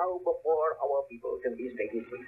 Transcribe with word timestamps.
now 0.00 0.16
before 0.24 0.68
our 0.80 1.04
people 1.12 1.36
can 1.44 1.52
be 1.60 1.68
stated 1.76 2.08
free. 2.08 2.24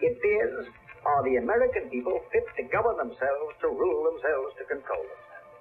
It 0.00 0.16
is, 0.16 0.64
are 1.04 1.22
the 1.28 1.36
American 1.36 1.92
people 1.92 2.16
fit 2.32 2.44
to 2.56 2.62
govern 2.72 2.96
themselves, 2.96 3.52
to 3.60 3.68
rule 3.68 4.08
themselves, 4.08 4.56
to 4.56 4.64
control 4.64 5.04
themselves? 5.04 5.52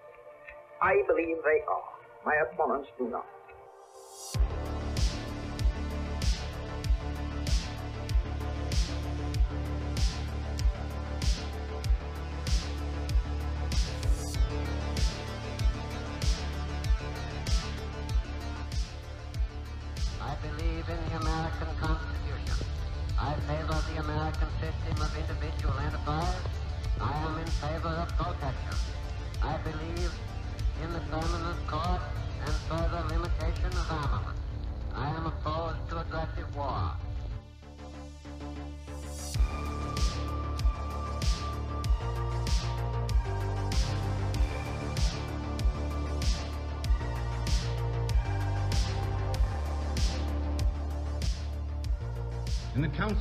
I 0.79 1.04
believe 1.08 1.44
they 1.44 1.60
are. 1.68 1.92
My 2.24 2.39
opponents 2.47 2.88
do 2.96 3.12
not. 3.12 3.28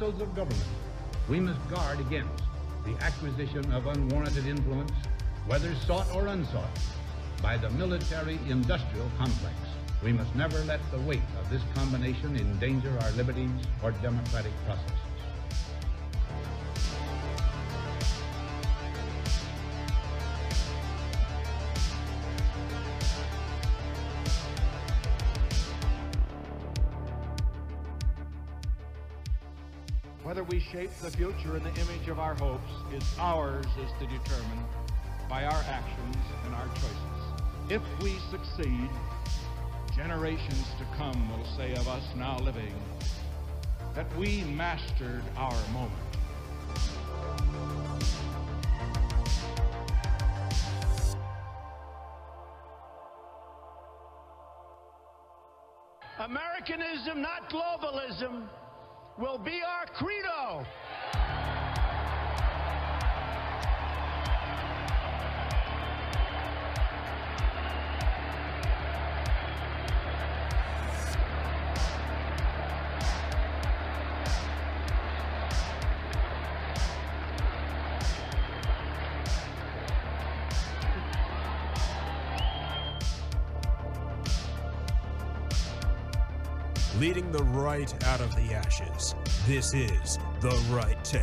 Councils 0.02 0.20
of 0.20 0.34
government, 0.34 0.64
we 1.28 1.38
must 1.38 1.60
guard 1.70 2.00
against 2.00 2.42
the 2.84 2.92
acquisition 3.04 3.64
of 3.72 3.86
unwarranted 3.86 4.46
influence, 4.46 4.90
whether 5.46 5.72
sought 5.86 6.12
or 6.12 6.26
unsought, 6.26 6.76
by 7.40 7.56
the 7.56 7.70
military 7.70 8.36
industrial 8.48 9.08
complex. 9.16 9.54
We 10.02 10.12
must 10.12 10.34
never 10.34 10.58
let 10.64 10.80
the 10.90 10.98
weight 11.02 11.22
of 11.38 11.48
this 11.50 11.62
combination 11.76 12.34
endanger 12.34 12.98
our 13.02 13.12
liberties 13.12 13.50
or 13.80 13.92
democratic 14.02 14.52
processes. 14.64 15.01
The 31.02 31.10
future 31.10 31.56
in 31.56 31.64
the 31.64 31.80
image 31.80 32.06
of 32.06 32.20
our 32.20 32.36
hopes 32.36 32.70
is 32.92 33.02
ours 33.18 33.66
is 33.66 33.90
to 33.98 34.06
determine 34.06 34.64
by 35.28 35.42
our 35.44 35.64
actions 35.66 36.16
and 36.44 36.54
our 36.54 36.68
choices. 36.76 37.68
If 37.68 37.82
we 38.00 38.14
succeed, 38.30 38.88
generations 39.96 40.64
to 40.78 40.86
come 40.96 41.28
will 41.28 41.44
say 41.56 41.72
of 41.72 41.88
us 41.88 42.04
now 42.16 42.38
living 42.38 42.72
that 43.96 44.06
we 44.16 44.44
mastered 44.44 45.24
our 45.36 45.52
moment. 45.72 45.92
Americanism, 56.20 57.20
not 57.20 57.50
globalism, 57.50 58.48
will 59.18 59.38
be 59.38 59.60
our 59.66 59.86
credo. 59.86 60.64
Right 87.72 88.04
out 88.04 88.20
of 88.20 88.36
the 88.36 88.52
ashes. 88.52 89.14
This 89.46 89.72
is 89.72 90.18
The 90.42 90.50
Right 90.70 91.02
Take. 91.02 91.22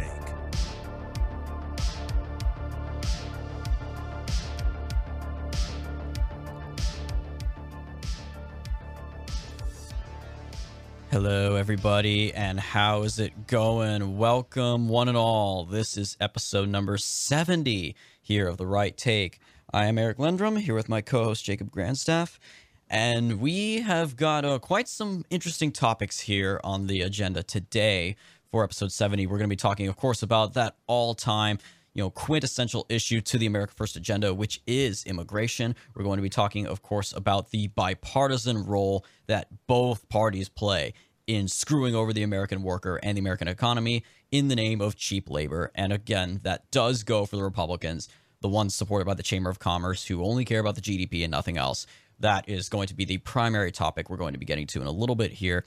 Hello, 11.12 11.54
everybody, 11.56 12.34
and 12.34 12.60
how 12.60 13.04
is 13.04 13.20
it 13.20 13.46
going? 13.46 14.18
Welcome, 14.18 14.90
one 14.90 15.08
and 15.08 15.16
all. 15.16 15.66
This 15.66 15.98
is 15.98 16.18
episode 16.20 16.68
number 16.68 16.98
70 16.98 17.96
here 18.24 18.48
of 18.48 18.58
The 18.58 18.66
Right 18.66 18.98
Take. 18.98 19.40
I 19.72 19.86
am 19.86 20.00
Eric 20.00 20.18
Lendrum, 20.18 20.60
here 20.60 20.74
with 20.74 20.90
my 20.90 21.02
co 21.02 21.26
host 21.26 21.46
Jacob 21.46 21.70
Grandstaff, 21.70 22.40
and 22.90 23.40
we 23.40 23.82
have 23.82 24.16
got 24.16 24.46
uh, 24.46 24.60
quite 24.60 24.88
some 24.88 25.26
interesting 25.30 25.72
topics 25.72 26.22
here 26.22 26.60
on 26.64 26.88
the 26.88 27.02
agenda 27.02 27.44
today 27.44 28.16
for 28.52 28.64
episode 28.64 28.92
70. 28.92 29.28
We're 29.28 29.38
going 29.38 29.50
to 29.50 29.54
be 29.54 29.56
talking, 29.56 29.88
of 29.88 29.96
course, 29.96 30.24
about 30.24 30.54
that 30.56 30.76
all 30.88 31.14
time 31.14 31.60
you 31.94 32.04
know, 32.04 32.10
quintessential 32.10 32.86
issue 32.88 33.20
to 33.20 33.38
the 33.38 33.46
America 33.46 33.74
First 33.76 33.96
agenda, 33.96 34.34
which 34.34 34.62
is 34.68 35.04
immigration. 35.06 35.76
We're 35.94 36.04
going 36.04 36.18
to 36.18 36.24
be 36.24 36.30
talking, 36.30 36.68
of 36.68 36.82
course, 36.82 37.12
about 37.12 37.52
the 37.52 37.68
bipartisan 37.68 38.66
role 38.66 39.06
that 39.28 39.48
both 39.68 40.08
parties 40.10 40.50
play 40.50 40.94
in 41.28 41.48
screwing 41.48 41.96
over 41.96 42.14
the 42.14 42.24
American 42.24 42.64
worker 42.64 43.00
and 43.04 43.18
the 43.18 43.20
American 43.20 43.48
economy 43.48 44.04
in 44.32 44.48
the 44.48 44.56
name 44.56 44.82
of 44.82 44.96
cheap 44.96 45.30
labor. 45.30 45.72
And 45.76 45.92
again, 45.92 46.40
that 46.44 46.70
does 46.72 47.04
go 47.04 47.26
for 47.26 47.36
the 47.36 47.44
Republicans, 47.44 48.08
the 48.42 48.50
ones 48.50 48.74
supported 48.74 49.06
by 49.06 49.14
the 49.14 49.24
Chamber 49.24 49.50
of 49.50 49.60
Commerce 49.60 50.06
who 50.06 50.24
only 50.24 50.46
care 50.46 50.60
about 50.60 50.76
the 50.76 50.82
GDP 50.82 51.24
and 51.24 51.32
nothing 51.32 51.58
else. 51.58 51.86
That 52.20 52.50
is 52.50 52.70
going 52.70 52.88
to 52.88 52.94
be 52.94 53.06
the 53.06 53.18
primary 53.18 53.72
topic 53.72 54.10
we're 54.10 54.18
going 54.18 54.34
to 54.34 54.40
be 54.40 54.46
getting 54.46 54.68
to 54.68 54.82
in 54.82 54.88
a 54.88 54.92
little 54.92 55.16
bit 55.16 55.32
here. 55.32 55.66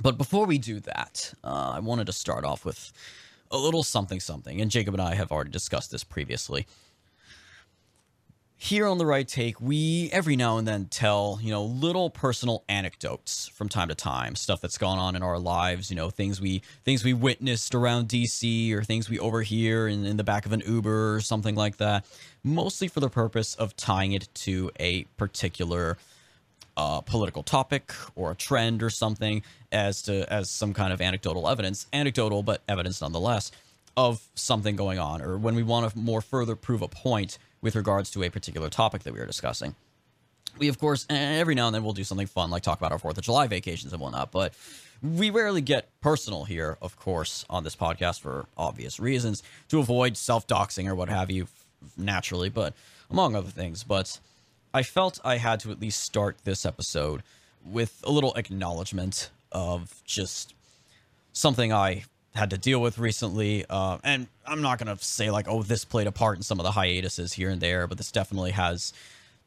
But 0.00 0.16
before 0.16 0.46
we 0.46 0.58
do 0.58 0.80
that, 0.80 1.34
uh, 1.42 1.72
I 1.74 1.80
wanted 1.80 2.06
to 2.06 2.12
start 2.12 2.44
off 2.44 2.64
with 2.64 2.92
a 3.50 3.58
little 3.58 3.82
something 3.82 4.20
something, 4.20 4.60
and 4.60 4.70
Jacob 4.70 4.94
and 4.94 5.02
I 5.02 5.14
have 5.14 5.32
already 5.32 5.50
discussed 5.50 5.90
this 5.90 6.04
previously. 6.04 6.66
Here 8.60 8.88
on 8.88 8.98
the 8.98 9.06
right 9.06 9.26
take, 9.26 9.60
we 9.60 10.10
every 10.12 10.34
now 10.34 10.58
and 10.58 10.66
then 10.66 10.86
tell, 10.86 11.38
you 11.40 11.52
know, 11.52 11.62
little 11.62 12.10
personal 12.10 12.64
anecdotes 12.68 13.46
from 13.54 13.68
time 13.68 13.86
to 13.86 13.94
time, 13.94 14.34
stuff 14.34 14.60
that's 14.60 14.76
gone 14.76 14.98
on 14.98 15.14
in 15.14 15.22
our 15.22 15.38
lives, 15.38 15.90
you 15.90 15.96
know, 15.96 16.10
things 16.10 16.40
we 16.40 16.62
things 16.84 17.04
we 17.04 17.12
witnessed 17.12 17.72
around 17.72 18.08
DC 18.08 18.72
or 18.72 18.82
things 18.82 19.08
we 19.08 19.16
overhear 19.20 19.86
in, 19.86 20.04
in 20.04 20.16
the 20.16 20.24
back 20.24 20.44
of 20.44 20.50
an 20.50 20.64
Uber 20.66 21.14
or 21.14 21.20
something 21.20 21.54
like 21.54 21.76
that, 21.76 22.04
mostly 22.42 22.88
for 22.88 22.98
the 22.98 23.08
purpose 23.08 23.54
of 23.54 23.76
tying 23.76 24.10
it 24.10 24.28
to 24.34 24.72
a 24.80 25.04
particular 25.16 25.96
uh, 26.76 27.00
political 27.02 27.44
topic 27.44 27.92
or 28.16 28.32
a 28.32 28.34
trend 28.34 28.82
or 28.82 28.90
something 28.90 29.40
as 29.70 30.02
to 30.02 30.30
as 30.32 30.50
some 30.50 30.74
kind 30.74 30.92
of 30.92 31.00
anecdotal 31.00 31.48
evidence, 31.48 31.86
anecdotal 31.92 32.42
but 32.42 32.60
evidence 32.68 33.00
nonetheless 33.00 33.52
of 33.96 34.20
something 34.34 34.74
going 34.74 34.98
on, 34.98 35.22
or 35.22 35.38
when 35.38 35.54
we 35.54 35.62
want 35.62 35.88
to 35.88 35.96
more 35.96 36.20
further 36.20 36.56
prove 36.56 36.82
a 36.82 36.88
point 36.88 37.38
with 37.60 37.76
regards 37.76 38.10
to 38.12 38.22
a 38.22 38.30
particular 38.30 38.68
topic 38.68 39.02
that 39.02 39.12
we 39.12 39.20
are 39.20 39.26
discussing. 39.26 39.74
We 40.58 40.68
of 40.68 40.78
course 40.78 41.06
every 41.10 41.54
now 41.54 41.66
and 41.66 41.74
then 41.74 41.84
we'll 41.84 41.92
do 41.92 42.04
something 42.04 42.26
fun 42.26 42.50
like 42.50 42.62
talk 42.62 42.78
about 42.78 42.92
our 42.92 42.98
Fourth 42.98 43.18
of 43.18 43.24
July 43.24 43.46
vacations 43.46 43.92
and 43.92 44.00
whatnot, 44.00 44.32
but 44.32 44.54
we 45.02 45.30
rarely 45.30 45.60
get 45.60 45.88
personal 46.00 46.44
here, 46.44 46.76
of 46.82 46.98
course, 46.98 47.44
on 47.48 47.64
this 47.64 47.76
podcast 47.76 48.20
for 48.20 48.46
obvious 48.56 48.98
reasons 48.98 49.42
to 49.68 49.78
avoid 49.78 50.16
self 50.16 50.46
doxing 50.46 50.88
or 50.88 50.94
what 50.94 51.08
have 51.08 51.30
you, 51.30 51.46
naturally, 51.96 52.48
but 52.48 52.74
among 53.10 53.36
other 53.36 53.50
things. 53.50 53.84
But 53.84 54.18
I 54.74 54.82
felt 54.82 55.20
I 55.24 55.36
had 55.36 55.60
to 55.60 55.70
at 55.70 55.80
least 55.80 56.02
start 56.02 56.38
this 56.44 56.66
episode 56.66 57.22
with 57.64 58.02
a 58.04 58.10
little 58.10 58.34
acknowledgement 58.34 59.30
of 59.52 60.02
just 60.04 60.54
something 61.32 61.72
I 61.72 62.04
had 62.34 62.50
to 62.50 62.58
deal 62.58 62.80
with 62.80 62.98
recently. 62.98 63.64
Uh, 63.68 63.98
and 64.04 64.28
I'm 64.46 64.62
not 64.62 64.78
going 64.78 64.96
to 64.96 65.04
say, 65.04 65.30
like, 65.30 65.48
oh, 65.48 65.62
this 65.62 65.84
played 65.84 66.06
a 66.06 66.12
part 66.12 66.36
in 66.36 66.42
some 66.42 66.60
of 66.60 66.64
the 66.64 66.72
hiatuses 66.72 67.32
here 67.32 67.50
and 67.50 67.60
there, 67.60 67.86
but 67.86 67.98
this 67.98 68.12
definitely 68.12 68.52
has, 68.52 68.92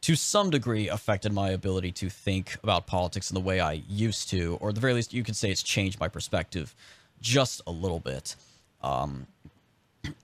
to 0.01 0.15
some 0.15 0.49
degree, 0.49 0.89
affected 0.89 1.31
my 1.31 1.49
ability 1.51 1.91
to 1.93 2.09
think 2.09 2.57
about 2.63 2.87
politics 2.87 3.29
in 3.31 3.35
the 3.35 3.41
way 3.41 3.59
I 3.59 3.83
used 3.87 4.29
to, 4.31 4.57
or 4.59 4.69
at 4.69 4.75
the 4.75 4.81
very 4.81 4.93
least, 4.93 5.13
you 5.13 5.23
could 5.23 5.35
say 5.35 5.51
it's 5.51 5.63
changed 5.63 5.99
my 5.99 6.07
perspective 6.07 6.75
just 7.21 7.61
a 7.67 7.71
little 7.71 7.99
bit. 7.99 8.35
Um, 8.83 9.27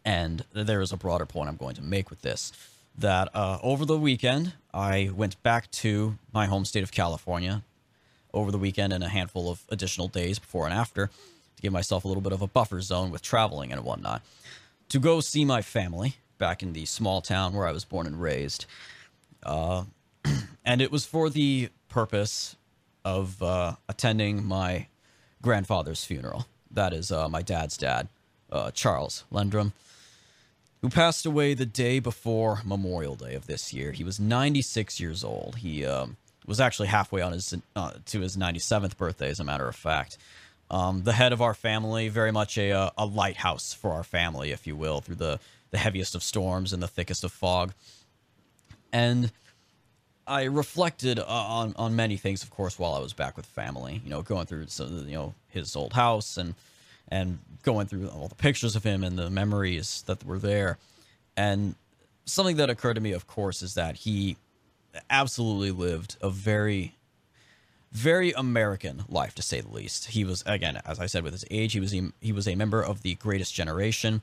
and 0.04 0.44
there 0.54 0.82
is 0.82 0.92
a 0.92 0.98
broader 0.98 1.26
point 1.26 1.50
I'm 1.50 1.58
going 1.58 1.76
to 1.76 1.84
make 1.84 2.10
with 2.10 2.22
this 2.22 2.52
that 2.98 3.30
uh, 3.36 3.60
over 3.62 3.86
the 3.86 3.98
weekend, 3.98 4.54
I 4.74 5.12
went 5.16 5.42
back 5.44 5.70
to 5.72 6.18
my 6.34 6.48
home 6.48 6.66
state 6.66 6.82
of 6.84 6.92
California. 6.92 7.62
over 8.34 8.52
the 8.52 8.58
weekend 8.58 8.94
and 8.94 9.04
a 9.04 9.10
handful 9.10 9.50
of 9.50 9.64
additional 9.70 10.08
days 10.08 10.40
before 10.40 10.66
and 10.66 10.74
after 10.74 11.10
to 11.58 11.62
give 11.62 11.74
myself 11.74 12.06
a 12.06 12.08
little 12.08 12.22
bit 12.22 12.32
of 12.32 12.42
a 12.42 12.48
buffer 12.48 12.82
zone 12.82 13.12
with 13.12 13.22
traveling 13.22 13.72
and 13.72 13.84
whatnot 13.84 14.22
to 14.90 15.00
go 15.00 15.20
see 15.20 15.44
my 15.44 15.62
family 15.62 16.16
back 16.38 16.64
in 16.64 16.74
the 16.74 16.86
small 16.86 17.22
town 17.22 17.54
where 17.54 17.68
I 17.68 17.72
was 17.72 17.84
born 17.84 18.08
and 18.08 18.22
raised. 18.22 18.66
Uh, 19.44 19.86
and 20.66 20.82
it 20.82 20.92
was 20.92 21.06
for 21.06 21.30
the 21.30 21.70
purpose 21.90 22.56
of 23.04 23.42
uh, 23.42 23.76
attending 23.90 24.46
my 24.46 24.88
grandfather's 25.42 26.04
funeral. 26.04 26.46
That 26.72 26.94
is 26.94 27.12
uh, 27.12 27.28
my 27.30 27.42
dad's 27.42 27.78
dad, 27.78 28.08
uh, 28.52 28.72
Charles 28.72 29.24
Lendrum, 29.32 29.72
who 30.82 30.90
passed 30.90 31.26
away 31.26 31.54
the 31.54 31.66
day 31.66 32.00
before 32.00 32.62
Memorial 32.64 33.16
Day 33.16 33.34
of 33.34 33.48
this 33.48 33.74
year. 33.74 33.92
He 33.92 34.04
was 34.04 34.20
96 34.20 35.00
years 35.00 35.24
old. 35.24 35.58
He 35.58 35.86
um, 35.86 36.18
was 36.46 36.60
actually 36.60 36.90
halfway 36.90 37.22
on 37.22 37.32
his 37.32 37.54
uh, 37.76 37.94
to 38.06 38.20
his 38.20 38.38
97th 38.38 38.98
birthday, 38.98 39.30
as 39.30 39.40
a 39.40 39.44
matter 39.44 39.68
of 39.68 39.76
fact. 39.76 40.18
Um, 40.70 41.04
the 41.04 41.14
head 41.14 41.32
of 41.32 41.42
our 41.42 41.54
family, 41.54 42.10
very 42.10 42.32
much 42.32 42.58
a, 42.58 42.72
uh, 42.72 42.90
a 42.98 43.06
lighthouse 43.06 43.74
for 43.74 43.92
our 43.92 44.04
family, 44.04 44.52
if 44.52 44.68
you 44.68 44.76
will, 44.76 45.00
through 45.00 45.16
the, 45.16 45.40
the 45.72 45.78
heaviest 45.78 46.14
of 46.14 46.24
storms 46.24 46.74
and 46.74 46.84
the 46.84 46.88
thickest 46.88 47.24
of 47.24 47.32
fog. 47.32 47.74
And 48.92 49.32
I 50.28 50.44
reflected 50.44 51.20
uh, 51.20 51.26
on 51.26 51.74
on 51.78 51.96
many 51.96 52.18
things, 52.18 52.44
of 52.44 52.50
course, 52.50 52.78
while 52.78 52.94
I 52.94 53.00
was 53.00 53.14
back 53.14 53.38
with 53.38 53.46
family. 53.46 54.02
You 54.04 54.10
know, 54.10 54.22
going 54.22 54.46
through 54.46 54.68
you 54.78 55.16
know 55.16 55.34
his 55.48 55.76
old 55.76 55.94
house 55.94 56.38
and 56.38 56.56
and 57.08 57.40
going 57.64 57.88
through 57.88 58.10
all 58.10 58.28
the 58.28 58.36
pictures 58.36 58.76
of 58.76 58.84
him 58.84 59.04
and 59.04 59.18
the 59.18 59.30
memories 59.30 60.04
that 60.08 60.26
were 60.26 60.40
there. 60.40 60.78
And 61.38 61.76
something 62.26 62.58
that 62.58 62.70
occurred 62.70 62.96
to 62.96 63.02
me, 63.02 63.14
of 63.14 63.28
course, 63.28 63.62
is 63.62 63.76
that 63.76 63.98
he 63.98 64.36
absolutely 65.10 65.72
lived 65.72 66.18
a 66.22 66.30
very 66.30 66.94
very 67.98 68.32
American 68.34 69.04
life 69.10 69.34
to 69.36 69.42
say 69.42 69.60
the 69.60 69.72
least. 69.72 70.06
He 70.06 70.24
was 70.24 70.44
again, 70.46 70.80
as 70.86 71.00
I 71.00 71.08
said, 71.08 71.24
with 71.24 71.34
his 71.34 71.46
age, 71.50 71.74
he 71.74 71.80
was 71.80 71.94
a, 71.96 72.12
he 72.22 72.32
was 72.32 72.48
a 72.48 72.56
member 72.56 72.82
of 72.82 73.02
the 73.02 73.16
Greatest 73.16 73.54
Generation. 73.56 74.22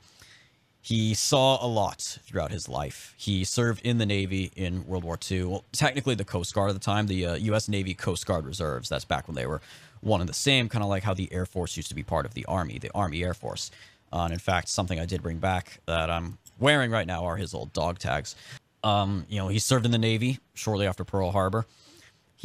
He 0.81 1.13
saw 1.13 1.63
a 1.63 1.67
lot 1.67 2.19
throughout 2.23 2.51
his 2.51 2.69
life. 2.69 3.15
He 3.17 3.43
served 3.43 3.81
in 3.83 3.97
the 3.97 4.05
Navy 4.05 4.51
in 4.55 4.85
World 4.85 5.03
War 5.03 5.17
II. 5.29 5.43
Well, 5.43 5.63
technically 5.71 6.15
the 6.15 6.23
Coast 6.23 6.53
Guard 6.53 6.69
at 6.69 6.73
the 6.73 6.79
time, 6.79 7.07
the 7.07 7.25
uh, 7.25 7.35
U.S. 7.35 7.67
Navy 7.67 7.93
Coast 7.95 8.25
Guard 8.25 8.45
Reserves. 8.45 8.87
That's 8.87 9.03
back 9.03 9.27
when 9.27 9.35
they 9.35 9.47
were 9.47 9.61
one 10.01 10.21
and 10.21 10.29
the 10.29 10.33
same, 10.33 10.69
kind 10.69 10.83
of 10.83 10.89
like 10.89 11.03
how 11.03 11.15
the 11.15 11.27
Air 11.33 11.45
Force 11.45 11.75
used 11.75 11.89
to 11.89 11.95
be 11.95 12.03
part 12.03 12.25
of 12.25 12.35
the 12.35 12.45
Army, 12.45 12.77
the 12.77 12.91
Army 12.93 13.23
Air 13.23 13.33
Force. 13.33 13.71
Uh, 14.13 14.25
and 14.25 14.33
in 14.33 14.39
fact, 14.39 14.69
something 14.69 14.99
I 14.99 15.05
did 15.05 15.23
bring 15.23 15.39
back 15.39 15.79
that 15.87 16.09
I'm 16.09 16.37
wearing 16.59 16.91
right 16.91 17.07
now 17.07 17.25
are 17.25 17.35
his 17.35 17.53
old 17.53 17.73
dog 17.73 17.97
tags. 17.99 18.35
Um, 18.83 19.25
you 19.27 19.39
know, 19.39 19.47
he 19.47 19.57
served 19.59 19.85
in 19.85 19.91
the 19.91 19.97
Navy 19.97 20.39
shortly 20.53 20.85
after 20.85 21.03
Pearl 21.03 21.31
Harbor. 21.31 21.65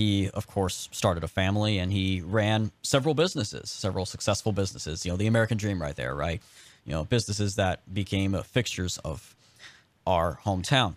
He, 0.00 0.30
of 0.30 0.46
course, 0.46 0.88
started 0.92 1.24
a 1.24 1.28
family 1.28 1.78
and 1.78 1.92
he 1.92 2.22
ran 2.24 2.72
several 2.82 3.14
businesses, 3.14 3.70
several 3.70 4.06
successful 4.06 4.52
businesses. 4.52 5.04
You 5.04 5.12
know, 5.12 5.16
the 5.16 5.26
American 5.26 5.58
dream 5.58 5.80
right 5.80 5.96
there, 5.96 6.14
right? 6.14 6.40
you 6.84 6.92
know, 6.92 7.04
businesses 7.04 7.56
that 7.56 7.92
became 7.92 8.34
fixtures 8.42 8.98
of 8.98 9.34
our 10.06 10.40
hometown. 10.44 10.96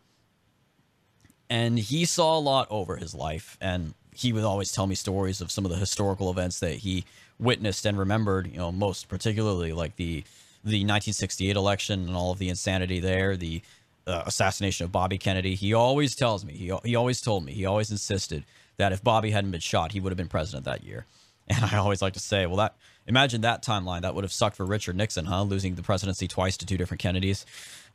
And 1.50 1.78
he 1.78 2.06
saw 2.06 2.38
a 2.38 2.40
lot 2.40 2.68
over 2.70 2.96
his 2.96 3.14
life, 3.14 3.58
and 3.62 3.94
he 4.12 4.34
would 4.34 4.44
always 4.44 4.72
tell 4.72 4.88
me 4.88 4.96
stories 4.96 5.42
of 5.42 5.52
some 5.52 5.66
of 5.66 5.72
the 5.72 5.78
historical 5.78 6.32
events 6.32 6.60
that 6.62 6.76
he 6.78 7.06
witnessed 7.40 7.86
and 7.86 7.98
remembered. 7.98 8.48
You 8.48 8.58
know, 8.58 8.72
most 8.72 9.08
particularly 9.08 9.74
like 9.74 9.98
the 9.98 10.24
the 10.64 10.80
1968 10.80 11.56
election 11.58 12.08
and 12.08 12.16
all 12.16 12.32
of 12.32 12.40
the 12.40 12.48
insanity 12.48 13.02
there, 13.02 13.36
the 13.36 13.62
uh, 14.08 14.24
assassination 14.26 14.86
of 14.86 14.92
Bobby 14.92 15.18
Kennedy. 15.18 15.56
He 15.56 15.74
always 15.74 16.16
tells 16.16 16.44
me, 16.46 16.54
he 16.54 16.72
he 16.86 16.96
always 16.96 17.22
told 17.22 17.46
me, 17.46 17.52
he 17.54 17.66
always 17.66 17.92
insisted 17.92 18.46
that 18.78 18.92
if 18.92 19.04
Bobby 19.04 19.32
hadn't 19.32 19.52
been 19.52 19.62
shot, 19.62 19.92
he 19.92 20.00
would 20.00 20.12
have 20.12 20.18
been 20.18 20.28
president 20.28 20.66
that 20.66 20.84
year. 20.84 21.06
And 21.50 21.66
I 21.66 21.76
always 21.76 22.02
like 22.02 22.14
to 22.14 22.22
say, 22.22 22.46
well, 22.46 22.56
that 22.56 22.78
imagine 23.06 23.42
that 23.42 23.66
timeline. 23.66 24.04
That 24.04 24.16
would 24.16 24.24
have 24.24 24.32
sucked 24.32 24.56
for 24.56 24.66
Richard 24.66 24.96
Nixon, 24.96 25.26
huh? 25.26 25.44
Losing 25.44 25.76
the 25.76 25.84
presidency 25.84 26.26
twice 26.26 26.56
to 26.56 26.66
two 26.66 26.78
different 26.78 27.02
Kennedys. 27.02 27.46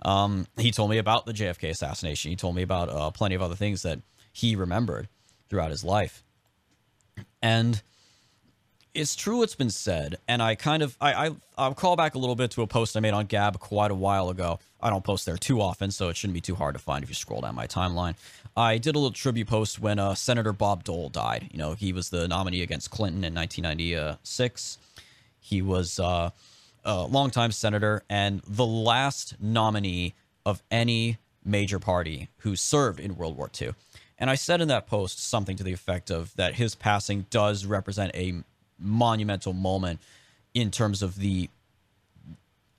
Um, 0.03 0.47
he 0.59 0.71
told 0.71 0.91
me 0.91 0.99
about 0.99 1.25
the 1.25 1.33
JFK 1.33 1.71
assassination. 1.71 2.31
He 2.31 2.37
told 2.37 2.55
me 2.55 2.61
about 2.61 2.91
uh, 2.91 3.11
plenty 3.11 3.35
of 3.35 3.41
other 3.41 3.55
things 3.55 3.83
that 3.85 4.01
he 4.35 4.55
remembered 4.55 5.09
throughout 5.49 5.71
his 5.71 5.83
life. 5.83 6.23
And 7.41 7.81
it's 8.99 9.15
true 9.15 9.39
what's 9.39 9.55
been 9.55 9.71
said, 9.71 10.19
and 10.27 10.43
I 10.43 10.57
kind 10.57 10.83
of 10.83 10.97
I, 11.01 11.29
I 11.29 11.31
I'll 11.57 11.75
call 11.75 11.95
back 11.95 12.17
a 12.17 12.19
little 12.19 12.35
bit 12.35 12.51
to 12.53 12.63
a 12.63 12.67
post 12.67 12.97
I 12.97 13.01
made 13.01 13.15
on 13.15 13.27
Gab 13.27 13.61
quite 13.61 13.93
a 13.93 13.95
while 13.95 14.29
ago. 14.29 14.59
I 14.81 14.91
don't 14.91 15.05
post 15.05 15.25
there 15.25 15.37
too 15.37 15.61
often, 15.61 15.93
so 15.93 16.09
it 16.09 16.17
shouldn't 16.17 16.35
be 16.35 16.41
too 16.41 16.57
hard 16.57 16.75
to 16.75 16.81
find 16.81 17.05
if 17.05 17.09
you 17.09 17.15
scroll 17.15 17.41
down 17.41 17.55
my 17.55 17.69
timeline. 17.69 18.17
I 18.57 18.79
did 18.79 18.97
a 18.97 18.99
little 18.99 19.13
tribute 19.13 19.47
post 19.47 19.79
when 19.79 20.01
uh, 20.01 20.15
Senator 20.17 20.53
Bob 20.53 20.83
Dole 20.83 21.09
died. 21.11 21.49
You 21.53 21.59
know, 21.59 21.75
he 21.75 21.93
was 21.93 22.11
the 22.11 22.27
nominee 22.27 22.63
against 22.63 22.91
Clinton 22.91 23.23
in 23.23 23.35
1996. 23.35 24.79
He 25.41 25.63
was 25.63 26.01
uh, 26.01 26.31
a 26.85 27.03
longtime 27.03 27.53
senator 27.53 28.03
and 28.11 28.43
the 28.47 28.67
last 28.67 29.37
nominee 29.41 30.15
of 30.45 30.63
any 30.73 31.19
major 31.45 31.79
party 31.79 32.29
who 32.39 32.57
served 32.57 32.99
in 32.99 33.17
World 33.17 33.37
War 33.37 33.49
II. 33.61 33.75
And 34.19 34.29
I 34.29 34.35
said 34.35 34.61
in 34.61 34.67
that 34.69 34.89
post 34.89 35.25
something 35.25 35.57
to 35.57 35.63
the 35.63 35.73
effect 35.73 36.11
of 36.11 36.35
that 36.35 36.55
his 36.55 36.75
passing 36.75 37.27
does 37.31 37.65
represent 37.65 38.11
a 38.15 38.43
monumental 38.79 39.53
moment 39.53 40.01
in 40.55 40.71
terms 40.71 41.03
of 41.03 41.17
the 41.17 41.49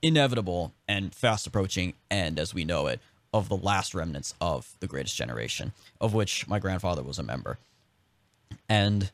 inevitable 0.01 0.73
and 0.87 1.13
fast 1.13 1.45
approaching 1.45 1.93
end 2.09 2.39
as 2.39 2.53
we 2.53 2.63
know 2.63 2.87
it 2.87 2.99
of 3.33 3.49
the 3.49 3.57
last 3.57 3.93
remnants 3.93 4.33
of 4.41 4.75
the 4.79 4.87
greatest 4.87 5.15
generation, 5.15 5.71
of 6.01 6.13
which 6.13 6.47
my 6.47 6.57
grandfather 6.59 7.03
was 7.03 7.19
a 7.19 7.23
member. 7.23 7.57
And 8.67 9.11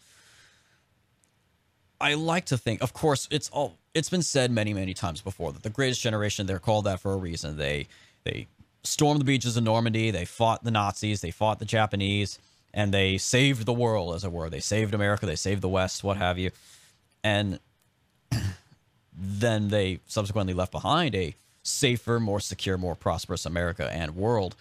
I 2.00 2.14
like 2.14 2.46
to 2.46 2.58
think, 2.58 2.82
of 2.82 2.94
course, 2.94 3.28
it's 3.32 3.50
all 3.50 3.78
it's 3.94 4.10
been 4.10 4.22
said 4.22 4.52
many, 4.52 4.74
many 4.74 4.94
times 4.94 5.22
before 5.22 5.52
that 5.54 5.64
the 5.64 5.70
greatest 5.70 6.02
generation, 6.02 6.46
they're 6.46 6.60
called 6.60 6.86
that 6.86 7.00
for 7.00 7.14
a 7.14 7.18
reason. 7.18 7.58
They 7.58 7.88
they 8.24 8.48
stormed 8.84 9.20
the 9.20 9.26
beaches 9.26 9.58
of 9.58 9.64
Normandy, 9.64 10.12
they 10.12 10.26
fought 10.26 10.64
the 10.64 10.72
Nazis, 10.72 11.22
they 11.22 11.32
fought 11.32 11.60
the 11.60 11.66
Japanese, 11.66 12.40
and 12.74 12.94
they 12.94 13.18
saved 13.18 13.66
the 13.66 13.74
world, 13.74 14.14
as 14.16 14.24
it 14.24 14.32
were. 14.32 14.50
They 14.50 14.60
saved 14.60 14.94
America, 14.94 15.26
they 15.26 15.36
saved 15.36 15.62
the 15.62 15.70
West, 15.70 16.04
what 16.04 16.18
have 16.18 16.38
you. 16.38 16.52
And 17.26 17.60
then 19.18 19.70
they 19.70 20.00
subsequently 20.06 20.54
left 20.54 20.72
behind 20.72 21.16
a 21.16 21.36
safer, 21.64 22.20
more 22.20 22.40
secure, 22.40 22.78
more 22.78 22.96
prosperous 22.96 23.48
America 23.48 23.90
and 23.92 24.16
world 24.16 24.56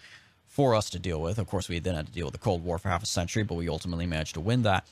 for 0.47 0.73
us 0.73 0.89
to 0.89 0.99
deal 0.99 1.21
with. 1.21 1.37
Of 1.37 1.45
course, 1.45 1.69
we 1.69 1.77
then 1.77 1.93
had 1.93 2.07
to 2.07 2.11
deal 2.11 2.25
with 2.25 2.33
the 2.33 2.39
Cold 2.39 2.63
War 2.63 2.79
for 2.79 2.89
half 2.89 3.03
a 3.03 3.05
century, 3.05 3.43
but 3.43 3.53
we 3.53 3.69
ultimately 3.69 4.07
managed 4.07 4.33
to 4.33 4.39
win 4.39 4.63
that. 4.63 4.87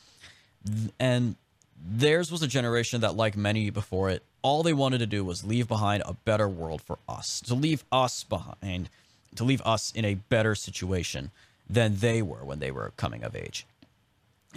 And 1.00 1.36
theirs 1.84 2.32
was 2.32 2.44
a 2.44 2.48
generation 2.48 3.02
that, 3.02 3.16
like 3.16 3.36
many 3.36 3.72
before 3.72 4.12
it, 4.12 4.22
all 4.44 4.62
they 4.62 4.74
wanted 4.74 5.00
to 5.00 5.08
do 5.08 5.26
was 5.26 5.44
leave 5.44 5.68
behind 5.68 6.04
a 6.06 6.14
better 6.14 6.48
world 6.48 6.82
for 6.82 7.00
us, 7.10 7.42
to 7.42 7.56
leave 7.56 7.84
us 7.92 8.24
behind, 8.24 8.90
to 9.36 9.44
leave 9.44 9.62
us 9.66 9.92
in 9.96 10.06
a 10.06 10.14
better 10.14 10.54
situation 10.54 11.32
than 11.68 11.96
they 11.98 12.22
were 12.22 12.46
when 12.46 12.60
they 12.60 12.70
were 12.70 12.94
coming 12.98 13.24
of 13.24 13.36
age. 13.36 13.66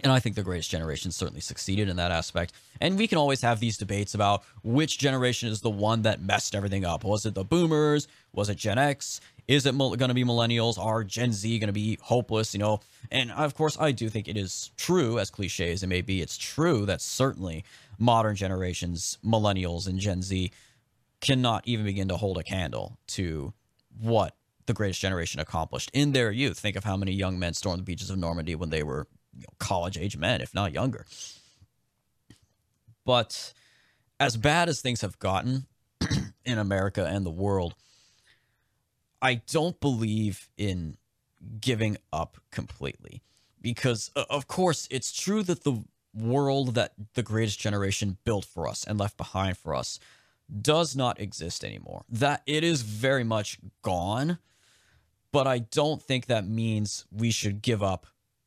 And 0.03 0.12
I 0.12 0.19
think 0.19 0.37
the 0.37 0.43
greatest 0.43 0.71
generation 0.71 1.11
certainly 1.11 1.41
succeeded 1.41 1.88
in 1.88 1.97
that 1.97 2.11
aspect. 2.11 2.53
And 2.81 2.99
we 2.99 3.07
can 3.09 3.17
always 3.17 3.41
have 3.41 3.61
these 3.61 3.79
debates 3.79 4.15
about 4.15 4.45
which 4.62 4.99
generation 4.99 5.49
is 5.49 5.62
the 5.62 5.71
one 5.71 6.03
that 6.03 6.21
messed 6.21 6.55
everything 6.55 6.85
up. 6.85 7.03
Was 7.03 7.25
it 7.25 7.35
the 7.35 7.45
boomers? 7.45 8.07
Was 8.33 8.50
it 8.50 8.59
Gen 8.59 8.79
X? 8.79 9.21
Is 9.49 9.65
it 9.65 9.79
going 9.79 9.99
to 9.99 10.15
be 10.15 10.25
millennials? 10.25 10.79
Are 10.79 11.03
Gen 11.03 11.33
Z 11.33 11.59
going 11.59 11.69
to 11.69 11.73
be 11.73 11.99
hopeless? 12.03 12.53
You 12.53 12.61
know, 12.61 12.81
and 13.11 13.31
of 13.33 13.55
course, 13.55 13.79
I 13.81 13.93
do 13.93 14.09
think 14.09 14.29
it 14.29 14.37
is 14.37 14.71
true, 14.76 15.19
as 15.19 15.31
cliche 15.31 15.73
as 15.73 15.83
it 15.83 15.87
may 15.87 16.03
be, 16.03 16.21
it's 16.21 16.37
true 16.37 16.85
that 16.87 17.00
certainly 17.00 17.65
modern 17.99 18.37
generations, 18.37 19.19
millennials 19.25 19.87
and 19.87 19.99
Gen 19.99 20.21
Z, 20.21 20.50
cannot 21.21 21.62
even 21.67 21.87
begin 21.87 22.09
to 22.09 22.17
hold 22.17 22.37
a 22.38 22.43
candle 22.43 22.99
to 23.09 23.55
what 23.99 24.37
the 24.67 24.75
greatest 24.75 25.00
generation 25.00 25.41
accomplished 25.41 25.91
in 25.95 26.12
their 26.12 26.31
youth. 26.33 26.59
Think 26.59 26.76
of 26.76 26.85
how 26.85 26.97
many 26.97 27.12
young 27.12 27.38
men 27.38 27.55
stormed 27.55 27.79
the 27.79 27.85
beaches 27.85 28.11
of 28.11 28.19
Normandy 28.19 28.57
when 28.57 28.71
they 28.71 28.83
were 28.83 29.07
you 29.37 29.43
know, 29.43 29.55
college 29.59 29.99
age 29.99 30.16
men, 30.16 30.40
if 30.40 30.55
not 30.55 30.73
younger. 30.73 31.07
But 33.05 33.52
as 34.19 34.37
bad 34.37 34.69
as 34.69 34.81
things 34.81 35.00
have 35.02 35.19
gotten 35.19 35.66
in 36.45 36.59
America 36.59 37.05
and 37.07 37.25
the 37.25 37.31
world, 37.31 37.75
I 39.23 39.43
don't 39.50 39.81
believe 39.81 40.49
in 40.57 40.97
giving 41.61 41.97
up 42.12 42.38
completely. 42.50 43.23
Because, 43.61 44.11
of 44.14 44.47
course, 44.47 44.87
it's 44.90 45.12
true 45.12 45.43
that 45.45 45.64
the 45.64 45.85
world 46.14 46.75
that 46.75 46.93
the 47.14 47.23
greatest 47.23 47.59
generation 47.59 48.16
built 48.25 48.45
for 48.45 48.69
us 48.69 48.85
and 48.85 48.99
left 48.99 49.16
behind 49.16 49.59
for 49.59 49.75
us 49.75 49.99
does 50.62 50.95
not 50.95 51.21
exist 51.21 51.64
anymore. 51.64 52.05
That 52.09 52.43
it 52.47 52.62
is 52.62 52.83
very 52.83 53.25
much 53.25 53.59
gone, 53.83 54.38
but 55.33 55.47
I 55.47 55.59
don't 55.59 56.02
think 56.02 56.26
that 56.26 56.47
means 56.47 57.05
we 57.11 57.31
should 57.31 57.61
give 57.62 57.83
up 57.83 58.07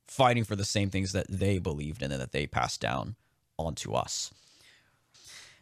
fighting 0.09 0.43
for 0.43 0.55
the 0.55 0.65
same 0.65 0.89
things 0.89 1.11
that 1.11 1.27
they 1.29 1.59
believed 1.59 2.01
in 2.01 2.11
and 2.11 2.21
that 2.21 2.31
they 2.31 2.47
passed 2.47 2.81
down 2.81 3.15
onto 3.57 3.93
us. 3.93 4.31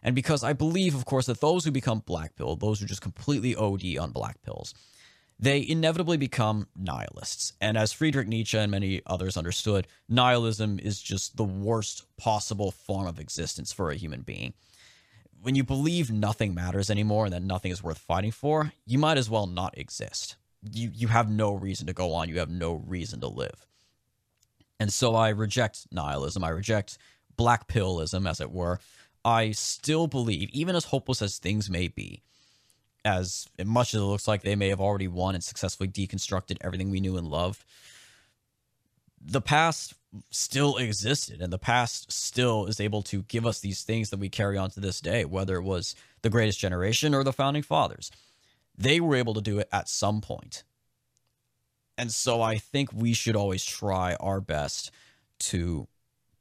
And 0.04 0.16
because 0.16 0.44
I 0.44 0.54
believe, 0.54 0.96
of 0.96 1.06
course, 1.06 1.26
that 1.26 1.42
those 1.42 1.66
who 1.66 1.72
become 1.72 2.00
black 2.06 2.36
pilled, 2.36 2.60
those 2.60 2.80
who 2.80 2.86
just 2.86 3.02
completely 3.02 3.56
OD 3.56 3.98
on 3.98 4.12
black 4.12 4.42
pills, 4.44 4.74
they 5.40 5.66
inevitably 5.68 6.18
become 6.18 6.68
nihilists. 6.76 7.54
And 7.62 7.78
as 7.78 7.94
Friedrich 7.94 8.28
Nietzsche 8.28 8.58
and 8.58 8.72
many 8.72 9.02
others 9.06 9.38
understood, 9.38 9.88
nihilism 10.10 10.80
is 10.80 11.02
just 11.02 11.38
the 11.38 11.44
worst 11.44 12.06
possible 12.18 12.72
form 12.72 13.08
of 13.08 13.20
existence 13.20 13.72
for 13.72 13.92
a 13.92 13.96
human 13.96 14.22
being. 14.22 14.54
When 15.42 15.56
you 15.56 15.64
believe 15.64 16.12
nothing 16.12 16.56
matters 16.56 16.90
anymore 16.90 17.26
and 17.26 17.34
that 17.34 17.44
nothing 17.44 17.72
is 17.72 17.84
worth 17.84 18.00
fighting 18.00 18.32
for, 18.32 18.74
you 18.86 18.98
might 18.98 19.18
as 19.18 19.30
well 19.30 19.46
not 19.46 19.78
exist. 19.78 20.36
You 20.72 20.90
you 20.92 21.08
have 21.10 21.30
no 21.30 21.54
reason 21.54 21.86
to 21.86 21.94
go 21.94 22.14
on, 22.14 22.30
you 22.30 22.40
have 22.40 22.50
no 22.50 22.74
reason 22.74 23.20
to 23.22 23.28
live. 23.28 23.67
And 24.80 24.92
so 24.94 25.16
I 25.16 25.30
reject 25.30 25.88
nihilism, 25.92 26.44
I 26.44 26.50
reject 26.50 26.98
black 27.36 27.68
pillism 27.68 28.28
as 28.28 28.42
it 28.42 28.52
were. 28.52 28.80
I 29.26 29.52
still 29.52 30.08
believe, 30.08 30.50
even 30.54 30.76
as 30.76 30.86
hopeless 30.86 31.22
as 31.22 31.38
things 31.38 31.70
may 31.70 31.88
be, 31.88 32.22
as 33.04 33.48
much 33.64 33.94
as 33.94 34.02
it 34.02 34.06
looks 34.06 34.28
like 34.28 34.42
they 34.42 34.56
may 34.56 34.70
have 34.70 34.82
already 34.82 35.08
won 35.08 35.36
and 35.36 35.44
successfully 35.44 35.90
deconstructed 35.90 36.58
everything 36.62 36.90
we 36.90 37.00
knew 37.00 37.18
and 37.18 37.28
loved, 37.28 37.64
the 39.22 39.42
past 39.42 39.94
still 40.30 40.78
existed 40.78 41.42
and 41.42 41.52
the 41.52 41.58
past 41.58 42.12
still 42.12 42.66
is 42.66 42.80
able 42.80 43.02
to 43.02 43.24
give 43.24 43.46
us 43.46 43.60
these 43.60 43.84
things 43.84 44.10
that 44.10 44.20
we 44.20 44.30
carry 44.30 44.58
on 44.58 44.70
to 44.72 44.80
this 44.80 45.02
day, 45.02 45.26
whether 45.26 45.58
it 45.58 45.64
was 45.64 45.96
the 46.22 46.30
greatest 46.30 46.60
generation 46.60 47.14
or 47.14 47.24
the 47.24 47.34
founding 47.34 47.64
fathers. 47.64 48.12
They 48.78 49.00
were 49.00 49.16
able 49.16 49.34
to 49.34 49.42
do 49.42 49.60
it 49.60 49.68
at 49.72 49.90
some 49.90 50.22
point. 50.22 50.64
And 51.98 52.12
so 52.12 52.42
I 52.42 52.58
think 52.58 52.94
we 52.94 53.14
should 53.14 53.36
always 53.36 53.66
try 53.66 54.16
our 54.16 54.40
best 54.40 54.92
to 55.40 55.88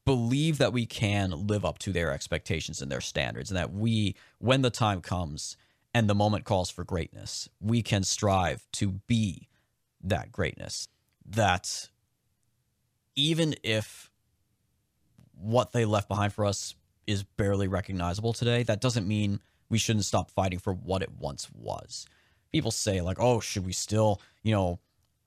believe 0.04 0.58
that 0.58 0.72
we 0.72 0.86
can 0.86 1.46
live 1.46 1.64
up 1.64 1.78
to 1.80 1.92
their 1.92 2.12
expectations 2.12 2.80
and 2.80 2.92
their 2.92 3.00
standards, 3.00 3.50
and 3.50 3.56
that 3.56 3.72
we, 3.72 4.14
when 4.38 4.62
the 4.62 4.70
time 4.70 5.00
comes 5.00 5.56
and 5.92 6.08
the 6.08 6.14
moment 6.14 6.44
calls 6.44 6.70
for 6.70 6.84
greatness, 6.84 7.48
we 7.60 7.82
can 7.82 8.04
strive 8.04 8.66
to 8.72 9.00
be 9.06 9.48
that 10.02 10.30
greatness. 10.30 10.88
That 11.24 11.88
even 13.16 13.54
if 13.62 14.10
what 15.34 15.72
they 15.72 15.84
left 15.84 16.08
behind 16.08 16.32
for 16.32 16.44
us 16.44 16.74
is 17.06 17.22
barely 17.22 17.66
recognizable 17.66 18.32
today, 18.32 18.62
that 18.62 18.80
doesn't 18.80 19.08
mean 19.08 19.40
we 19.68 19.78
shouldn't 19.78 20.04
stop 20.04 20.30
fighting 20.30 20.58
for 20.58 20.72
what 20.72 21.02
it 21.02 21.10
once 21.18 21.48
was. 21.52 22.06
People 22.52 22.70
say, 22.70 23.00
like, 23.00 23.18
oh, 23.18 23.40
should 23.40 23.66
we 23.66 23.72
still, 23.72 24.20
you 24.42 24.54
know, 24.54 24.78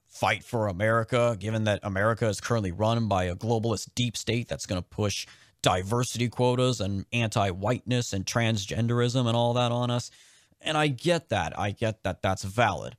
fight 0.09 0.43
for 0.43 0.67
America, 0.67 1.37
given 1.39 1.63
that 1.65 1.79
America 1.83 2.27
is 2.27 2.41
currently 2.41 2.71
run 2.71 3.07
by 3.07 3.25
a 3.25 3.35
globalist 3.35 3.89
deep 3.95 4.17
state 4.17 4.47
that's 4.47 4.65
going 4.65 4.81
to 4.81 4.87
push 4.87 5.25
diversity 5.61 6.29
quotas 6.29 6.81
and 6.81 7.05
anti 7.13 7.49
whiteness 7.51 8.13
and 8.13 8.25
transgenderism 8.25 9.27
and 9.27 9.35
all 9.35 9.53
that 9.53 9.71
on 9.71 9.89
us? 9.91 10.11
And 10.61 10.77
I 10.77 10.87
get 10.87 11.29
that. 11.29 11.57
I 11.57 11.71
get 11.71 12.03
that 12.03 12.21
that's 12.21 12.43
valid. 12.43 12.97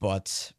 But 0.00 0.52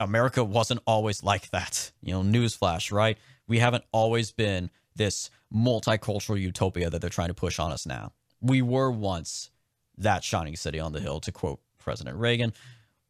America 0.00 0.42
wasn't 0.42 0.80
always 0.86 1.22
like 1.22 1.50
that. 1.50 1.92
You 2.02 2.14
know, 2.14 2.22
newsflash, 2.22 2.90
right? 2.90 3.18
We 3.46 3.58
haven't 3.58 3.84
always 3.92 4.32
been 4.32 4.70
this 4.96 5.30
multicultural 5.54 6.40
utopia 6.40 6.90
that 6.90 7.00
they're 7.00 7.10
trying 7.10 7.28
to 7.28 7.34
push 7.34 7.58
on 7.58 7.72
us 7.72 7.86
now. 7.86 8.12
We 8.40 8.62
were 8.62 8.90
once 8.90 9.50
that 9.96 10.24
shining 10.24 10.56
city 10.56 10.80
on 10.80 10.92
the 10.92 11.00
hill, 11.00 11.20
to 11.20 11.32
quote 11.32 11.60
President 11.78 12.16
Reagan. 12.16 12.52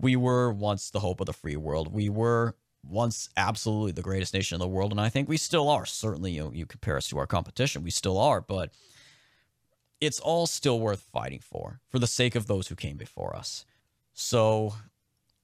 We 0.00 0.16
were 0.16 0.52
once 0.52 0.90
the 0.90 1.00
hope 1.00 1.20
of 1.20 1.26
the 1.26 1.32
free 1.32 1.56
world. 1.56 1.92
We 1.92 2.08
were 2.08 2.54
once 2.88 3.28
absolutely 3.36 3.92
the 3.92 4.02
greatest 4.02 4.32
nation 4.32 4.56
in 4.56 4.60
the 4.60 4.68
world, 4.68 4.92
and 4.92 5.00
I 5.00 5.08
think 5.08 5.28
we 5.28 5.36
still 5.36 5.68
are. 5.68 5.84
Certainly, 5.84 6.32
you 6.32 6.50
you 6.54 6.66
compare 6.66 6.96
us 6.96 7.08
to 7.08 7.18
our 7.18 7.26
competition, 7.26 7.82
we 7.82 7.90
still 7.90 8.18
are, 8.18 8.40
but 8.40 8.70
it's 10.00 10.20
all 10.20 10.46
still 10.46 10.78
worth 10.78 11.00
fighting 11.00 11.40
for, 11.40 11.80
for 11.88 11.98
the 11.98 12.06
sake 12.06 12.36
of 12.36 12.46
those 12.46 12.68
who 12.68 12.76
came 12.76 12.96
before 12.96 13.34
us. 13.34 13.64
So 14.14 14.74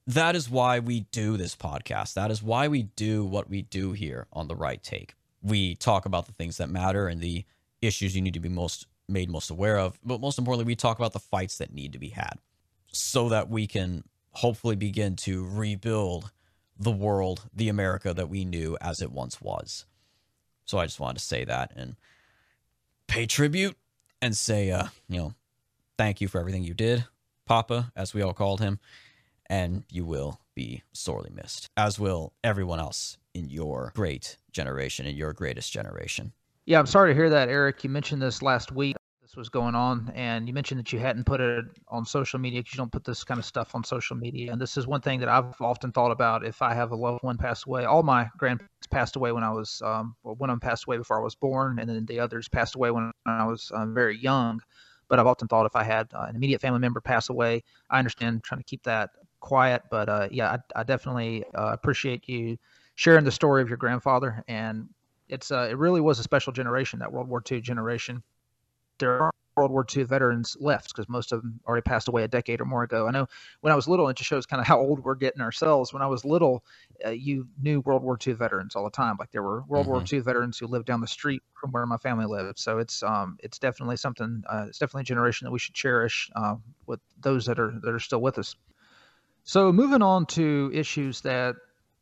that 0.07 0.35
is 0.35 0.49
why 0.49 0.79
we 0.79 1.01
do 1.11 1.35
this 1.35 1.55
podcast. 1.55 2.13
That 2.13 2.31
is 2.31 2.41
why 2.41 2.67
we 2.67 2.83
do 2.83 3.25
what 3.25 3.49
we 3.49 3.63
do 3.63 3.91
here 3.91 4.27
on 4.31 4.47
the 4.47 4.55
right 4.55 4.81
take. 4.81 5.15
We 5.41 5.75
talk 5.75 6.05
about 6.05 6.25
the 6.25 6.31
things 6.31 6.57
that 6.57 6.69
matter 6.69 7.07
and 7.07 7.21
the 7.21 7.43
issues 7.81 8.15
you 8.15 8.21
need 8.21 8.33
to 8.33 8.39
be 8.39 8.49
most 8.49 8.87
made 9.07 9.29
most 9.29 9.51
aware 9.51 9.77
of, 9.77 9.99
but 10.03 10.19
most 10.19 10.39
importantly, 10.39 10.65
we 10.65 10.75
talk 10.75 10.97
about 10.97 11.13
the 11.13 11.19
fights 11.19 11.59
that 11.59 11.73
need 11.73 11.93
to 11.93 11.99
be 11.99 12.09
had 12.09 12.39
so 12.91 13.29
that 13.29 13.49
we 13.49 13.67
can 13.67 14.03
hopefully 14.35 14.75
begin 14.75 15.15
to 15.15 15.45
rebuild 15.45 16.31
the 16.77 16.91
world, 16.91 17.49
the 17.53 17.69
America 17.69 18.13
that 18.13 18.29
we 18.29 18.45
knew 18.45 18.77
as 18.81 19.01
it 19.01 19.11
once 19.11 19.41
was. 19.41 19.85
So 20.65 20.77
I 20.77 20.85
just 20.85 20.99
wanted 20.99 21.19
to 21.19 21.25
say 21.25 21.45
that 21.45 21.71
and 21.75 21.95
pay 23.07 23.25
tribute 23.25 23.77
and 24.21 24.35
say, 24.35 24.71
uh, 24.71 24.87
you 25.07 25.19
know, 25.19 25.33
thank 25.97 26.19
you 26.19 26.27
for 26.27 26.39
everything 26.39 26.63
you 26.63 26.73
did, 26.73 27.05
Papa, 27.45 27.91
as 27.95 28.13
we 28.13 28.21
all 28.21 28.33
called 28.33 28.59
him, 28.59 28.79
and 29.47 29.83
you 29.89 30.03
will 30.05 30.41
be 30.53 30.83
sorely 30.91 31.29
missed, 31.29 31.69
as 31.77 31.99
will 31.99 32.33
everyone 32.43 32.79
else 32.79 33.17
in 33.33 33.49
your 33.49 33.91
great 33.95 34.37
generation, 34.51 35.05
in 35.05 35.15
your 35.15 35.33
greatest 35.33 35.71
generation. 35.71 36.33
Yeah, 36.65 36.79
I'm 36.79 36.87
sorry 36.87 37.13
to 37.13 37.15
hear 37.15 37.29
that, 37.29 37.47
Eric. 37.47 37.83
You 37.83 37.89
mentioned 37.89 38.21
this 38.21 38.41
last 38.41 38.71
week. 38.71 38.95
Was 39.35 39.49
going 39.49 39.75
on, 39.75 40.11
and 40.15 40.47
you 40.47 40.53
mentioned 40.53 40.79
that 40.79 40.93
you 40.93 40.99
hadn't 40.99 41.25
put 41.25 41.41
it 41.41 41.65
on 41.89 42.05
social 42.05 42.39
media 42.39 42.61
because 42.61 42.73
you 42.73 42.77
don't 42.77 42.91
put 42.91 43.03
this 43.03 43.23
kind 43.23 43.37
of 43.37 43.45
stuff 43.45 43.75
on 43.75 43.83
social 43.83 44.15
media. 44.15 44.51
And 44.51 44.61
this 44.61 44.77
is 44.77 44.87
one 44.87 45.01
thing 45.01 45.19
that 45.19 45.27
I've 45.27 45.59
often 45.59 45.91
thought 45.91 46.11
about. 46.11 46.45
If 46.45 46.61
I 46.61 46.73
have 46.73 46.91
a 46.91 46.95
loved 46.95 47.21
one 47.21 47.37
pass 47.37 47.65
away, 47.65 47.83
all 47.83 48.01
my 48.01 48.29
grandparents 48.37 48.87
passed 48.89 49.17
away 49.17 49.33
when 49.33 49.43
I 49.43 49.51
was, 49.51 49.81
um, 49.83 50.15
well, 50.23 50.35
one 50.35 50.49
of 50.49 50.53
them 50.53 50.61
passed 50.61 50.85
away 50.87 50.97
before 50.97 51.19
I 51.19 51.23
was 51.23 51.35
born, 51.35 51.79
and 51.79 51.89
then 51.89 52.05
the 52.05 52.19
others 52.19 52.47
passed 52.47 52.75
away 52.75 52.91
when 52.91 53.11
I 53.25 53.45
was 53.45 53.71
um, 53.73 53.93
very 53.93 54.17
young. 54.17 54.61
But 55.09 55.19
I've 55.19 55.27
often 55.27 55.47
thought 55.47 55.65
if 55.65 55.75
I 55.75 55.83
had 55.83 56.07
uh, 56.13 56.25
an 56.29 56.35
immediate 56.35 56.61
family 56.61 56.79
member 56.79 57.01
pass 57.01 57.29
away, 57.29 57.63
I 57.89 57.99
understand 57.99 58.43
trying 58.43 58.61
to 58.61 58.65
keep 58.65 58.83
that 58.83 59.09
quiet, 59.41 59.83
but 59.91 60.09
uh, 60.09 60.27
yeah, 60.31 60.57
I, 60.75 60.79
I 60.79 60.83
definitely 60.83 61.43
uh, 61.53 61.71
appreciate 61.73 62.27
you 62.27 62.57
sharing 62.95 63.25
the 63.25 63.31
story 63.31 63.61
of 63.61 63.69
your 63.69 63.77
grandfather. 63.77 64.43
And 64.47 64.89
it's 65.27 65.51
uh, 65.51 65.67
it 65.69 65.77
really 65.77 66.01
was 66.01 66.19
a 66.19 66.23
special 66.23 66.53
generation, 66.53 66.99
that 66.99 67.11
World 67.11 67.27
War 67.27 67.43
II 67.51 67.61
generation. 67.61 68.23
There 68.99 69.21
are 69.21 69.31
World 69.55 69.71
War 69.71 69.85
II 69.95 70.03
veterans 70.03 70.57
left 70.59 70.89
because 70.89 71.07
most 71.07 71.31
of 71.31 71.41
them 71.41 71.59
already 71.65 71.81
passed 71.81 72.07
away 72.07 72.23
a 72.23 72.27
decade 72.27 72.59
or 72.59 72.65
more 72.65 72.83
ago. 72.83 73.07
I 73.07 73.11
know 73.11 73.27
when 73.61 73.71
I 73.71 73.75
was 73.75 73.87
little, 73.87 74.09
it 74.09 74.17
just 74.17 74.29
shows 74.29 74.45
kind 74.45 74.59
of 74.59 74.67
how 74.67 74.79
old 74.79 75.03
we're 75.03 75.15
getting 75.15 75.41
ourselves. 75.41 75.93
When 75.93 76.01
I 76.01 76.07
was 76.07 76.25
little, 76.25 76.63
uh, 77.05 77.11
you 77.11 77.47
knew 77.61 77.79
World 77.81 78.03
War 78.03 78.17
II 78.25 78.33
veterans 78.33 78.75
all 78.75 78.83
the 78.83 78.89
time. 78.89 79.15
Like 79.17 79.31
there 79.31 79.43
were 79.43 79.63
World 79.67 79.85
mm-hmm. 79.85 79.93
War 79.93 80.03
II 80.11 80.19
veterans 80.19 80.57
who 80.57 80.67
lived 80.67 80.85
down 80.85 80.99
the 80.99 81.07
street 81.07 81.41
from 81.53 81.71
where 81.71 81.85
my 81.85 81.97
family 81.97 82.25
lived. 82.25 82.59
So 82.59 82.79
it's 82.79 83.01
um 83.01 83.37
it's 83.41 83.57
definitely 83.57 83.97
something. 83.97 84.43
Uh, 84.49 84.65
it's 84.67 84.77
definitely 84.77 85.01
a 85.01 85.05
generation 85.05 85.45
that 85.45 85.51
we 85.51 85.59
should 85.59 85.75
cherish 85.75 86.29
uh, 86.35 86.55
with 86.85 86.99
those 87.21 87.45
that 87.45 87.59
are 87.59 87.79
that 87.81 87.93
are 87.93 87.99
still 87.99 88.21
with 88.21 88.37
us. 88.37 88.55
So 89.43 89.71
moving 89.71 90.01
on 90.01 90.25
to 90.27 90.71
issues 90.73 91.21
that 91.21 91.55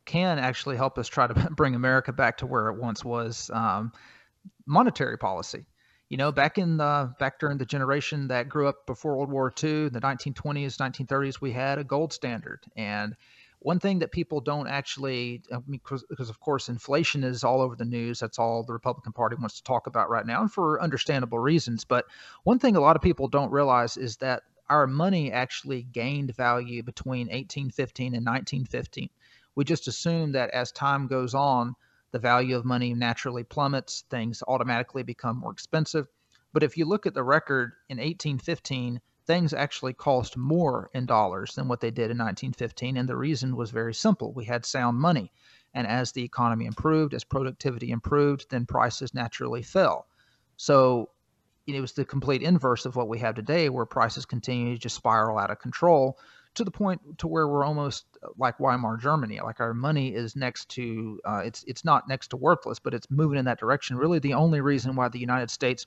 can 0.06 0.38
actually 0.38 0.76
help 0.76 0.98
us 0.98 1.06
try 1.08 1.26
to 1.26 1.34
bring 1.52 1.74
America 1.74 2.12
back 2.12 2.38
to 2.38 2.46
where 2.46 2.68
it 2.68 2.80
once 2.80 3.04
was. 3.04 3.50
Um, 3.52 3.92
monetary 4.66 5.18
policy. 5.18 5.66
You 6.14 6.18
know, 6.18 6.30
back 6.30 6.58
in 6.58 6.76
the 6.76 7.12
back 7.18 7.40
during 7.40 7.58
the 7.58 7.66
generation 7.66 8.28
that 8.28 8.48
grew 8.48 8.68
up 8.68 8.86
before 8.86 9.16
World 9.16 9.32
War 9.32 9.52
II, 9.60 9.88
the 9.88 10.00
1920s, 10.00 10.76
1930s, 10.76 11.40
we 11.40 11.50
had 11.50 11.76
a 11.80 11.82
gold 11.82 12.12
standard. 12.12 12.60
And 12.76 13.16
one 13.58 13.80
thing 13.80 13.98
that 13.98 14.12
people 14.12 14.40
don't 14.40 14.68
actually, 14.68 15.42
because, 15.68 16.04
because 16.08 16.30
of 16.30 16.38
course 16.38 16.68
inflation 16.68 17.24
is 17.24 17.42
all 17.42 17.60
over 17.60 17.74
the 17.74 17.84
news. 17.84 18.20
That's 18.20 18.38
all 18.38 18.62
the 18.62 18.72
Republican 18.72 19.10
Party 19.10 19.34
wants 19.34 19.56
to 19.56 19.64
talk 19.64 19.88
about 19.88 20.08
right 20.08 20.24
now, 20.24 20.40
and 20.40 20.52
for 20.52 20.80
understandable 20.80 21.40
reasons. 21.40 21.84
But 21.84 22.04
one 22.44 22.60
thing 22.60 22.76
a 22.76 22.80
lot 22.80 22.94
of 22.94 23.02
people 23.02 23.26
don't 23.26 23.50
realize 23.50 23.96
is 23.96 24.18
that 24.18 24.44
our 24.70 24.86
money 24.86 25.32
actually 25.32 25.82
gained 25.82 26.36
value 26.36 26.84
between 26.84 27.26
1815 27.26 28.14
and 28.14 28.24
1915. 28.24 29.10
We 29.56 29.64
just 29.64 29.88
assume 29.88 30.30
that 30.30 30.50
as 30.50 30.70
time 30.70 31.08
goes 31.08 31.34
on, 31.34 31.74
the 32.14 32.20
value 32.20 32.56
of 32.56 32.64
money 32.64 32.94
naturally 32.94 33.42
plummets, 33.42 34.04
things 34.08 34.40
automatically 34.46 35.02
become 35.02 35.36
more 35.36 35.50
expensive. 35.50 36.06
But 36.52 36.62
if 36.62 36.76
you 36.76 36.84
look 36.84 37.06
at 37.06 37.14
the 37.14 37.24
record 37.24 37.72
in 37.88 37.96
1815, 37.96 39.00
things 39.26 39.52
actually 39.52 39.94
cost 39.94 40.36
more 40.36 40.90
in 40.94 41.06
dollars 41.06 41.56
than 41.56 41.66
what 41.66 41.80
they 41.80 41.90
did 41.90 42.12
in 42.12 42.18
1915. 42.18 42.98
And 42.98 43.08
the 43.08 43.16
reason 43.16 43.56
was 43.56 43.72
very 43.72 43.92
simple 43.92 44.32
we 44.32 44.44
had 44.44 44.64
sound 44.64 44.96
money. 44.96 45.32
And 45.74 45.88
as 45.88 46.12
the 46.12 46.22
economy 46.22 46.66
improved, 46.66 47.14
as 47.14 47.24
productivity 47.24 47.90
improved, 47.90 48.46
then 48.48 48.64
prices 48.64 49.12
naturally 49.12 49.62
fell. 49.62 50.06
So 50.56 51.10
it 51.66 51.80
was 51.80 51.94
the 51.94 52.04
complete 52.04 52.44
inverse 52.44 52.86
of 52.86 52.94
what 52.94 53.08
we 53.08 53.18
have 53.18 53.34
today, 53.34 53.68
where 53.70 53.86
prices 53.86 54.24
continue 54.24 54.74
to 54.74 54.78
just 54.78 54.94
spiral 54.94 55.36
out 55.36 55.50
of 55.50 55.58
control 55.58 56.16
to 56.54 56.64
the 56.64 56.70
point 56.70 57.00
to 57.18 57.26
where 57.26 57.48
we're 57.48 57.64
almost 57.64 58.06
uh, 58.22 58.28
like 58.36 58.58
Weimar 58.58 58.96
Germany. 58.96 59.40
Like 59.40 59.60
our 59.60 59.74
money 59.74 60.14
is 60.14 60.36
next 60.36 60.68
to 60.70 61.20
uh, 61.24 61.42
it's 61.44 61.64
it's 61.66 61.84
not 61.84 62.08
next 62.08 62.28
to 62.28 62.36
worthless, 62.36 62.78
but 62.78 62.94
it's 62.94 63.10
moving 63.10 63.38
in 63.38 63.44
that 63.46 63.60
direction. 63.60 63.96
Really, 63.96 64.18
the 64.18 64.34
only 64.34 64.60
reason 64.60 64.96
why 64.96 65.08
the 65.08 65.18
United 65.18 65.50
States 65.50 65.86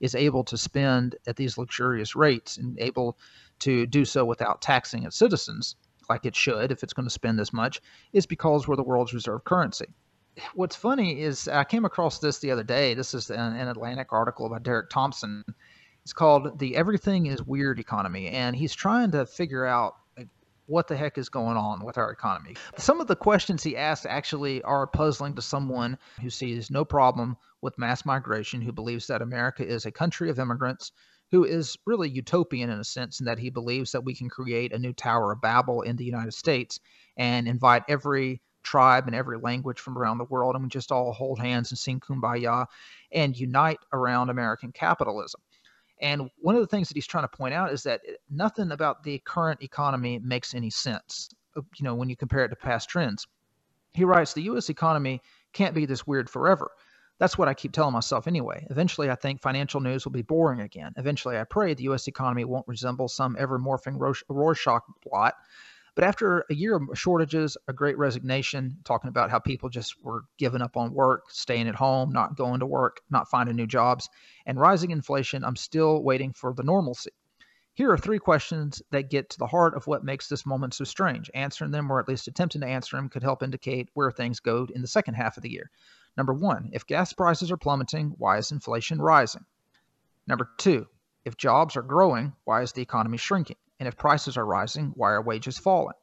is 0.00 0.14
able 0.14 0.44
to 0.44 0.58
spend 0.58 1.16
at 1.26 1.36
these 1.36 1.56
luxurious 1.56 2.14
rates 2.14 2.58
and 2.58 2.78
able 2.78 3.18
to 3.60 3.86
do 3.86 4.04
so 4.04 4.24
without 4.24 4.60
taxing 4.60 5.04
its 5.04 5.16
citizens 5.16 5.76
like 6.10 6.26
it 6.26 6.36
should 6.36 6.70
if 6.70 6.82
it's 6.82 6.92
going 6.92 7.06
to 7.06 7.10
spend 7.10 7.38
this 7.38 7.52
much 7.52 7.80
is 8.12 8.26
because 8.26 8.68
we're 8.68 8.76
the 8.76 8.82
world's 8.82 9.14
reserve 9.14 9.42
currency 9.44 9.86
what's 10.54 10.76
funny 10.76 11.20
is 11.20 11.48
I 11.48 11.64
came 11.64 11.84
across 11.84 12.18
this 12.18 12.38
the 12.38 12.50
other 12.50 12.62
day. 12.62 12.94
This 12.94 13.14
is 13.14 13.30
an, 13.30 13.56
an 13.56 13.68
Atlantic 13.68 14.12
article 14.12 14.48
by 14.48 14.58
Derek 14.58 14.90
Thompson. 14.90 15.44
It's 16.02 16.12
called 16.12 16.58
"The 16.58 16.76
Everything 16.76 17.26
Is 17.26 17.42
Weird 17.42 17.80
Economy," 17.80 18.28
and 18.28 18.54
he's 18.54 18.74
trying 18.74 19.10
to 19.12 19.26
figure 19.26 19.64
out 19.64 19.94
what 20.66 20.88
the 20.88 20.96
heck 20.96 21.18
is 21.18 21.28
going 21.28 21.56
on 21.56 21.84
with 21.84 21.98
our 21.98 22.10
economy? 22.10 22.56
Some 22.76 23.00
of 23.00 23.06
the 23.06 23.16
questions 23.16 23.62
he 23.62 23.76
asks 23.76 24.06
actually 24.06 24.62
are 24.62 24.86
puzzling 24.86 25.34
to 25.34 25.42
someone 25.42 25.98
who 26.20 26.30
sees 26.30 26.70
no 26.70 26.84
problem 26.84 27.36
with 27.62 27.78
mass 27.78 28.04
migration, 28.04 28.60
who 28.60 28.72
believes 28.72 29.06
that 29.06 29.22
America 29.22 29.66
is 29.66 29.86
a 29.86 29.92
country 29.92 30.30
of 30.30 30.38
immigrants, 30.38 30.92
who 31.30 31.44
is 31.44 31.76
really 31.86 32.08
utopian 32.08 32.70
in 32.70 32.78
a 32.78 32.84
sense, 32.84 33.20
in 33.20 33.26
that 33.26 33.38
he 33.38 33.50
believes 33.50 33.92
that 33.92 34.04
we 34.04 34.14
can 34.14 34.28
create 34.28 34.72
a 34.72 34.78
new 34.78 34.92
Tower 34.92 35.32
of 35.32 35.40
Babel 35.40 35.82
in 35.82 35.96
the 35.96 36.04
United 36.04 36.34
States 36.34 36.78
and 37.16 37.48
invite 37.48 37.82
every 37.88 38.40
tribe 38.62 39.06
and 39.06 39.14
every 39.14 39.38
language 39.38 39.78
from 39.78 39.96
around 39.96 40.18
the 40.18 40.24
world, 40.24 40.54
and 40.56 40.64
we 40.64 40.68
just 40.68 40.90
all 40.90 41.12
hold 41.12 41.38
hands 41.38 41.70
and 41.70 41.78
sing 41.78 42.00
kumbaya 42.00 42.66
and 43.12 43.38
unite 43.38 43.78
around 43.92 44.28
American 44.28 44.72
capitalism. 44.72 45.40
And 46.00 46.30
one 46.38 46.54
of 46.54 46.60
the 46.60 46.66
things 46.66 46.88
that 46.88 46.96
he's 46.96 47.06
trying 47.06 47.24
to 47.24 47.36
point 47.36 47.54
out 47.54 47.72
is 47.72 47.82
that 47.84 48.02
eh, 48.06 48.12
nothing 48.30 48.72
about 48.72 49.02
the 49.02 49.18
current 49.24 49.62
economy 49.62 50.18
makes 50.18 50.54
any 50.54 50.70
sense, 50.70 51.30
you 51.54 51.84
know, 51.84 51.94
when 51.94 52.08
you 52.08 52.16
compare 52.16 52.44
it 52.44 52.48
to 52.50 52.56
past 52.56 52.88
trends. 52.88 53.26
He 53.94 54.04
writes, 54.04 54.34
the 54.34 54.42
U.S. 54.42 54.68
economy 54.68 55.22
can't 55.54 55.74
be 55.74 55.86
this 55.86 56.06
weird 56.06 56.28
forever. 56.28 56.70
That's 57.18 57.38
what 57.38 57.48
I 57.48 57.54
keep 57.54 57.72
telling 57.72 57.94
myself 57.94 58.26
anyway. 58.26 58.66
Eventually, 58.68 59.10
I 59.10 59.14
think 59.14 59.40
financial 59.40 59.80
news 59.80 60.04
will 60.04 60.12
be 60.12 60.20
boring 60.20 60.60
again. 60.60 60.92
Eventually, 60.98 61.38
I 61.38 61.44
pray 61.44 61.72
the 61.72 61.84
U.S. 61.84 62.08
economy 62.08 62.44
won't 62.44 62.68
resemble 62.68 63.08
some 63.08 63.36
ever 63.38 63.58
morphing 63.58 63.98
Rorschach 64.28 64.82
blot 65.02 65.34
but 65.96 66.04
after 66.04 66.44
a 66.50 66.54
year 66.54 66.76
of 66.76 66.96
shortages, 66.96 67.56
a 67.68 67.72
great 67.72 67.96
resignation, 67.96 68.76
talking 68.84 69.08
about 69.08 69.30
how 69.30 69.38
people 69.38 69.70
just 69.70 69.96
were 70.04 70.24
giving 70.36 70.60
up 70.60 70.76
on 70.76 70.92
work, 70.92 71.30
staying 71.30 71.68
at 71.68 71.74
home, 71.74 72.12
not 72.12 72.36
going 72.36 72.60
to 72.60 72.66
work, 72.66 73.00
not 73.08 73.30
finding 73.30 73.56
new 73.56 73.66
jobs, 73.66 74.10
and 74.44 74.60
rising 74.60 74.90
inflation, 74.90 75.42
I'm 75.42 75.56
still 75.56 76.02
waiting 76.04 76.34
for 76.34 76.52
the 76.52 76.62
normalcy. 76.62 77.12
Here 77.72 77.90
are 77.90 77.96
three 77.96 78.18
questions 78.18 78.82
that 78.90 79.08
get 79.08 79.30
to 79.30 79.38
the 79.38 79.46
heart 79.46 79.74
of 79.74 79.86
what 79.86 80.04
makes 80.04 80.28
this 80.28 80.44
moment 80.44 80.74
so 80.74 80.84
strange. 80.84 81.30
Answering 81.32 81.70
them, 81.70 81.90
or 81.90 81.98
at 81.98 82.08
least 82.08 82.28
attempting 82.28 82.60
to 82.60 82.66
answer 82.66 82.96
them, 82.96 83.08
could 83.08 83.22
help 83.22 83.42
indicate 83.42 83.88
where 83.94 84.10
things 84.10 84.40
go 84.40 84.68
in 84.74 84.82
the 84.82 84.88
second 84.88 85.14
half 85.14 85.38
of 85.38 85.42
the 85.42 85.50
year. 85.50 85.70
Number 86.14 86.34
one, 86.34 86.68
if 86.74 86.86
gas 86.86 87.14
prices 87.14 87.50
are 87.50 87.56
plummeting, 87.56 88.14
why 88.18 88.36
is 88.36 88.52
inflation 88.52 89.00
rising? 89.00 89.46
Number 90.26 90.50
two, 90.58 90.86
if 91.24 91.38
jobs 91.38 91.74
are 91.74 91.82
growing, 91.82 92.34
why 92.44 92.60
is 92.60 92.72
the 92.72 92.82
economy 92.82 93.16
shrinking? 93.16 93.56
And 93.78 93.86
if 93.88 93.96
prices 93.96 94.36
are 94.36 94.46
rising, 94.46 94.92
why 94.94 95.12
are 95.12 95.22
wages 95.22 95.58
falling? 95.58 95.96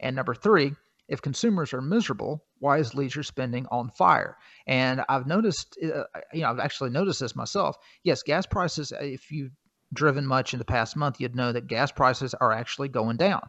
And 0.00 0.16
number 0.16 0.34
three, 0.34 0.72
if 1.08 1.22
consumers 1.22 1.72
are 1.72 1.82
miserable, 1.82 2.44
why 2.58 2.78
is 2.78 2.94
leisure 2.94 3.22
spending 3.22 3.66
on 3.70 3.90
fire? 3.90 4.36
And 4.66 5.04
I've 5.08 5.26
noticed, 5.26 5.78
uh, 5.82 6.04
you 6.32 6.40
know, 6.42 6.50
I've 6.50 6.58
actually 6.58 6.90
noticed 6.90 7.20
this 7.20 7.36
myself. 7.36 7.76
Yes, 8.02 8.22
gas 8.22 8.46
prices, 8.46 8.92
if 8.98 9.30
you've 9.30 9.52
driven 9.92 10.26
much 10.26 10.54
in 10.54 10.58
the 10.58 10.64
past 10.64 10.96
month, 10.96 11.20
you'd 11.20 11.36
know 11.36 11.52
that 11.52 11.66
gas 11.66 11.92
prices 11.92 12.34
are 12.34 12.52
actually 12.52 12.88
going 12.88 13.16
down. 13.16 13.42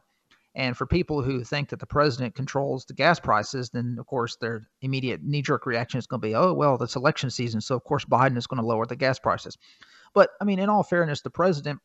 And 0.56 0.78
for 0.78 0.86
people 0.86 1.24
who 1.24 1.44
think 1.44 1.70
that 1.70 1.80
the 1.80 1.88
president 1.88 2.36
controls 2.36 2.86
the 2.86 2.94
gas 2.94 3.20
prices, 3.20 3.72
then 3.72 3.98
of 4.00 4.06
course 4.06 4.36
their 4.36 4.68
immediate 4.82 5.24
knee 5.24 5.42
jerk 5.42 5.66
reaction 5.66 5.98
is 5.98 6.06
going 6.06 6.22
to 6.22 6.28
be, 6.28 6.36
oh, 6.36 6.54
well, 6.54 6.82
it's 6.82 6.96
election 6.96 7.32
season. 7.32 7.62
So 7.62 7.76
of 7.76 7.84
course 7.84 8.06
Biden 8.06 8.38
is 8.38 8.46
going 8.46 8.62
to 8.62 8.68
lower 8.68 8.86
the 8.86 8.96
gas 8.96 9.18
prices. 9.20 9.58
But 10.14 10.30
I 10.40 10.44
mean, 10.44 10.60
in 10.60 10.70
all 10.70 10.84
fairness, 10.84 11.22
the 11.22 11.32
president 11.32 11.80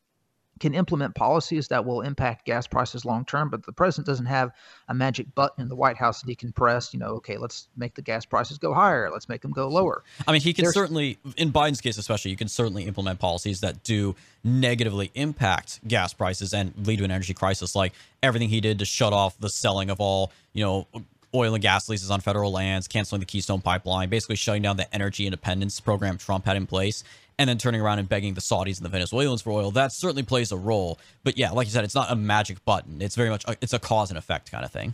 can 0.59 0.73
implement 0.73 1.15
policies 1.15 1.67
that 1.69 1.85
will 1.85 2.01
impact 2.01 2.45
gas 2.45 2.67
prices 2.67 3.05
long 3.05 3.25
term, 3.25 3.49
but 3.49 3.65
the 3.65 3.71
president 3.71 4.05
doesn't 4.07 4.25
have 4.25 4.51
a 4.87 4.93
magic 4.93 5.33
button 5.35 5.61
in 5.61 5.69
the 5.69 5.75
White 5.75 5.97
House 5.97 6.21
that 6.21 6.29
he 6.29 6.35
can 6.35 6.51
press. 6.51 6.93
You 6.93 6.99
know, 6.99 7.09
okay, 7.15 7.37
let's 7.37 7.67
make 7.77 7.95
the 7.95 8.01
gas 8.01 8.25
prices 8.25 8.57
go 8.57 8.73
higher, 8.73 9.09
let's 9.11 9.29
make 9.29 9.41
them 9.41 9.51
go 9.51 9.67
hmm. 9.67 9.75
lower. 9.75 10.03
I 10.27 10.31
mean, 10.31 10.41
he 10.41 10.53
can 10.53 10.65
There's, 10.65 10.73
certainly, 10.73 11.17
in 11.37 11.51
Biden's 11.51 11.81
case 11.81 11.97
especially, 11.97 12.31
you 12.31 12.37
can 12.37 12.47
certainly 12.47 12.83
implement 12.83 13.19
policies 13.19 13.61
that 13.61 13.83
do 13.83 14.15
negatively 14.43 15.11
impact 15.15 15.85
gas 15.87 16.13
prices 16.13 16.53
and 16.53 16.73
lead 16.85 16.97
to 16.97 17.05
an 17.05 17.11
energy 17.11 17.33
crisis, 17.33 17.75
like 17.75 17.93
everything 18.23 18.49
he 18.49 18.61
did 18.61 18.79
to 18.79 18.85
shut 18.85 19.13
off 19.13 19.37
the 19.39 19.49
selling 19.49 19.89
of 19.89 19.99
all, 19.99 20.31
you 20.53 20.63
know, 20.63 20.87
oil 21.33 21.53
and 21.53 21.61
gas 21.61 21.89
leases 21.89 22.11
on 22.11 22.21
federal 22.21 22.51
lands, 22.51 22.87
canceling 22.87 23.19
the 23.19 23.25
Keystone 23.25 23.61
Pipeline, 23.61 24.09
basically 24.09 24.35
shutting 24.35 24.61
down 24.61 24.77
the 24.77 24.93
energy 24.93 25.25
independence 25.25 25.79
program 25.79 26.17
Trump 26.17 26.45
had 26.45 26.57
in 26.57 26.67
place, 26.67 27.03
and 27.37 27.49
then 27.49 27.57
turning 27.57 27.81
around 27.81 27.99
and 27.99 28.09
begging 28.09 28.33
the 28.33 28.41
Saudis 28.41 28.77
and 28.77 28.85
the 28.85 28.89
Venezuelans 28.89 29.41
for 29.41 29.51
oil. 29.51 29.71
That 29.71 29.91
certainly 29.91 30.23
plays 30.23 30.51
a 30.51 30.57
role. 30.57 30.99
But 31.23 31.37
yeah, 31.37 31.51
like 31.51 31.67
you 31.67 31.71
said, 31.71 31.83
it's 31.83 31.95
not 31.95 32.11
a 32.11 32.15
magic 32.15 32.63
button. 32.65 33.01
It's 33.01 33.15
very 33.15 33.29
much 33.29 33.45
a, 33.45 33.55
it's 33.61 33.73
a 33.73 33.79
cause 33.79 34.09
and 34.09 34.17
effect 34.17 34.51
kind 34.51 34.65
of 34.65 34.71
thing. 34.71 34.93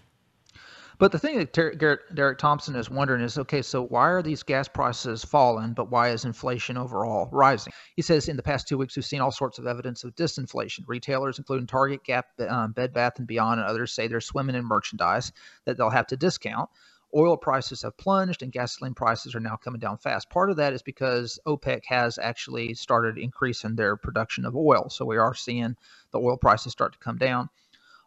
But 0.97 1.11
the 1.11 1.19
thing 1.19 1.37
that 1.39 1.51
Derek 1.51 2.37
Thompson 2.37 2.75
is 2.75 2.89
wondering 2.89 3.21
is 3.21 3.37
okay, 3.37 3.61
so 3.61 3.83
why 3.83 4.09
are 4.09 4.21
these 4.21 4.43
gas 4.43 4.69
prices 4.69 5.25
falling, 5.25 5.73
but 5.73 5.91
why 5.91 6.09
is 6.09 6.23
inflation 6.23 6.77
overall 6.77 7.27
rising? 7.33 7.73
He 7.97 8.01
says 8.01 8.29
in 8.29 8.37
the 8.37 8.43
past 8.43 8.67
two 8.67 8.77
weeks, 8.77 8.95
we've 8.95 9.03
seen 9.03 9.19
all 9.19 9.31
sorts 9.31 9.59
of 9.59 9.67
evidence 9.67 10.05
of 10.05 10.15
disinflation. 10.15 10.85
Retailers, 10.87 11.37
including 11.37 11.67
Target, 11.67 12.03
Gap, 12.05 12.27
um, 12.47 12.71
Bed 12.71 12.93
Bath 12.93 13.19
and 13.19 13.27
Beyond, 13.27 13.59
and 13.59 13.69
others, 13.69 13.91
say 13.91 14.07
they're 14.07 14.21
swimming 14.21 14.55
in 14.55 14.63
merchandise 14.63 15.33
that 15.65 15.75
they'll 15.75 15.89
have 15.89 16.07
to 16.07 16.17
discount. 16.17 16.69
Oil 17.13 17.37
prices 17.37 17.81
have 17.81 17.97
plunged 17.97 18.41
and 18.41 18.51
gasoline 18.51 18.93
prices 18.93 19.35
are 19.35 19.39
now 19.39 19.55
coming 19.57 19.79
down 19.79 19.97
fast. 19.97 20.29
Part 20.29 20.49
of 20.49 20.57
that 20.57 20.73
is 20.73 20.81
because 20.81 21.39
OPEC 21.45 21.83
has 21.85 22.17
actually 22.17 22.73
started 22.73 23.17
increasing 23.17 23.75
their 23.75 23.95
production 23.97 24.45
of 24.45 24.55
oil. 24.55 24.89
So 24.89 25.05
we 25.05 25.17
are 25.17 25.33
seeing 25.33 25.75
the 26.11 26.19
oil 26.19 26.37
prices 26.37 26.71
start 26.71 26.93
to 26.93 26.99
come 26.99 27.17
down 27.17 27.49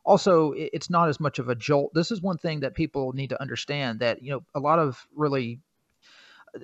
also 0.08 0.52
it's 0.56 0.88
not 0.88 1.08
as 1.08 1.20
much 1.20 1.38
of 1.38 1.48
a 1.50 1.54
jolt. 1.54 1.92
This 1.92 2.10
is 2.10 2.22
one 2.22 2.38
thing 2.38 2.60
that 2.60 2.74
people 2.74 3.12
need 3.12 3.28
to 3.28 3.40
understand 3.40 4.00
that 4.00 4.22
you 4.22 4.30
know 4.32 4.42
a 4.54 4.60
lot 4.60 4.78
of 4.78 5.06
really 5.14 5.60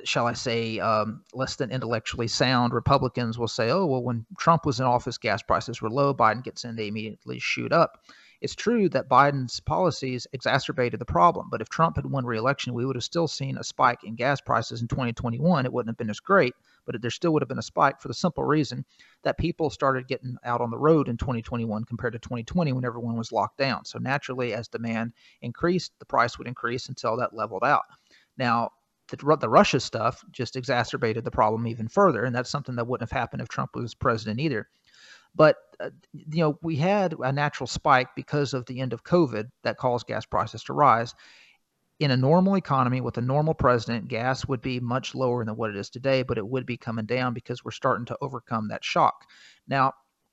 shall 0.03 0.27
i 0.27 0.33
say 0.33 0.79
um, 0.81 1.23
less 1.35 1.57
than 1.57 1.71
intellectually 1.71 2.27
sound 2.27 2.73
republicans 2.73 3.39
will 3.39 3.47
say 3.47 3.71
oh 3.71 3.85
well 3.85 4.03
when 4.03 4.25
trump 4.39 4.65
was 4.65 4.81
in 4.81 4.87
office 4.87 5.19
gas 5.19 5.43
prices 5.43 5.83
were 5.83 5.91
low 5.91 6.15
biden 6.15 6.43
gets 6.43 6.65
in 6.65 6.75
they 6.75 6.89
immediately 6.89 7.39
shoot 7.39 7.71
up 7.71 7.99
it's 8.45 8.55
true 8.55 8.91
that 8.91 9.09
Biden's 9.09 9.59
policies 9.61 10.27
exacerbated 10.35 11.01
the 11.01 11.07
problem, 11.07 11.49
but 11.51 11.63
if 11.63 11.71
Trump 11.71 11.97
had 11.97 12.05
won 12.05 12.27
re-election, 12.27 12.75
we 12.75 12.85
would 12.85 12.95
have 12.95 13.03
still 13.03 13.27
seen 13.27 13.57
a 13.57 13.65
spike 13.65 14.05
in 14.05 14.17
gas 14.17 14.39
prices 14.39 14.83
in 14.83 14.89
2021. 14.89 15.65
It 15.65 15.73
wouldn't 15.73 15.89
have 15.89 15.97
been 15.97 16.11
as 16.11 16.21
great, 16.21 16.53
but 16.85 17.01
there 17.01 17.11
still 17.11 17.33
would 17.33 17.41
have 17.41 17.49
been 17.49 17.59
a 17.59 17.63
spike 17.63 18.03
for 18.03 18.09
the 18.09 18.13
simple 18.13 18.45
reason 18.45 18.85
that 19.23 19.39
people 19.39 19.71
started 19.71 20.09
getting 20.09 20.37
out 20.45 20.61
on 20.61 20.71
the 20.71 20.77
road 20.77 21.09
in 21.09 21.17
2021 21.17 21.85
compared 21.87 22.13
to 22.13 22.19
2020 22.19 22.75
when 22.75 22.85
everyone 22.85 23.17
was 23.17 23.33
locked 23.33 23.57
down. 23.57 23.83
So 23.87 23.99
naturally, 23.99 24.53
as 24.53 24.69
demand 24.69 25.15
increased, 25.41 25.93
the 25.99 26.05
price 26.05 26.37
would 26.37 26.47
increase 26.47 26.91
until 26.91 27.17
that 27.17 27.33
leveled 27.33 27.65
out. 27.65 27.85
Now, 28.37 28.73
the, 29.09 29.17
the 29.41 29.49
Russia 29.49 29.81
stuff 29.81 30.23
just 30.33 30.55
exacerbated 30.55 31.25
the 31.25 31.31
problem 31.31 31.67
even 31.67 31.89
further, 31.89 32.25
and 32.25 32.37
that's 32.37 32.51
something 32.51 32.77
that 32.77 32.87
wouldn't 32.87 33.09
have 33.11 33.19
happened 33.19 33.41
if 33.41 33.49
Trump 33.49 33.71
was 33.75 33.95
president 33.95 34.39
either. 34.39 34.69
But 35.35 35.57
uh, 35.81 35.91
you 36.13 36.43
know, 36.43 36.59
we 36.63 36.77
had 36.77 37.15
a 37.19 37.33
natural 37.33 37.67
spike 37.67 38.09
because 38.15 38.55
of 38.55 38.67
the 38.67 38.81
end 38.81 38.93
of 38.93 39.05
COVID 39.05 39.49
that 39.63 39.77
caused 39.79 40.07
gas 40.07 40.25
prices 40.25 40.63
to 40.65 40.73
rise. 40.73 41.15
In 42.01 42.11
a 42.11 42.17
normal 42.17 42.57
economy 42.57 43.01
with 43.01 43.19
a 43.19 43.23
normal 43.23 43.55
president, 43.55 44.09
gas 44.09 44.47
would 44.47 44.61
be 44.61 44.81
much 44.81 45.15
lower 45.15 45.45
than 45.45 45.57
what 45.57 45.71
it 45.71 45.77
is 45.77 45.91
today, 45.91 46.23
but 46.23 46.39
it 46.39 46.47
would 46.47 46.67
be 46.67 46.77
coming 46.77 47.07
down 47.07 47.35
because 47.35 47.65
we're 47.65 47.71
starting 47.71 48.07
to 48.07 48.19
overcome 48.21 48.69
that 48.69 48.85
shock. 48.85 49.25
Now, 49.69 49.93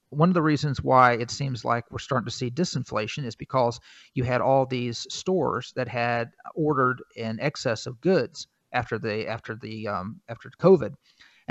one 0.09 0.29
of 0.29 0.33
the 0.33 0.41
reasons 0.41 0.81
why 0.81 1.13
it 1.13 1.31
seems 1.31 1.63
like 1.63 1.89
we're 1.89 1.99
starting 1.99 2.25
to 2.25 2.31
see 2.31 2.51
disinflation 2.51 3.25
is 3.25 3.35
because 3.35 3.79
you 4.13 4.23
had 4.23 4.41
all 4.41 4.65
these 4.65 5.07
stores 5.09 5.71
that 5.75 5.87
had 5.87 6.31
ordered 6.53 7.01
in 7.15 7.39
excess 7.39 7.85
of 7.85 8.01
goods 8.01 8.47
after 8.73 8.99
the 8.99 9.27
after 9.27 9.55
the 9.55 9.87
um, 9.87 10.19
after 10.27 10.49
COVID, 10.59 10.93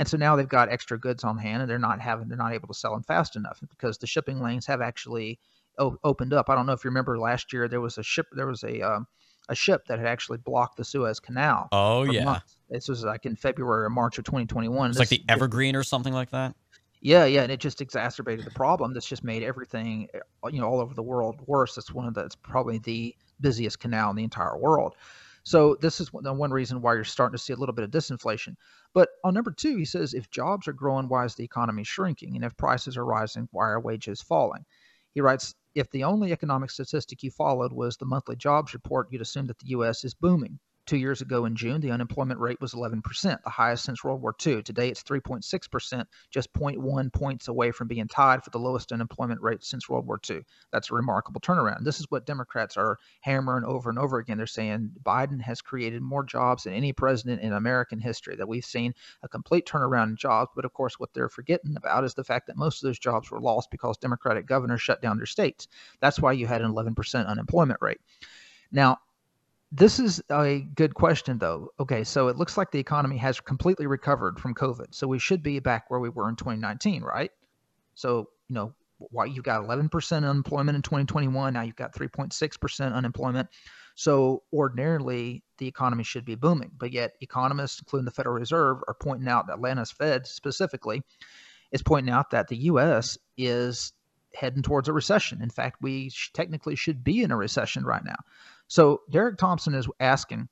and 0.01 0.07
so 0.07 0.17
now 0.17 0.35
they've 0.35 0.49
got 0.49 0.71
extra 0.71 0.99
goods 0.99 1.23
on 1.23 1.37
hand 1.37 1.61
and 1.61 1.69
they're 1.69 1.77
not 1.77 2.01
having 2.01 2.27
they're 2.27 2.35
not 2.35 2.53
able 2.53 2.67
to 2.67 2.73
sell 2.73 2.93
them 2.93 3.03
fast 3.03 3.35
enough 3.35 3.59
because 3.69 3.99
the 3.99 4.07
shipping 4.07 4.41
lanes 4.41 4.65
have 4.65 4.81
actually 4.81 5.39
o- 5.77 5.95
opened 6.03 6.33
up. 6.33 6.49
I 6.49 6.55
don't 6.55 6.65
know 6.65 6.73
if 6.73 6.83
you 6.83 6.89
remember 6.89 7.19
last 7.19 7.53
year 7.53 7.67
there 7.67 7.81
was 7.81 7.99
a 7.99 8.03
ship 8.03 8.25
there 8.31 8.47
was 8.47 8.63
a 8.63 8.81
um, 8.81 9.05
a 9.47 9.53
ship 9.53 9.85
that 9.85 9.99
had 9.99 10.07
actually 10.07 10.39
blocked 10.39 10.77
the 10.77 10.83
Suez 10.83 11.19
Canal. 11.19 11.69
Oh 11.71 12.01
yeah, 12.01 12.23
months. 12.23 12.57
this 12.67 12.87
was 12.87 13.03
like 13.03 13.27
in 13.27 13.35
February 13.35 13.85
or 13.85 13.89
March 13.91 14.17
of 14.17 14.23
2021. 14.23 14.89
It's 14.89 14.97
like 14.97 15.09
the 15.09 15.23
Evergreen 15.29 15.75
or 15.75 15.83
something 15.83 16.13
like 16.13 16.31
that. 16.31 16.55
Yeah, 17.01 17.25
yeah, 17.25 17.43
and 17.43 17.51
it 17.51 17.59
just 17.59 17.79
exacerbated 17.79 18.43
the 18.43 18.51
problem. 18.51 18.95
That's 18.95 19.07
just 19.07 19.23
made 19.23 19.43
everything, 19.43 20.07
you 20.51 20.61
know, 20.61 20.67
all 20.67 20.79
over 20.79 20.95
the 20.95 21.03
world 21.03 21.41
worse. 21.45 21.77
It's 21.77 21.93
one 21.93 22.07
of 22.07 22.15
the, 22.15 22.21
it's 22.21 22.35
probably 22.35 22.79
the 22.79 23.15
busiest 23.39 23.79
canal 23.79 24.09
in 24.09 24.15
the 24.15 24.23
entire 24.23 24.57
world. 24.57 24.95
So 25.43 25.75
this 25.81 25.99
is 25.99 26.13
one, 26.13 26.51
reason 26.51 26.81
why 26.81 26.93
you're 26.93 27.03
starting 27.03 27.37
to 27.37 27.43
see 27.43 27.53
a 27.53 27.55
little 27.55 27.73
bit 27.73 27.83
of 27.83 27.91
disinflation. 27.91 28.55
But 28.93 29.09
on 29.23 29.33
number 29.33 29.51
two, 29.51 29.75
he 29.77 29.85
says 29.85 30.13
if 30.13 30.29
jobs 30.29 30.67
are 30.67 30.73
growing, 30.73 31.07
why 31.07 31.25
is 31.25 31.35
the 31.35 31.43
economy 31.43 31.83
shrinking? 31.83 32.35
And 32.35 32.45
if 32.45 32.55
prices 32.57 32.95
are 32.95 33.05
rising, 33.05 33.47
why 33.51 33.69
are 33.69 33.79
wages 33.79 34.21
falling? 34.21 34.65
He 35.13 35.21
writes, 35.21 35.55
if 35.73 35.89
the 35.91 36.03
only 36.03 36.31
economic 36.31 36.69
statistic 36.69 37.23
you 37.23 37.31
followed 37.31 37.73
was 37.73 37.97
the 37.97 38.05
monthly 38.05 38.35
jobs 38.35 38.73
report, 38.73 39.07
you'd 39.11 39.21
assume 39.21 39.47
that 39.47 39.57
the 39.59 39.69
U.S. 39.69 40.03
is 40.03 40.13
booming. 40.13 40.59
Two 40.87 40.97
years 40.97 41.21
ago 41.21 41.45
in 41.45 41.55
June, 41.55 41.79
the 41.79 41.91
unemployment 41.91 42.39
rate 42.39 42.59
was 42.59 42.73
11%, 42.73 43.01
the 43.43 43.49
highest 43.49 43.85
since 43.85 44.03
World 44.03 44.21
War 44.21 44.35
II. 44.45 44.63
Today, 44.63 44.89
it's 44.89 45.03
3.6%, 45.03 46.05
just 46.31 46.51
0.1 46.53 47.13
points 47.13 47.47
away 47.47 47.71
from 47.71 47.87
being 47.87 48.07
tied 48.07 48.43
for 48.43 48.49
the 48.49 48.57
lowest 48.57 48.91
unemployment 48.91 49.41
rate 49.41 49.63
since 49.63 49.87
World 49.87 50.07
War 50.07 50.19
II. 50.27 50.41
That's 50.71 50.89
a 50.89 50.95
remarkable 50.95 51.39
turnaround. 51.39 51.83
This 51.83 51.99
is 51.99 52.07
what 52.09 52.25
Democrats 52.25 52.77
are 52.77 52.97
hammering 53.21 53.63
over 53.63 53.89
and 53.89 53.99
over 53.99 54.17
again. 54.17 54.37
They're 54.37 54.47
saying 54.47 54.91
Biden 55.03 55.39
has 55.41 55.61
created 55.61 56.01
more 56.01 56.23
jobs 56.23 56.63
than 56.63 56.73
any 56.73 56.93
president 56.93 57.41
in 57.41 57.53
American 57.53 57.99
history, 57.99 58.35
that 58.35 58.47
we've 58.47 58.65
seen 58.65 58.93
a 59.21 59.29
complete 59.29 59.67
turnaround 59.67 60.09
in 60.09 60.15
jobs. 60.17 60.51
But 60.55 60.65
of 60.65 60.73
course, 60.73 60.99
what 60.99 61.13
they're 61.13 61.29
forgetting 61.29 61.77
about 61.77 62.03
is 62.03 62.15
the 62.15 62.23
fact 62.23 62.47
that 62.47 62.57
most 62.57 62.83
of 62.83 62.87
those 62.87 62.99
jobs 62.99 63.29
were 63.29 63.39
lost 63.39 63.69
because 63.69 63.97
Democratic 63.97 64.47
governors 64.47 64.81
shut 64.81 65.01
down 65.01 65.17
their 65.17 65.25
states. 65.27 65.67
That's 65.99 66.19
why 66.19 66.31
you 66.33 66.47
had 66.47 66.61
an 66.61 66.71
11% 66.71 67.27
unemployment 67.27 67.81
rate. 67.81 68.01
Now, 68.71 68.97
this 69.71 69.99
is 69.99 70.21
a 70.29 70.67
good 70.75 70.93
question, 70.95 71.37
though. 71.37 71.71
Okay, 71.79 72.03
so 72.03 72.27
it 72.27 72.35
looks 72.35 72.57
like 72.57 72.71
the 72.71 72.79
economy 72.79 73.17
has 73.17 73.39
completely 73.39 73.87
recovered 73.87 74.39
from 74.39 74.53
COVID. 74.53 74.93
So 74.93 75.07
we 75.07 75.19
should 75.19 75.41
be 75.41 75.59
back 75.59 75.89
where 75.89 75.99
we 75.99 76.09
were 76.09 76.27
in 76.27 76.35
2019, 76.35 77.03
right? 77.03 77.31
So, 77.95 78.29
you 78.49 78.55
know, 78.55 78.73
why 78.97 79.25
you've 79.25 79.45
got 79.45 79.63
11% 79.63 80.17
unemployment 80.17 80.75
in 80.75 80.81
2021. 80.81 81.53
Now 81.53 81.61
you've 81.61 81.75
got 81.75 81.93
3.6% 81.95 82.93
unemployment. 82.93 83.49
So 83.95 84.43
ordinarily, 84.53 85.43
the 85.57 85.67
economy 85.67 86.03
should 86.03 86.25
be 86.25 86.35
booming. 86.35 86.71
But 86.77 86.91
yet, 86.91 87.13
economists, 87.21 87.79
including 87.79 88.05
the 88.05 88.11
Federal 88.11 88.35
Reserve, 88.35 88.79
are 88.87 88.93
pointing 88.93 89.27
out, 89.27 89.47
that 89.47 89.53
Atlanta's 89.53 89.91
Fed 89.91 90.27
specifically, 90.27 91.01
is 91.71 91.81
pointing 91.81 92.13
out 92.13 92.31
that 92.31 92.47
the 92.47 92.57
U.S. 92.57 93.17
is 93.37 93.93
heading 94.33 94.63
towards 94.63 94.87
a 94.87 94.93
recession. 94.93 95.41
In 95.41 95.49
fact, 95.49 95.77
we 95.81 96.09
sh- 96.09 96.31
technically 96.33 96.75
should 96.75 97.03
be 97.03 97.21
in 97.21 97.31
a 97.31 97.37
recession 97.37 97.83
right 97.83 98.03
now. 98.03 98.15
So 98.71 99.01
Derek 99.09 99.35
Thompson 99.35 99.73
is 99.73 99.85
asking. 99.99 100.47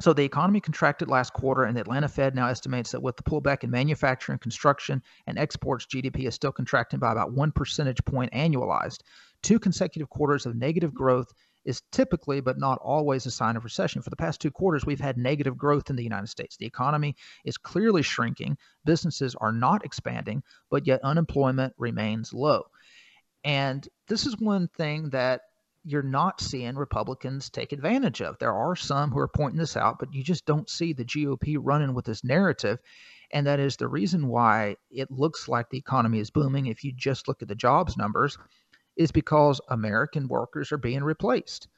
So 0.00 0.12
the 0.12 0.22
economy 0.22 0.60
contracted 0.60 1.08
last 1.08 1.32
quarter, 1.32 1.64
and 1.64 1.76
the 1.76 1.80
Atlanta 1.80 2.06
Fed 2.06 2.36
now 2.36 2.46
estimates 2.46 2.92
that 2.92 3.02
with 3.02 3.16
the 3.16 3.24
pullback 3.24 3.64
in 3.64 3.70
manufacturing, 3.72 4.38
construction, 4.38 5.02
and 5.26 5.36
exports, 5.36 5.84
GDP 5.84 6.28
is 6.28 6.36
still 6.36 6.52
contracting 6.52 7.00
by 7.00 7.10
about 7.10 7.32
one 7.32 7.50
percentage 7.50 7.98
point 8.04 8.32
annualized. 8.32 9.00
Two 9.42 9.58
consecutive 9.58 10.08
quarters 10.08 10.46
of 10.46 10.54
negative 10.54 10.94
growth 10.94 11.32
is 11.64 11.82
typically, 11.90 12.40
but 12.40 12.60
not 12.60 12.78
always, 12.80 13.26
a 13.26 13.30
sign 13.32 13.56
of 13.56 13.64
recession. 13.64 14.02
For 14.02 14.10
the 14.10 14.14
past 14.14 14.40
two 14.40 14.52
quarters, 14.52 14.86
we've 14.86 15.00
had 15.00 15.18
negative 15.18 15.58
growth 15.58 15.90
in 15.90 15.96
the 15.96 16.04
United 16.04 16.28
States. 16.28 16.56
The 16.56 16.66
economy 16.66 17.16
is 17.44 17.58
clearly 17.58 18.02
shrinking, 18.02 18.56
businesses 18.84 19.34
are 19.34 19.50
not 19.50 19.84
expanding, 19.84 20.44
but 20.70 20.86
yet 20.86 21.00
unemployment 21.02 21.74
remains 21.76 22.32
low. 22.32 22.66
And 23.42 23.88
this 24.06 24.26
is 24.26 24.38
one 24.38 24.68
thing 24.68 25.10
that 25.10 25.40
you're 25.84 26.02
not 26.02 26.40
seeing 26.40 26.76
Republicans 26.76 27.50
take 27.50 27.72
advantage 27.72 28.20
of. 28.20 28.38
There 28.38 28.54
are 28.54 28.76
some 28.76 29.10
who 29.10 29.18
are 29.18 29.28
pointing 29.28 29.58
this 29.58 29.76
out, 29.76 29.98
but 29.98 30.12
you 30.12 30.22
just 30.22 30.44
don't 30.44 30.68
see 30.68 30.92
the 30.92 31.04
GOP 31.04 31.56
running 31.60 31.94
with 31.94 32.04
this 32.04 32.24
narrative. 32.24 32.78
And 33.30 33.46
that 33.46 33.60
is 33.60 33.76
the 33.76 33.88
reason 33.88 34.28
why 34.28 34.76
it 34.90 35.10
looks 35.10 35.48
like 35.48 35.70
the 35.70 35.78
economy 35.78 36.18
is 36.18 36.30
booming. 36.30 36.66
If 36.66 36.84
you 36.84 36.92
just 36.92 37.28
look 37.28 37.42
at 37.42 37.48
the 37.48 37.54
jobs 37.54 37.96
numbers, 37.96 38.38
is 38.98 39.12
because 39.12 39.60
American 39.68 40.28
workers 40.28 40.72
are 40.72 40.78
being 40.78 41.02
replaced. 41.02 41.68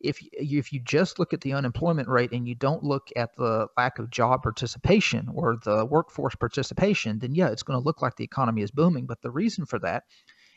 If 0.00 0.22
you, 0.22 0.28
if 0.38 0.72
you 0.72 0.78
just 0.80 1.18
look 1.18 1.32
at 1.32 1.40
the 1.40 1.54
unemployment 1.54 2.08
rate 2.08 2.30
and 2.30 2.46
you 2.46 2.54
don't 2.54 2.84
look 2.84 3.08
at 3.16 3.34
the 3.36 3.66
lack 3.76 3.98
of 3.98 4.10
job 4.10 4.44
participation 4.44 5.28
or 5.34 5.56
the 5.64 5.84
workforce 5.84 6.36
participation, 6.36 7.18
then 7.18 7.34
yeah, 7.34 7.48
it's 7.48 7.64
going 7.64 7.80
to 7.80 7.84
look 7.84 8.02
like 8.02 8.14
the 8.14 8.24
economy 8.24 8.62
is 8.62 8.70
booming. 8.70 9.06
But 9.06 9.22
the 9.22 9.30
reason 9.30 9.66
for 9.66 9.80
that 9.80 10.04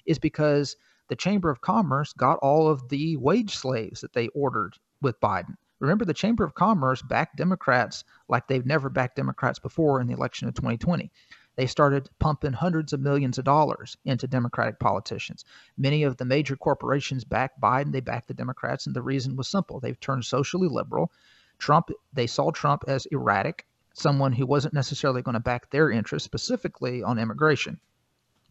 is 0.06 0.19
because 0.19 0.75
the 1.12 1.15
Chamber 1.17 1.50
of 1.50 1.60
Commerce 1.60 2.13
got 2.13 2.39
all 2.39 2.69
of 2.69 2.88
the 2.88 3.17
wage 3.17 3.58
slaves 3.58 4.00
that 4.00 4.13
they 4.13 4.30
ordered 4.30 4.78
with 5.02 5.19
Biden. 5.19 5.58
Remember, 5.80 6.06
the 6.06 6.13
Chamber 6.13 6.45
of 6.45 6.56
Commerce 6.56 7.02
backed 7.02 7.36
Democrats 7.36 8.06
like 8.30 8.47
they've 8.47 8.65
never 8.65 8.88
backed 8.88 9.17
Democrats 9.17 9.60
before 9.60 10.00
in 10.00 10.08
the 10.08 10.13
election 10.13 10.47
of 10.47 10.54
2020. 10.54 11.12
They 11.58 11.67
started 11.67 12.10
pumping 12.19 12.54
hundreds 12.54 12.93
of 12.93 13.02
millions 13.02 13.38
of 13.38 13.43
dollars 13.43 13.97
into 14.06 14.26
Democratic 14.26 14.80
politicians. 14.80 15.43
Many 15.78 16.04
of 16.04 16.15
the 16.15 16.24
major 16.24 16.56
corporations 16.56 17.26
backed 17.26 17.60
Biden, 17.60 17.91
they 17.91 18.00
backed 18.00 18.30
the 18.30 18.34
Democrats, 18.34 18.88
and 18.88 18.95
the 18.95 19.02
reason 19.02 19.36
was 19.36 19.50
simple. 19.50 19.82
They've 19.82 20.00
turned 20.00 20.24
socially 20.24 20.69
liberal. 20.69 21.12
Trump, 21.58 21.89
they 22.13 22.26
saw 22.26 22.52
Trump 22.52 22.86
as 22.88 23.06
erratic, 23.08 23.67
someone 23.93 24.32
who 24.32 24.45
wasn't 24.45 24.74
necessarily 24.74 25.21
going 25.21 25.34
to 25.34 25.41
back 25.41 25.71
their 25.71 25.91
interests, 25.91 26.24
specifically 26.24 27.04
on 27.04 27.19
immigration. 27.19 27.82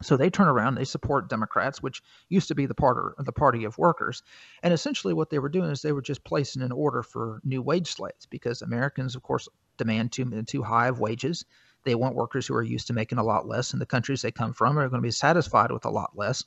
So 0.02 0.16
they 0.16 0.30
turn 0.30 0.48
around, 0.48 0.76
they 0.76 0.84
support 0.84 1.28
Democrats, 1.28 1.82
which 1.82 2.02
used 2.28 2.48
to 2.48 2.54
be 2.54 2.66
the 2.66 2.74
part 2.74 3.14
the 3.18 3.32
party 3.32 3.64
of 3.64 3.76
workers, 3.76 4.22
and 4.62 4.72
essentially 4.72 5.12
what 5.12 5.30
they 5.30 5.38
were 5.38 5.48
doing 5.48 5.70
is 5.70 5.82
they 5.82 5.92
were 5.92 6.00
just 6.00 6.24
placing 6.24 6.62
an 6.62 6.72
order 6.72 7.02
for 7.02 7.40
new 7.44 7.60
wage 7.60 7.92
slaves 7.92 8.26
because 8.26 8.62
Americans, 8.62 9.14
of 9.14 9.22
course, 9.22 9.48
demand 9.76 10.12
too 10.12 10.42
too 10.44 10.62
high 10.62 10.88
of 10.88 11.00
wages. 11.00 11.44
They 11.84 11.94
want 11.94 12.14
workers 12.14 12.46
who 12.46 12.54
are 12.54 12.62
used 12.62 12.86
to 12.88 12.92
making 12.92 13.18
a 13.18 13.24
lot 13.24 13.46
less, 13.46 13.72
and 13.72 13.80
the 13.80 13.86
countries 13.86 14.22
they 14.22 14.30
come 14.30 14.52
from 14.52 14.78
are 14.78 14.88
going 14.88 15.02
to 15.02 15.06
be 15.06 15.10
satisfied 15.10 15.70
with 15.70 15.84
a 15.84 15.90
lot 15.90 16.16
less. 16.16 16.44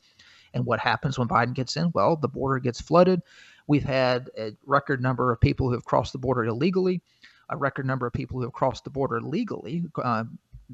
And 0.53 0.65
what 0.65 0.79
happens 0.79 1.17
when 1.17 1.27
Biden 1.27 1.53
gets 1.53 1.75
in? 1.77 1.91
Well, 1.93 2.15
the 2.15 2.27
border 2.27 2.59
gets 2.59 2.81
flooded. 2.81 3.21
We've 3.67 3.83
had 3.83 4.29
a 4.37 4.51
record 4.65 5.01
number 5.01 5.31
of 5.31 5.41
people 5.41 5.67
who 5.67 5.73
have 5.73 5.85
crossed 5.85 6.13
the 6.13 6.19
border 6.19 6.45
illegally, 6.45 7.01
a 7.49 7.57
record 7.57 7.85
number 7.85 8.05
of 8.05 8.13
people 8.13 8.37
who 8.37 8.43
have 8.43 8.53
crossed 8.53 8.83
the 8.83 8.89
border 8.89 9.21
legally, 9.21 9.85
uh, 10.03 10.25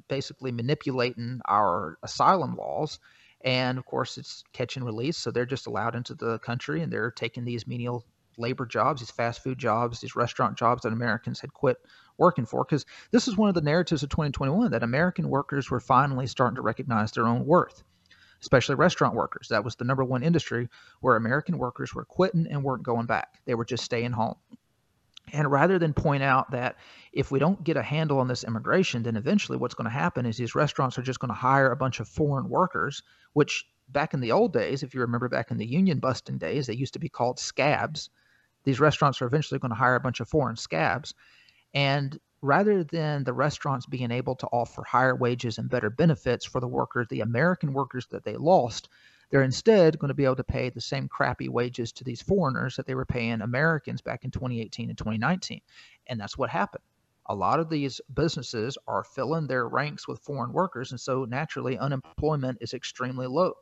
basically 0.07 0.51
manipulating 0.51 1.41
our 1.47 1.97
asylum 2.03 2.55
laws. 2.55 2.99
And 3.41 3.77
of 3.77 3.85
course, 3.85 4.17
it's 4.17 4.43
catch 4.53 4.75
and 4.75 4.85
release. 4.85 5.17
So 5.17 5.31
they're 5.31 5.45
just 5.45 5.67
allowed 5.67 5.95
into 5.95 6.13
the 6.13 6.39
country 6.39 6.81
and 6.81 6.91
they're 6.91 7.12
taking 7.12 7.45
these 7.45 7.67
menial 7.67 8.05
labor 8.38 8.65
jobs, 8.65 9.01
these 9.01 9.12
fast 9.12 9.43
food 9.43 9.57
jobs, 9.57 9.99
these 9.99 10.15
restaurant 10.15 10.57
jobs 10.57 10.83
that 10.83 10.93
Americans 10.93 11.39
had 11.39 11.53
quit 11.53 11.77
working 12.17 12.45
for. 12.45 12.63
Because 12.63 12.85
this 13.12 13.27
is 13.27 13.38
one 13.38 13.49
of 13.49 13.55
the 13.55 13.62
narratives 13.62 14.03
of 14.03 14.09
2021 14.09 14.71
that 14.71 14.83
American 14.83 15.29
workers 15.29 15.69
were 15.69 15.79
finally 15.79 16.27
starting 16.27 16.55
to 16.55 16.62
recognize 16.62 17.12
their 17.12 17.27
own 17.27 17.45
worth, 17.45 17.83
especially 18.41 18.75
restaurant 18.75 19.15
workers. 19.15 19.47
That 19.49 19.63
was 19.63 19.75
the 19.75 19.85
number 19.85 20.03
one 20.03 20.23
industry 20.23 20.69
where 21.01 21.15
American 21.15 21.57
workers 21.57 21.93
were 21.93 22.05
quitting 22.05 22.47
and 22.49 22.63
weren't 22.63 22.83
going 22.83 23.05
back, 23.05 23.39
they 23.45 23.55
were 23.55 23.65
just 23.65 23.83
staying 23.83 24.12
home. 24.12 24.35
And 25.33 25.51
rather 25.51 25.79
than 25.79 25.93
point 25.93 26.23
out 26.23 26.51
that 26.51 26.77
if 27.13 27.31
we 27.31 27.39
don't 27.39 27.63
get 27.63 27.77
a 27.77 27.83
handle 27.83 28.19
on 28.19 28.27
this 28.27 28.43
immigration, 28.43 29.03
then 29.03 29.15
eventually 29.15 29.57
what's 29.57 29.75
going 29.75 29.85
to 29.85 29.91
happen 29.91 30.25
is 30.25 30.37
these 30.37 30.55
restaurants 30.55 30.97
are 30.97 31.03
just 31.03 31.19
going 31.19 31.29
to 31.29 31.35
hire 31.35 31.71
a 31.71 31.75
bunch 31.75 31.99
of 31.99 32.07
foreign 32.07 32.49
workers, 32.49 33.03
which 33.33 33.65
back 33.89 34.13
in 34.13 34.19
the 34.19 34.31
old 34.31 34.53
days, 34.53 34.83
if 34.83 34.93
you 34.93 35.01
remember 35.01 35.29
back 35.29 35.51
in 35.51 35.57
the 35.57 35.65
union 35.65 35.99
busting 35.99 36.37
days, 36.37 36.67
they 36.67 36.73
used 36.73 36.93
to 36.93 36.99
be 36.99 37.09
called 37.09 37.39
scabs. 37.39 38.09
These 38.63 38.79
restaurants 38.79 39.21
are 39.21 39.25
eventually 39.25 39.59
going 39.59 39.71
to 39.71 39.75
hire 39.75 39.95
a 39.95 39.99
bunch 39.99 40.19
of 40.19 40.29
foreign 40.29 40.55
scabs. 40.55 41.13
And 41.73 42.19
rather 42.41 42.83
than 42.83 43.23
the 43.23 43.33
restaurants 43.33 43.85
being 43.85 44.11
able 44.11 44.35
to 44.35 44.47
offer 44.47 44.83
higher 44.83 45.15
wages 45.15 45.57
and 45.57 45.69
better 45.69 45.89
benefits 45.89 46.45
for 46.45 46.59
the 46.59 46.67
workers, 46.67 47.07
the 47.09 47.21
American 47.21 47.73
workers 47.73 48.07
that 48.07 48.23
they 48.23 48.35
lost, 48.35 48.89
they're 49.29 49.43
instead 49.43 49.99
going 49.99 50.09
to 50.09 50.15
be 50.15 50.25
able 50.25 50.35
to 50.35 50.43
pay 50.43 50.69
the 50.69 50.81
same 50.81 51.07
crappy 51.07 51.49
wages 51.49 51.91
to 51.93 52.03
these 52.03 52.21
foreigners 52.21 52.75
that 52.75 52.87
they 52.87 52.95
were 52.95 53.05
paying 53.05 53.41
Americans 53.41 54.01
back 54.01 54.23
in 54.23 54.31
2018 54.31 54.89
and 54.89 54.97
2019. 54.97 55.61
And 56.07 56.19
that's 56.19 56.37
what 56.37 56.49
happened. 56.49 56.83
A 57.27 57.35
lot 57.35 57.59
of 57.59 57.69
these 57.69 58.01
businesses 58.15 58.75
are 58.87 59.03
filling 59.03 59.45
their 59.45 59.67
ranks 59.67 60.07
with 60.07 60.19
foreign 60.21 60.51
workers, 60.51 60.91
and 60.91 60.99
so 60.99 61.25
naturally 61.25 61.77
unemployment 61.77 62.57
is 62.59 62.73
extremely 62.73 63.27
low. 63.27 63.53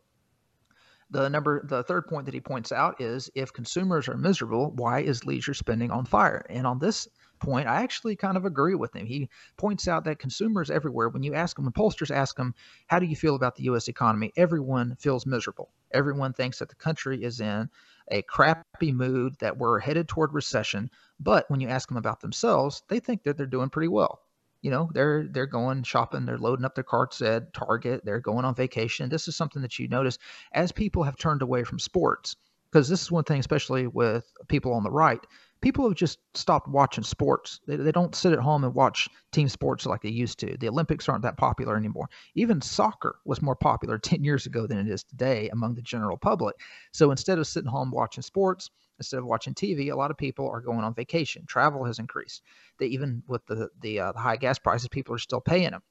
The 1.09 1.29
number 1.29 1.65
the 1.65 1.83
third 1.83 2.07
point 2.07 2.25
that 2.25 2.33
he 2.33 2.41
points 2.41 2.71
out 2.71 3.01
is 3.01 3.29
if 3.35 3.51
consumers 3.51 4.07
are 4.07 4.17
miserable, 4.17 4.71
why 4.71 5.01
is 5.01 5.25
leisure 5.25 5.53
spending 5.53 5.91
on 5.91 6.05
fire? 6.05 6.45
And 6.49 6.65
on 6.65 6.79
this 6.79 7.07
point, 7.39 7.67
I 7.67 7.81
actually 7.83 8.15
kind 8.15 8.37
of 8.37 8.45
agree 8.45 8.75
with 8.75 8.95
him. 8.95 9.05
He 9.05 9.29
points 9.57 9.87
out 9.87 10.03
that 10.05 10.19
consumers 10.19 10.69
everywhere, 10.69 11.09
when 11.09 11.23
you 11.23 11.33
ask 11.33 11.55
them, 11.55 11.65
when 11.65 11.73
pollsters 11.73 12.11
ask 12.11 12.35
them, 12.35 12.53
how 12.87 12.99
do 12.99 13.05
you 13.05 13.15
feel 13.15 13.35
about 13.35 13.55
the 13.55 13.63
U.S. 13.63 13.87
economy? 13.87 14.31
Everyone 14.35 14.95
feels 14.99 15.25
miserable. 15.25 15.69
Everyone 15.91 16.33
thinks 16.33 16.59
that 16.59 16.69
the 16.69 16.75
country 16.75 17.23
is 17.23 17.39
in 17.39 17.69
a 18.09 18.21
crappy 18.23 18.91
mood, 18.91 19.35
that 19.39 19.57
we're 19.57 19.79
headed 19.79 20.07
toward 20.07 20.33
recession. 20.33 20.89
But 21.19 21.49
when 21.49 21.59
you 21.59 21.67
ask 21.67 21.87
them 21.87 21.97
about 21.97 22.21
themselves, 22.21 22.83
they 22.87 22.99
think 22.99 23.23
that 23.23 23.37
they're 23.37 23.45
doing 23.45 23.69
pretty 23.69 23.89
well. 23.89 24.21
You 24.61 24.71
know, 24.71 24.89
they're 24.93 25.27
they're 25.29 25.45
going 25.45 25.83
shopping, 25.83 26.25
they're 26.25 26.37
loading 26.37 26.65
up 26.65 26.75
their 26.75 26.83
carts 26.83 27.21
at 27.21 27.53
Target, 27.53 28.03
they're 28.03 28.19
going 28.19 28.43
on 28.43 28.55
vacation. 28.55 29.07
This 29.07 29.27
is 29.27 29.35
something 29.35 29.61
that 29.61 29.77
you 29.77 29.87
notice 29.87 30.17
as 30.51 30.71
people 30.71 31.03
have 31.03 31.15
turned 31.15 31.41
away 31.41 31.63
from 31.63 31.79
sports 31.79 32.35
because 32.71 32.89
this 32.89 33.01
is 33.01 33.11
one 33.11 33.23
thing, 33.23 33.39
especially 33.39 33.87
with 33.87 34.31
people 34.47 34.73
on 34.73 34.83
the 34.83 34.91
right 34.91 35.25
people 35.61 35.87
have 35.87 35.97
just 35.97 36.19
stopped 36.33 36.67
watching 36.67 37.03
sports. 37.03 37.59
They, 37.67 37.75
they 37.75 37.91
don't 37.91 38.15
sit 38.15 38.33
at 38.33 38.39
home 38.39 38.63
and 38.63 38.73
watch 38.73 39.09
team 39.31 39.49
sports 39.49 39.85
like 39.85 40.01
they 40.01 40.09
used 40.09 40.39
to. 40.39 40.57
The 40.57 40.69
Olympics 40.69 41.09
aren't 41.09 41.23
that 41.23 41.37
popular 41.37 41.75
anymore. 41.75 42.09
Even 42.35 42.61
soccer 42.61 43.19
was 43.25 43.41
more 43.41 43.55
popular 43.55 43.97
10 43.99 44.23
years 44.23 44.45
ago 44.45 44.67
than 44.67 44.77
it 44.77 44.87
is 44.87 45.03
today 45.03 45.49
among 45.49 45.75
the 45.75 45.81
general 45.81 46.17
public. 46.17 46.55
So 46.91 47.11
instead 47.11 47.39
of 47.39 47.47
sitting 47.47 47.69
home 47.69 47.91
watching 47.91 48.23
sports, 48.23 48.69
instead 48.99 49.19
of 49.19 49.25
watching 49.25 49.53
TV, 49.53 49.91
a 49.91 49.95
lot 49.95 50.11
of 50.11 50.17
people 50.17 50.49
are 50.49 50.61
going 50.61 50.79
on 50.79 50.93
vacation. 50.93 51.45
Travel 51.47 51.85
has 51.85 51.99
increased. 51.99 52.43
They, 52.79 52.87
even 52.87 53.23
with 53.27 53.45
the 53.45 53.69
the, 53.81 53.99
uh, 53.99 54.11
the 54.11 54.19
high 54.19 54.37
gas 54.37 54.59
prices, 54.59 54.87
people 54.87 55.13
are 55.15 55.19
still 55.19 55.41
paying 55.41 55.71
them. 55.71 55.83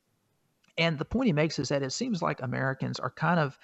And 0.79 0.99
the 0.99 1.05
point 1.05 1.27
he 1.27 1.33
makes 1.33 1.59
is 1.59 1.69
that 1.71 1.83
it 1.83 1.93
seems 1.93 2.21
like 2.21 2.43
Americans 2.43 2.99
are 3.01 3.11
kind 3.11 3.41
of 3.41 3.59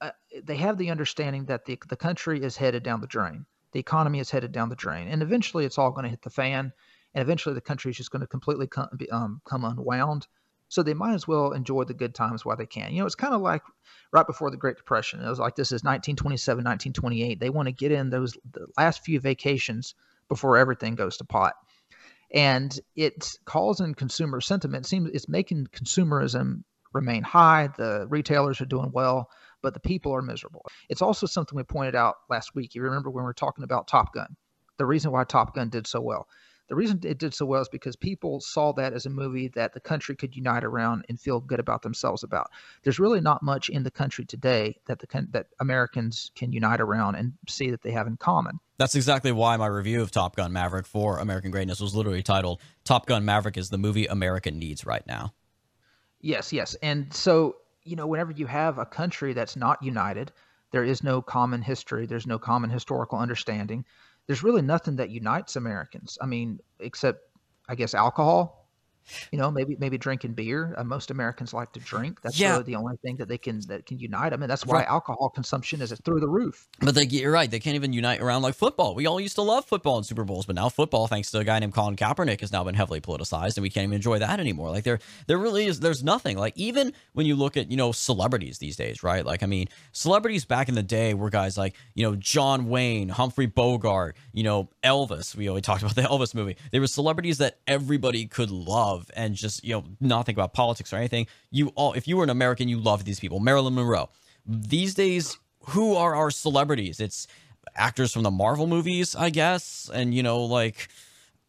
uh, 0.00 0.10
they 0.42 0.56
have 0.56 0.78
the 0.78 0.90
understanding 0.90 1.46
that 1.46 1.64
the 1.64 1.78
the 1.88 1.96
country 1.96 2.42
is 2.42 2.56
headed 2.56 2.82
down 2.82 3.00
the 3.00 3.06
drain 3.06 3.46
the 3.76 3.80
economy 3.80 4.20
is 4.20 4.30
headed 4.30 4.52
down 4.52 4.70
the 4.70 4.74
drain. 4.74 5.06
And 5.06 5.20
eventually 5.20 5.66
it's 5.66 5.76
all 5.76 5.90
going 5.90 6.04
to 6.04 6.08
hit 6.08 6.22
the 6.22 6.30
fan 6.30 6.72
and 7.12 7.22
eventually 7.22 7.54
the 7.54 7.60
country 7.60 7.90
is 7.90 7.98
just 7.98 8.10
going 8.10 8.22
to 8.22 8.26
completely 8.26 8.66
come, 8.66 8.88
um, 9.12 9.42
come 9.44 9.66
unwound. 9.66 10.26
So 10.68 10.82
they 10.82 10.94
might 10.94 11.12
as 11.12 11.28
well 11.28 11.52
enjoy 11.52 11.84
the 11.84 11.92
good 11.92 12.14
times 12.14 12.42
while 12.42 12.56
they 12.56 12.64
can. 12.64 12.90
You 12.90 13.00
know, 13.00 13.06
it's 13.06 13.14
kind 13.14 13.34
of 13.34 13.42
like 13.42 13.60
right 14.12 14.26
before 14.26 14.50
the 14.50 14.56
Great 14.56 14.78
Depression. 14.78 15.20
It 15.20 15.28
was 15.28 15.38
like 15.38 15.56
this 15.56 15.72
is 15.72 15.84
1927, 15.84 16.64
1928. 16.64 17.38
They 17.38 17.50
want 17.50 17.66
to 17.66 17.72
get 17.72 17.92
in 17.92 18.08
those 18.08 18.32
the 18.50 18.66
last 18.78 19.04
few 19.04 19.20
vacations 19.20 19.94
before 20.30 20.56
everything 20.56 20.94
goes 20.94 21.18
to 21.18 21.24
pot. 21.24 21.52
And 22.32 22.80
it's 22.94 23.38
causing 23.44 23.94
consumer 23.94 24.40
sentiment. 24.40 24.86
It 24.86 24.88
seems 24.88 25.10
it's 25.12 25.28
making 25.28 25.66
consumerism 25.66 26.62
remain 26.94 27.24
high. 27.24 27.68
The 27.76 28.06
retailers 28.08 28.62
are 28.62 28.66
doing 28.66 28.90
well, 28.90 29.28
but 29.62 29.74
the 29.74 29.80
people 29.80 30.12
are 30.14 30.22
miserable. 30.22 30.64
It's 30.88 31.02
also 31.02 31.26
something 31.26 31.56
we 31.56 31.62
pointed 31.64 31.94
out 31.94 32.16
last 32.30 32.54
week. 32.54 32.74
You 32.74 32.82
remember 32.82 33.10
when 33.10 33.24
we 33.24 33.26
were 33.26 33.34
talking 33.34 33.64
about 33.64 33.88
Top 33.88 34.14
Gun, 34.14 34.36
the 34.78 34.86
reason 34.86 35.12
why 35.12 35.24
Top 35.24 35.54
Gun 35.54 35.68
did 35.68 35.86
so 35.86 36.00
well 36.00 36.26
the 36.68 36.74
reason 36.74 37.00
it 37.04 37.18
did 37.18 37.32
so 37.32 37.46
well 37.46 37.62
is 37.62 37.68
because 37.68 37.94
people 37.94 38.40
saw 38.40 38.72
that 38.72 38.92
as 38.92 39.06
a 39.06 39.10
movie 39.10 39.48
that 39.48 39.72
the 39.72 39.80
country 39.80 40.16
could 40.16 40.34
unite 40.34 40.64
around 40.64 41.04
and 41.08 41.20
feel 41.20 41.40
good 41.40 41.60
about 41.60 41.82
themselves 41.82 42.24
about. 42.24 42.50
There's 42.82 42.98
really 42.98 43.20
not 43.20 43.42
much 43.42 43.68
in 43.68 43.84
the 43.84 43.90
country 43.90 44.24
today 44.24 44.76
that 44.86 44.98
the 44.98 45.26
that 45.30 45.46
Americans 45.60 46.32
can 46.34 46.52
unite 46.52 46.80
around 46.80 47.14
and 47.14 47.34
see 47.48 47.70
that 47.70 47.82
they 47.82 47.92
have 47.92 48.06
in 48.06 48.16
common. 48.16 48.58
That's 48.78 48.94
exactly 48.94 49.32
why 49.32 49.56
my 49.56 49.66
review 49.66 50.02
of 50.02 50.10
Top 50.10 50.36
Gun 50.36 50.52
Maverick 50.52 50.86
for 50.86 51.18
American 51.18 51.50
Greatness 51.50 51.80
was 51.80 51.94
literally 51.94 52.22
titled 52.22 52.60
Top 52.84 53.06
Gun 53.06 53.24
Maverick 53.24 53.56
is 53.56 53.70
the 53.70 53.78
movie 53.78 54.06
America 54.06 54.50
needs 54.50 54.84
right 54.84 55.06
now. 55.06 55.32
Yes, 56.20 56.52
yes. 56.52 56.74
And 56.82 57.12
so, 57.14 57.56
you 57.86 57.96
know, 57.96 58.06
whenever 58.06 58.32
you 58.32 58.46
have 58.46 58.78
a 58.78 58.86
country 58.86 59.32
that's 59.32 59.56
not 59.56 59.82
united, 59.82 60.32
there 60.72 60.84
is 60.84 61.02
no 61.02 61.22
common 61.22 61.62
history, 61.62 62.06
there's 62.06 62.26
no 62.26 62.38
common 62.38 62.70
historical 62.70 63.18
understanding 63.18 63.84
there's 64.26 64.42
really 64.42 64.62
nothing 64.62 64.96
that 64.96 65.10
unites 65.10 65.56
Americans. 65.56 66.18
I 66.20 66.26
mean, 66.26 66.60
except 66.80 67.20
I 67.68 67.74
guess 67.74 67.94
alcohol 67.94 68.55
you 69.32 69.38
know, 69.38 69.50
maybe 69.50 69.76
maybe 69.78 69.98
drinking 69.98 70.32
beer. 70.32 70.74
Uh, 70.76 70.84
most 70.84 71.10
Americans 71.10 71.52
like 71.52 71.72
to 71.72 71.80
drink. 71.80 72.20
That's 72.22 72.38
yeah. 72.38 72.52
really 72.52 72.64
the 72.64 72.76
only 72.76 72.96
thing 72.98 73.16
that 73.16 73.28
they 73.28 73.38
can 73.38 73.60
that 73.68 73.86
can 73.86 73.98
unite 73.98 74.30
them, 74.30 74.42
and 74.42 74.50
that's 74.50 74.66
why 74.66 74.78
right. 74.78 74.88
alcohol 74.88 75.30
consumption 75.30 75.80
is 75.80 75.92
through 76.04 76.20
the 76.20 76.28
roof. 76.28 76.68
But 76.80 76.94
they, 76.94 77.04
you're 77.04 77.32
right; 77.32 77.50
they 77.50 77.60
can't 77.60 77.74
even 77.74 77.92
unite 77.92 78.20
around 78.20 78.42
like 78.42 78.54
football. 78.54 78.94
We 78.94 79.06
all 79.06 79.20
used 79.20 79.36
to 79.36 79.42
love 79.42 79.64
football 79.64 79.96
and 79.96 80.06
Super 80.06 80.24
Bowls, 80.24 80.46
but 80.46 80.56
now 80.56 80.68
football, 80.68 81.06
thanks 81.06 81.30
to 81.30 81.38
a 81.38 81.44
guy 81.44 81.58
named 81.58 81.74
Colin 81.74 81.96
Kaepernick, 81.96 82.40
has 82.40 82.52
now 82.52 82.64
been 82.64 82.74
heavily 82.74 83.00
politicized, 83.00 83.56
and 83.56 83.62
we 83.62 83.70
can't 83.70 83.84
even 83.84 83.96
enjoy 83.96 84.18
that 84.18 84.40
anymore. 84.40 84.70
Like 84.70 84.84
there, 84.84 84.98
there 85.26 85.38
really 85.38 85.66
is. 85.66 85.80
There's 85.80 86.02
nothing 86.02 86.36
like 86.36 86.54
even 86.56 86.92
when 87.12 87.26
you 87.26 87.36
look 87.36 87.56
at 87.56 87.70
you 87.70 87.76
know 87.76 87.92
celebrities 87.92 88.58
these 88.58 88.76
days, 88.76 89.02
right? 89.02 89.24
Like 89.24 89.42
I 89.42 89.46
mean, 89.46 89.68
celebrities 89.92 90.44
back 90.44 90.68
in 90.68 90.74
the 90.74 90.82
day 90.82 91.14
were 91.14 91.30
guys 91.30 91.56
like 91.58 91.74
you 91.94 92.02
know 92.02 92.16
John 92.16 92.68
Wayne, 92.68 93.08
Humphrey 93.08 93.46
Bogart, 93.46 94.16
you 94.32 94.42
know 94.42 94.68
Elvis. 94.82 95.34
We 95.34 95.48
always 95.48 95.64
talked 95.64 95.82
about 95.82 95.94
the 95.94 96.02
Elvis 96.10 96.34
movie. 96.34 96.56
They 96.72 96.80
were 96.80 96.86
celebrities 96.86 97.38
that 97.38 97.58
everybody 97.66 98.26
could 98.26 98.50
love 98.50 98.95
and 99.14 99.34
just 99.34 99.64
you 99.64 99.74
know 99.74 99.84
not 100.00 100.26
think 100.26 100.36
about 100.36 100.52
politics 100.54 100.92
or 100.92 100.96
anything. 100.96 101.26
You 101.50 101.68
all, 101.74 101.92
if 101.92 102.06
you 102.08 102.16
were 102.16 102.24
an 102.24 102.30
American, 102.30 102.68
you 102.68 102.78
love 102.78 103.04
these 103.04 103.20
people. 103.20 103.40
Marilyn 103.40 103.74
Monroe. 103.74 104.08
These 104.46 104.94
days, 104.94 105.38
who 105.68 105.94
are 105.94 106.14
our 106.14 106.30
celebrities? 106.30 107.00
It's 107.00 107.26
actors 107.74 108.12
from 108.12 108.22
the 108.22 108.30
Marvel 108.30 108.66
movies, 108.66 109.14
I 109.16 109.30
guess, 109.30 109.90
and 109.92 110.14
you 110.14 110.22
know 110.22 110.44
like. 110.44 110.88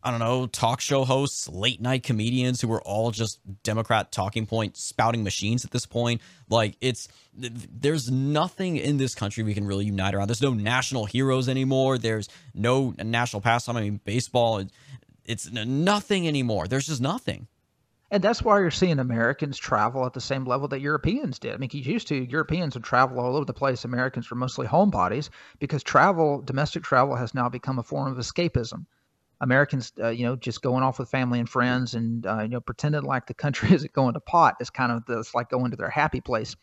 I 0.03 0.11
don't 0.11 0.19
know, 0.19 0.47
talk 0.47 0.79
show 0.79 1.03
hosts, 1.03 1.49
late 1.49 1.81
night 1.81 2.03
comedians 2.03 2.61
who 2.61 2.71
are 2.71 2.81
all 2.83 3.11
just 3.11 3.39
Democrat 3.63 4.09
talking 4.09 4.45
point 4.45 4.77
spouting 4.77 5.21
machines 5.21 5.65
at 5.65 5.71
this 5.71 5.85
point. 5.85 6.21
Like 6.49 6.77
it's 6.79 7.09
there's 7.33 8.09
nothing 8.09 8.77
in 8.77 8.97
this 8.97 9.15
country 9.15 9.43
we 9.43 9.53
can 9.53 9.65
really 9.65 9.85
unite 9.85 10.13
around. 10.13 10.27
There's 10.29 10.41
no 10.41 10.53
national 10.53 11.05
heroes 11.05 11.49
anymore. 11.49 11.97
There's 11.97 12.29
no 12.53 12.93
national 13.03 13.41
pastime. 13.41 13.75
I 13.75 13.81
mean, 13.81 13.99
baseball. 14.05 14.63
It's 15.27 15.51
nothing 15.51 16.27
anymore. 16.27 16.67
There's 16.67 16.87
just 16.87 17.01
nothing. 17.01 17.47
And 18.09 18.23
that's 18.23 18.41
why 18.41 18.59
you're 18.59 18.71
seeing 18.71 18.99
Americans 18.99 19.57
travel 19.57 20.05
at 20.05 20.13
the 20.13 20.21
same 20.21 20.45
level 20.45 20.69
that 20.69 20.79
Europeans 20.79 21.39
did. 21.39 21.53
I 21.53 21.57
mean, 21.57 21.69
used 21.73 22.07
to, 22.07 22.15
Europeans 22.15 22.73
would 22.75 22.85
travel 22.85 23.19
all 23.19 23.35
over 23.35 23.43
the 23.43 23.53
place. 23.53 23.83
Americans 23.83 24.29
were 24.31 24.37
mostly 24.37 24.65
homebodies 24.65 25.29
because 25.59 25.83
travel, 25.83 26.41
domestic 26.41 26.83
travel, 26.83 27.15
has 27.15 27.33
now 27.33 27.49
become 27.49 27.79
a 27.79 27.83
form 27.83 28.09
of 28.09 28.17
escapism. 28.17 28.85
Americans, 29.41 29.91
uh, 30.01 30.07
you 30.07 30.25
know, 30.25 30.37
just 30.37 30.61
going 30.61 30.83
off 30.83 30.99
with 30.99 31.09
family 31.09 31.39
and 31.39 31.49
friends 31.49 31.93
and, 31.93 32.25
uh, 32.25 32.39
you 32.41 32.47
know, 32.47 32.61
pretending 32.61 33.03
like 33.03 33.27
the 33.27 33.33
country 33.33 33.71
isn't 33.73 33.91
going 33.91 34.13
to 34.13 34.21
pot 34.21 34.55
is 34.61 34.69
kind 34.69 34.91
of 34.91 35.03
it's 35.09 35.35
like 35.35 35.49
going 35.49 35.71
to 35.71 35.77
their 35.77 35.89
happy 35.89 36.21
place. 36.21 36.55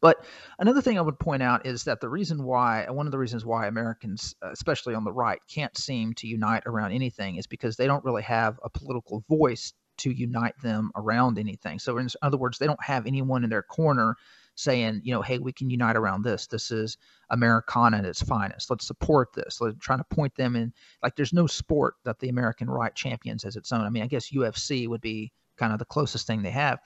But 0.00 0.24
another 0.58 0.82
thing 0.82 0.98
I 0.98 1.02
would 1.02 1.18
point 1.18 1.42
out 1.42 1.66
is 1.66 1.84
that 1.84 2.00
the 2.00 2.08
reason 2.08 2.44
why, 2.44 2.86
one 2.88 3.06
of 3.06 3.12
the 3.12 3.18
reasons 3.18 3.44
why 3.44 3.66
Americans, 3.66 4.34
especially 4.42 4.94
on 4.94 5.04
the 5.04 5.12
right, 5.12 5.40
can't 5.48 5.76
seem 5.76 6.12
to 6.14 6.26
unite 6.26 6.64
around 6.66 6.92
anything 6.92 7.36
is 7.36 7.46
because 7.46 7.76
they 7.76 7.86
don't 7.86 8.04
really 8.04 8.22
have 8.22 8.58
a 8.62 8.70
political 8.70 9.24
voice 9.28 9.72
to 9.98 10.10
unite 10.10 10.54
them 10.62 10.90
around 10.96 11.38
anything. 11.38 11.78
So, 11.78 11.98
in 11.98 12.08
other 12.22 12.36
words, 12.36 12.58
they 12.58 12.66
don't 12.66 12.82
have 12.82 13.06
anyone 13.06 13.44
in 13.44 13.50
their 13.50 13.62
corner 13.62 14.16
saying, 14.54 15.00
you 15.04 15.14
know, 15.14 15.22
hey, 15.22 15.38
we 15.38 15.52
can 15.52 15.70
unite 15.70 15.96
around 15.96 16.22
this. 16.22 16.46
This 16.46 16.70
is 16.70 16.98
Americana 17.30 17.98
at 17.98 18.04
its 18.04 18.22
finest. 18.22 18.68
Let's 18.68 18.86
support 18.86 19.32
this. 19.32 19.60
Let's 19.60 19.78
trying 19.78 19.98
to 20.00 20.14
point 20.14 20.34
them 20.34 20.56
in. 20.56 20.72
Like, 21.02 21.16
there's 21.16 21.32
no 21.32 21.46
sport 21.46 21.94
that 22.04 22.18
the 22.18 22.28
American 22.28 22.68
right 22.68 22.94
champions 22.94 23.44
as 23.44 23.56
its 23.56 23.72
own. 23.72 23.82
I 23.82 23.90
mean, 23.90 24.02
I 24.02 24.08
guess 24.08 24.30
UFC 24.30 24.88
would 24.88 25.00
be 25.00 25.32
kind 25.56 25.72
of 25.72 25.78
the 25.78 25.84
closest 25.84 26.26
thing 26.26 26.42
they 26.42 26.50
have. 26.50 26.80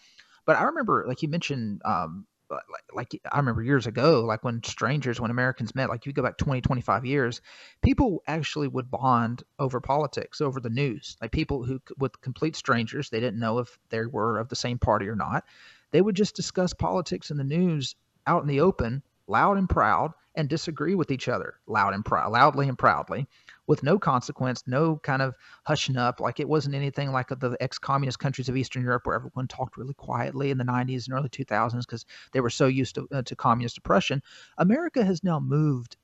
But 0.45 0.57
I 0.57 0.65
remember, 0.65 1.05
like 1.09 1.23
you 1.23 1.29
mentioned, 1.29 1.83
um, 1.85 2.27
Uh, 2.49 2.59
like, 2.71 3.11
like 3.13 3.23
I 3.33 3.39
remember 3.39 3.63
years 3.63 3.87
ago, 3.87 4.23
like 4.23 4.45
when 4.45 4.63
strangers, 4.63 5.21
when 5.21 5.31
Americans 5.31 5.75
met, 5.75 5.89
like 5.89 6.07
you 6.07 6.13
go 6.13 6.23
back 6.23 6.37
20, 6.37 6.61
25 6.61 7.05
years, 7.05 7.41
people 7.83 8.23
actually 8.27 8.69
would 8.69 8.91
bond 8.91 9.43
over 9.59 9.81
politics, 9.81 10.41
over 10.41 10.61
the 10.61 10.71
news. 10.71 11.17
Like 11.21 11.33
people 11.33 11.65
who, 11.65 11.81
with 11.99 12.21
complete 12.21 12.55
strangers, 12.55 13.11
they 13.11 13.21
didn't 13.21 13.41
know 13.41 13.59
if 13.59 13.79
they 13.91 14.07
were 14.07 14.39
of 14.39 14.49
the 14.49 14.57
same 14.57 14.79
party 14.79 15.09
or 15.09 15.17
not. 15.17 15.45
They 15.91 16.03
would 16.03 16.15
just 16.15 16.37
discuss 16.37 16.73
politics 16.73 17.31
and 17.31 17.41
the 17.41 17.45
news 17.45 17.97
out 18.27 18.43
in 18.43 18.49
the 18.49 18.61
open, 18.61 19.03
loud 19.27 19.57
and 19.57 19.69
proud, 19.69 20.13
and 20.37 20.49
disagree 20.49 20.95
with 20.95 21.11
each 21.11 21.29
other, 21.29 21.55
loud 21.67 21.95
and 21.95 22.05
proud, 22.05 22.31
loudly 22.31 22.69
and 22.69 22.79
proudly 22.79 23.27
with 23.67 23.83
no 23.83 23.99
consequence, 23.99 24.63
no 24.67 24.97
kind 25.03 25.23
of 25.23 25.35
hushing 25.65 25.97
up. 25.97 26.21
Like 26.21 26.41
it 26.41 26.49
wasn't 26.49 26.75
anything 26.75 27.13
like 27.13 27.29
the 27.29 27.57
ex 27.61 27.79
communist 27.79 28.19
countries 28.19 28.49
of 28.49 28.57
Eastern 28.57 28.83
Europe 28.83 29.07
where 29.07 29.17
everyone 29.17 29.49
talked 29.49 29.77
really 29.77 29.95
quietly 29.95 30.51
in 30.51 30.59
the 30.59 30.65
90s 30.65 31.07
and 31.07 31.15
early 31.15 31.29
2000s 31.29 31.81
because 31.81 32.05
they 32.33 32.41
were 32.41 32.51
so 32.51 32.67
used 32.67 32.95
to, 32.97 33.09
uh, 33.13 33.23
to 33.23 33.37
communist 33.37 33.79
oppression. 33.79 34.23
America 34.59 35.05
has 35.05 35.25
now 35.25 35.41
moved 35.41 35.97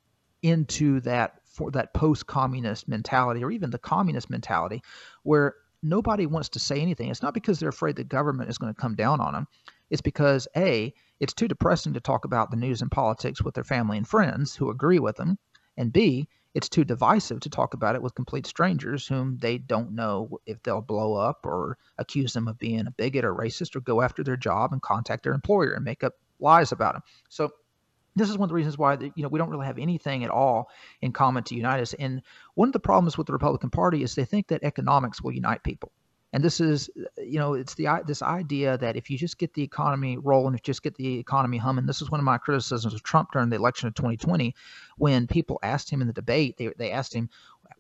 into 0.43 1.01
that 1.01 1.35
for 1.45 1.71
that 1.71 1.95
post-communist 1.95 2.89
mentality 2.89 3.45
or 3.45 3.51
even 3.51 3.71
the 3.71 3.79
communist 3.79 4.31
mentality 4.31 4.83
where 5.23 5.55
nobody 5.83 6.27
wants 6.27 6.49
to 6.51 6.59
say 6.59 6.81
anything. 6.81 7.11
It's 7.11 7.23
not 7.23 7.35
because 7.35 7.59
they're 7.59 7.69
afraid 7.69 7.97
the 7.97 8.05
government 8.05 8.51
is 8.51 8.59
going 8.59 8.73
to 8.73 8.81
come 8.81 8.95
down 8.95 9.21
on 9.21 9.35
them. 9.35 9.47
It's 9.91 10.01
because 10.01 10.49
A, 10.57 10.95
it's 11.21 11.35
too 11.35 11.49
depressing 11.49 11.93
to 11.93 12.01
talk 12.01 12.25
about 12.25 12.51
the 12.51 12.57
news 12.57 12.81
and 12.81 12.91
politics 12.91 13.43
with 13.43 13.55
their 13.55 13.65
family 13.65 13.99
and 13.99 14.09
friends 14.09 14.57
who 14.57 14.71
agree 14.71 14.99
with 14.99 15.17
them. 15.17 15.39
And 15.77 15.93
B, 15.93 16.29
it's 16.55 16.69
too 16.69 16.85
divisive 16.85 17.41
to 17.41 17.51
talk 17.51 17.75
about 17.75 17.95
it 17.95 18.03
with 18.03 18.15
complete 18.15 18.47
strangers 18.47 19.07
whom 19.07 19.39
they 19.39 19.59
don't 19.59 19.93
know 19.93 20.39
if 20.47 20.63
they'll 20.63 20.83
blow 20.83 21.15
up 21.15 21.41
or 21.45 21.79
accuse 21.99 22.33
them 22.33 22.49
of 22.49 22.59
being 22.59 22.87
a 22.87 22.91
bigot 22.91 23.25
or 23.25 23.35
racist 23.35 23.75
or 23.75 23.81
go 23.81 24.03
after 24.03 24.23
their 24.23 24.37
job 24.37 24.73
and 24.73 24.83
contact 24.83 25.23
their 25.25 25.33
employer 25.33 25.73
and 25.73 25.85
make 25.85 26.05
up 26.05 26.15
lies 26.41 26.73
about 26.73 26.95
them. 26.95 27.03
So 27.29 27.51
this 28.15 28.29
is 28.29 28.37
one 28.37 28.47
of 28.47 28.51
the 28.51 28.55
reasons 28.55 28.77
why 28.77 28.95
you 28.95 29.23
know 29.23 29.29
we 29.29 29.39
don't 29.39 29.49
really 29.49 29.67
have 29.67 29.79
anything 29.79 30.25
at 30.25 30.31
all 30.31 30.69
in 31.01 31.13
common 31.13 31.45
to 31.45 31.55
unite 31.55 31.81
us. 31.81 31.95
And 31.95 32.23
one 32.55 32.69
of 32.69 32.73
the 32.73 32.81
problems 32.81 33.17
with 33.17 33.27
the 33.27 33.33
Republican 33.33 33.71
Party 33.71 34.03
is 34.03 34.15
they 34.15 34.25
think 34.25 34.49
that 34.49 34.63
economics 34.63 35.23
will 35.23 35.33
unite 35.33 35.63
people. 35.63 35.91
And 36.33 36.43
this 36.43 36.61
is, 36.61 36.89
you 37.19 37.39
know, 37.39 37.53
it's 37.55 37.75
the 37.75 37.89
this 38.07 38.23
idea 38.23 38.79
that 38.79 38.97
if 38.97 39.11
you 39.11 39.19
just 39.19 39.39
get 39.39 39.53
the 39.53 39.63
economy 39.63 40.17
rolling, 40.17 40.55
if 40.55 40.61
you 40.61 40.73
just 40.73 40.83
get 40.83 40.95
the 40.95 41.19
economy 41.19 41.59
humming, 41.59 41.85
this 41.85 42.01
is 42.01 42.11
one 42.11 42.21
of 42.21 42.25
my 42.25 42.39
criticisms 42.39 42.95
of 42.95 43.03
Trump 43.03 43.33
during 43.33 43.51
the 43.51 43.57
election 43.57 43.87
of 43.87 43.95
2020, 43.95 44.55
when 44.97 45.27
people 45.27 45.59
asked 45.63 45.91
him 45.91 46.01
in 46.01 46.07
the 46.07 46.13
debate, 46.13 46.57
they 46.57 46.73
they 46.79 46.91
asked 46.91 47.15
him, 47.15 47.29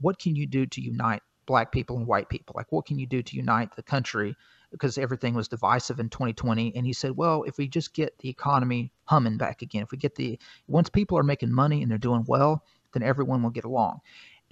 "What 0.00 0.18
can 0.18 0.36
you 0.36 0.46
do 0.46 0.66
to 0.66 0.80
unite 0.82 1.22
black 1.46 1.72
people 1.72 1.96
and 1.96 2.06
white 2.06 2.28
people? 2.28 2.54
Like, 2.56 2.70
what 2.70 2.84
can 2.84 2.98
you 2.98 3.06
do 3.06 3.22
to 3.22 3.36
unite 3.36 3.74
the 3.74 3.82
country?" 3.82 4.36
Because 4.70 4.98
everything 4.98 5.34
was 5.34 5.48
divisive 5.48 5.98
in 5.98 6.10
2020, 6.10 6.76
and 6.76 6.86
he 6.86 6.92
said, 6.92 7.16
"Well, 7.16 7.44
if 7.44 7.56
we 7.56 7.68
just 7.68 7.94
get 7.94 8.18
the 8.18 8.28
economy 8.28 8.92
humming 9.04 9.38
back 9.38 9.62
again, 9.62 9.82
if 9.82 9.92
we 9.92 9.98
get 9.98 10.14
the 10.14 10.38
once 10.66 10.90
people 10.90 11.16
are 11.16 11.22
making 11.22 11.52
money 11.52 11.80
and 11.80 11.90
they're 11.90 11.98
doing 11.98 12.24
well, 12.26 12.64
then 12.92 13.02
everyone 13.02 13.42
will 13.42 13.50
get 13.50 13.64
along." 13.64 14.00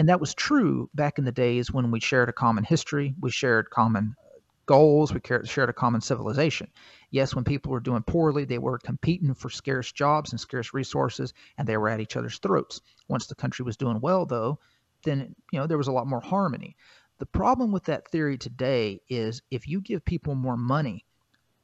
And 0.01 0.09
that 0.09 0.19
was 0.19 0.33
true 0.33 0.89
back 0.95 1.19
in 1.19 1.27
the 1.27 1.31
days 1.31 1.71
when 1.71 1.91
we 1.91 2.01
shared 2.01 2.31
a 2.31 2.33
common 2.33 2.65
history, 2.65 3.15
we 3.21 3.31
shared 3.31 3.69
common 3.69 4.17
uh, 4.19 4.39
goals, 4.65 5.13
we 5.13 5.21
shared 5.45 5.69
a 5.69 5.75
common 5.75 6.01
civilization. 6.01 6.69
Yes, 7.11 7.35
when 7.35 7.45
people 7.45 7.71
were 7.71 7.81
doing 7.81 8.03
poorly, 8.03 8.47
they 8.47 8.57
were 8.57 8.79
competing 8.79 9.35
for 9.35 9.51
scarce 9.51 9.93
jobs 9.93 10.31
and 10.33 10.41
scarce 10.41 10.73
resources, 10.73 11.35
and 11.59 11.69
they 11.69 11.77
were 11.77 11.91
at 11.91 12.01
each 12.01 12.17
other's 12.17 12.39
throats. 12.39 12.81
Once 13.09 13.27
the 13.27 13.35
country 13.35 13.63
was 13.63 13.77
doing 13.77 14.01
well, 14.01 14.25
though, 14.25 14.59
then 15.05 15.37
you 15.53 15.59
know 15.59 15.67
there 15.67 15.77
was 15.77 15.89
a 15.89 15.93
lot 15.93 16.07
more 16.07 16.23
harmony. 16.23 16.77
The 17.19 17.27
problem 17.27 17.71
with 17.71 17.85
that 17.85 18.09
theory 18.09 18.39
today 18.39 19.03
is 19.11 19.43
if 19.51 19.69
you 19.69 19.83
give 19.83 20.03
people 20.03 20.35
more 20.35 20.57
money, 20.57 21.05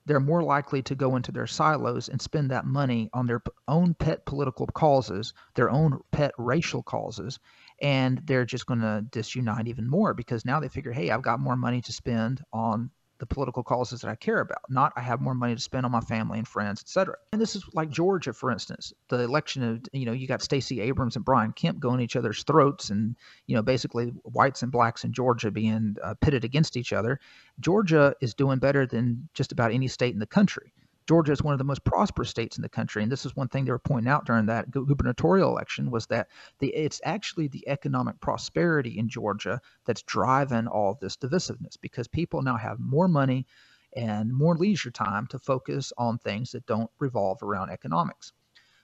they're 0.04 0.20
more 0.20 0.42
likely 0.42 0.82
to 0.82 0.94
go 0.94 1.16
into 1.16 1.32
their 1.32 1.46
silos 1.46 2.10
and 2.10 2.20
spend 2.20 2.50
that 2.50 2.66
money 2.66 3.08
on 3.14 3.26
their 3.26 3.42
own 3.66 3.94
pet 3.94 4.26
political 4.26 4.66
causes, 4.66 5.32
their 5.54 5.70
own 5.70 6.00
pet 6.12 6.32
racial 6.36 6.82
causes, 6.82 7.40
and 7.80 8.20
they're 8.24 8.44
just 8.44 8.66
going 8.66 8.80
to 8.80 9.04
disunite 9.10 9.68
even 9.68 9.88
more 9.88 10.14
because 10.14 10.44
now 10.44 10.60
they 10.60 10.68
figure, 10.68 10.92
hey, 10.92 11.10
I've 11.10 11.22
got 11.22 11.40
more 11.40 11.56
money 11.56 11.80
to 11.82 11.92
spend 11.92 12.42
on 12.52 12.90
the 13.18 13.26
political 13.26 13.62
causes 13.62 14.00
that 14.02 14.10
I 14.10 14.14
care 14.14 14.40
about, 14.40 14.62
not 14.68 14.92
I 14.96 15.00
have 15.00 15.20
more 15.20 15.34
money 15.34 15.54
to 15.54 15.60
spend 15.60 15.86
on 15.86 15.92
my 15.92 16.00
family 16.00 16.38
and 16.38 16.46
friends, 16.46 16.82
etc. 16.82 17.14
And 17.32 17.40
this 17.40 17.56
is 17.56 17.64
like 17.72 17.88
Georgia, 17.88 18.32
for 18.32 18.50
instance, 18.50 18.92
the 19.08 19.20
election 19.20 19.62
of 19.62 19.80
you 19.92 20.04
know 20.04 20.12
you 20.12 20.26
got 20.26 20.42
Stacey 20.42 20.80
Abrams 20.80 21.16
and 21.16 21.24
Brian 21.24 21.52
Kemp 21.52 21.80
going 21.80 22.00
each 22.00 22.16
other's 22.16 22.42
throats, 22.42 22.90
and 22.90 23.16
you 23.46 23.56
know 23.56 23.62
basically 23.62 24.08
whites 24.24 24.62
and 24.62 24.70
blacks 24.70 25.04
in 25.04 25.12
Georgia 25.12 25.50
being 25.50 25.96
uh, 26.02 26.14
pitted 26.20 26.44
against 26.44 26.76
each 26.76 26.92
other. 26.92 27.18
Georgia 27.58 28.14
is 28.20 28.34
doing 28.34 28.58
better 28.58 28.86
than 28.86 29.28
just 29.32 29.52
about 29.52 29.72
any 29.72 29.88
state 29.88 30.12
in 30.12 30.20
the 30.20 30.26
country. 30.26 30.72
Georgia 31.06 31.32
is 31.32 31.42
one 31.42 31.54
of 31.54 31.58
the 31.58 31.64
most 31.64 31.84
prosperous 31.84 32.30
states 32.30 32.56
in 32.58 32.62
the 32.62 32.68
country, 32.68 33.02
and 33.02 33.12
this 33.12 33.24
is 33.24 33.36
one 33.36 33.48
thing 33.48 33.64
they 33.64 33.70
were 33.70 33.78
pointing 33.78 34.10
out 34.10 34.26
during 34.26 34.46
that 34.46 34.70
gubernatorial 34.70 35.50
election 35.50 35.90
was 35.90 36.06
that 36.06 36.28
the 36.58 36.68
it's 36.68 37.00
actually 37.04 37.48
the 37.48 37.66
economic 37.68 38.20
prosperity 38.20 38.98
in 38.98 39.08
Georgia 39.08 39.60
that's 39.84 40.02
driving 40.02 40.66
all 40.66 40.98
this 41.00 41.16
divisiveness 41.16 41.76
because 41.80 42.08
people 42.08 42.42
now 42.42 42.56
have 42.56 42.80
more 42.80 43.08
money 43.08 43.46
and 43.94 44.32
more 44.32 44.56
leisure 44.56 44.90
time 44.90 45.26
to 45.28 45.38
focus 45.38 45.92
on 45.96 46.18
things 46.18 46.52
that 46.52 46.66
don't 46.66 46.90
revolve 46.98 47.42
around 47.42 47.70
economics. 47.70 48.32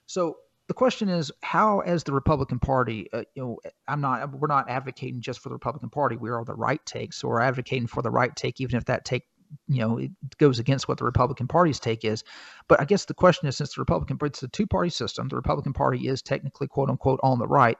So 0.06 0.36
the 0.68 0.74
question 0.74 1.08
is 1.08 1.30
how 1.42 1.80
as 1.80 2.04
the 2.04 2.12
republican 2.12 2.58
party 2.58 3.08
uh, 3.12 3.24
you 3.34 3.42
know 3.42 3.58
i'm 3.88 4.00
not 4.00 4.30
we're 4.32 4.46
not 4.46 4.70
advocating 4.70 5.20
just 5.20 5.40
for 5.40 5.48
the 5.50 5.54
republican 5.54 5.90
party 5.90 6.16
we 6.16 6.30
are 6.30 6.44
the 6.44 6.54
right 6.54 6.80
take 6.86 7.12
so 7.12 7.28
we're 7.28 7.40
advocating 7.40 7.86
for 7.86 8.00
the 8.00 8.10
right 8.10 8.34
take 8.36 8.60
even 8.60 8.76
if 8.76 8.84
that 8.86 9.04
take 9.04 9.24
you 9.68 9.80
know 9.80 9.98
it 9.98 10.10
goes 10.38 10.58
against 10.58 10.88
what 10.88 10.98
the 10.98 11.04
Republican 11.04 11.48
Party's 11.48 11.80
take 11.80 12.04
is. 12.04 12.24
But 12.68 12.80
I 12.80 12.84
guess 12.84 13.04
the 13.04 13.14
question 13.14 13.48
is, 13.48 13.56
since 13.56 13.74
the 13.74 13.80
Republican 13.80 14.18
it's 14.22 14.42
a 14.42 14.48
two 14.48 14.66
party 14.66 14.90
system, 14.90 15.28
the 15.28 15.36
Republican 15.36 15.72
Party 15.72 16.08
is 16.08 16.22
technically 16.22 16.68
quote 16.68 16.90
unquote 16.90 17.20
on 17.22 17.38
the 17.38 17.46
right. 17.46 17.78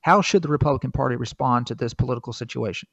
How 0.00 0.20
should 0.20 0.42
the 0.42 0.48
Republican 0.48 0.92
Party 0.92 1.16
respond 1.16 1.66
to 1.68 1.74
this 1.74 1.94
political 1.94 2.32
situation, 2.32 2.88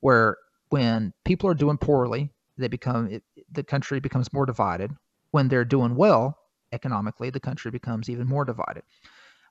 where 0.00 0.36
when 0.68 1.12
people 1.24 1.50
are 1.50 1.54
doing 1.54 1.78
poorly, 1.78 2.30
they 2.58 2.68
become 2.68 3.08
it, 3.08 3.22
the 3.50 3.64
country 3.64 4.00
becomes 4.00 4.32
more 4.32 4.46
divided. 4.46 4.90
When 5.30 5.48
they're 5.48 5.64
doing 5.64 5.96
well 5.96 6.38
economically, 6.72 7.30
the 7.30 7.40
country 7.40 7.70
becomes 7.70 8.08
even 8.08 8.26
more 8.26 8.44
divided. 8.44 8.82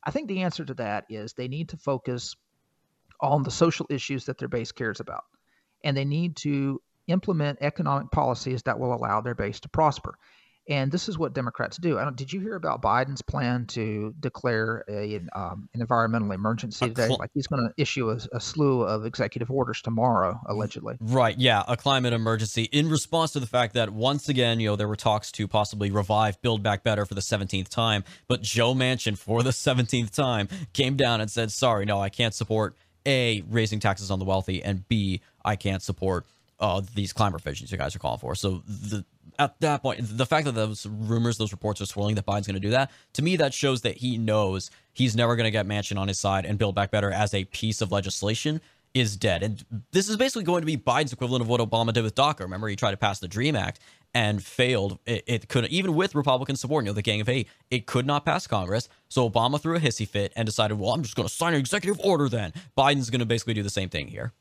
I 0.04 0.12
think 0.12 0.28
the 0.28 0.44
answer 0.44 0.66
to 0.66 0.74
that 0.76 1.06
is 1.10 1.34
they 1.34 1.48
need 1.48 1.70
to 1.70 1.78
focus 1.78 2.36
on 3.20 3.44
the 3.44 3.52
social 3.52 3.86
issues 3.90 4.26
that 4.26 4.38
their 4.38 4.48
base 4.50 4.72
cares 4.72 5.00
about. 5.00 5.24
And 5.84 5.96
they 5.96 6.06
need 6.06 6.36
to 6.38 6.82
implement 7.08 7.60
economic 7.62 8.12
policies 8.12 8.64
that 8.64 8.80
will 8.80 8.94
allow 8.94 9.22
their 9.22 9.36
base 9.36 9.60
to 9.62 9.70
prosper. 9.70 10.18
And 10.70 10.92
this 10.92 11.10
is 11.10 11.18
what 11.18 11.34
Democrats 11.34 11.76
do. 11.76 12.00
I 12.00 12.06
don't, 12.06 12.16
did 12.16 12.32
you 12.32 12.40
hear 12.40 12.56
about 12.56 12.82
Biden's 12.82 13.22
plan 13.22 13.66
to 13.68 14.14
declare 14.18 14.86
a, 14.88 15.20
um, 15.36 15.68
an 15.74 15.82
environmental 15.82 16.32
emergency 16.32 16.88
today? 16.88 17.08
Cl- 17.08 17.18
like 17.20 17.32
he's 17.34 17.48
going 17.48 17.68
to 17.68 17.82
issue 17.82 18.10
a, 18.10 18.20
a, 18.32 18.40
slew 18.40 18.84
of 18.84 19.06
executive 19.06 19.52
orders 19.52 19.82
tomorrow, 19.82 20.40
allegedly. 20.48 20.96
Right. 21.02 21.38
Yeah, 21.38 21.64
a 21.68 21.76
climate 21.76 22.14
emergency 22.14 22.64
in 22.72 22.90
response 22.90 23.32
to 23.32 23.42
the 23.42 23.48
fact 23.48 23.74
that 23.74 23.90
once 23.90 24.30
again, 24.30 24.62
you 24.62 24.70
know, 24.70 24.78
there 24.78 24.88
were 24.88 24.96
talks 24.96 25.34
to 25.34 25.50
possibly 25.50 25.92
revive 25.92 26.42
Build 26.42 26.64
Back 26.64 26.84
Better 26.84 27.06
for 27.06 27.14
the 27.14 27.22
17th 27.22 27.68
time, 27.68 28.06
but 28.30 28.42
Joe 28.42 28.74
Manchin 28.74 29.18
for 29.18 29.44
the 29.44 29.50
17th 29.50 30.12
time 30.12 30.48
came 30.72 30.96
down 30.96 31.20
and 31.20 31.30
said, 31.30 31.52
"Sorry, 31.52 31.84
no, 31.84 32.00
I 32.00 32.08
can't 32.08 32.34
support 32.34 32.76
a 33.06 33.44
raising 33.50 33.82
taxes 33.82 34.10
on 34.10 34.20
the 34.20 34.26
wealthy, 34.26 34.64
and 34.64 34.88
b 34.88 35.20
I 35.44 35.58
can't 35.58 35.82
support." 35.82 36.26
Uh, 36.60 36.82
these 36.96 37.14
climate 37.14 37.36
revisions 37.36 37.72
you 37.72 37.78
guys 37.78 37.96
are 37.96 38.00
calling 38.00 38.20
for. 38.20 38.36
So 38.36 38.64
the 38.68 39.06
at 39.40 39.60
that 39.62 39.82
point, 39.82 40.00
the 40.02 40.26
fact 40.26 40.46
that 40.46 40.54
those 40.54 40.86
rumors, 40.86 41.38
those 41.38 41.52
reports 41.52 41.82
are 41.82 41.86
swirling 41.86 42.16
that 42.16 42.26
Biden's 42.26 42.48
going 42.48 42.56
to 42.56 42.60
do 42.60 42.70
that, 42.70 42.92
to 43.14 43.22
me, 43.22 43.36
that 43.38 43.54
shows 43.54 43.82
that 43.82 43.98
he 43.98 44.18
knows 44.18 44.70
he's 44.94 45.16
never 45.16 45.36
going 45.36 45.46
to 45.46 45.52
get 45.52 45.66
Manchin 45.66 45.98
on 45.98 46.08
his 46.08 46.20
side 46.20 46.46
and 46.46 46.58
Build 46.58 46.76
Back 46.76 46.92
Better 46.92 47.12
as 47.12 47.34
a 47.34 47.46
piece 47.46 47.82
of 47.82 47.92
legislation 47.92 48.62
is 48.94 49.18
dead. 49.18 49.42
And 49.42 49.66
this 49.92 50.08
is 50.08 50.18
basically 50.18 50.44
going 50.44 50.62
to 50.62 50.68
be 50.68 50.78
Biden's 50.78 51.14
equivalent 51.14 51.42
of 51.42 51.48
what 51.48 51.60
Obama 51.60 51.92
did 51.92 52.04
with 52.04 52.14
DACA. 52.14 52.42
Remember, 52.42 52.68
he 52.68 52.76
tried 52.76 52.92
to 52.92 52.98
pass 52.98 53.20
the 53.20 53.28
DREAM 53.28 53.56
Act 53.56 53.80
and 54.14 54.44
failed. 54.44 55.00
It, 55.08 55.24
it 55.26 55.50
could 55.50 55.66
even 55.68 55.96
with 55.96 56.14
Republican 56.14 56.56
support, 56.56 56.86
you 56.86 56.92
know, 56.92 56.94
the 56.94 57.02
Gang 57.02 57.20
of 57.20 57.28
Eight, 57.28 57.48
it 57.72 57.88
could 57.88 58.06
not 58.06 58.26
pass 58.26 58.46
Congress. 58.46 58.90
So 59.10 59.28
Obama 59.28 59.60
threw 59.60 59.76
a 59.76 59.80
hissy 59.80 60.08
fit 60.08 60.32
and 60.36 60.46
decided, 60.46 60.78
well, 60.78 60.92
I'm 60.92 61.02
just 61.02 61.16
going 61.16 61.28
to 61.28 61.34
sign 61.34 61.56
an 61.56 61.60
executive 61.60 62.00
order 62.06 62.30
then. 62.30 62.54
Biden's 62.78 63.10
going 63.10 63.20
to 63.20 63.26
basically 63.26 63.56
do 63.56 63.64
the 63.64 63.70
same 63.72 63.90
thing 63.90 64.08
here. 64.08 64.32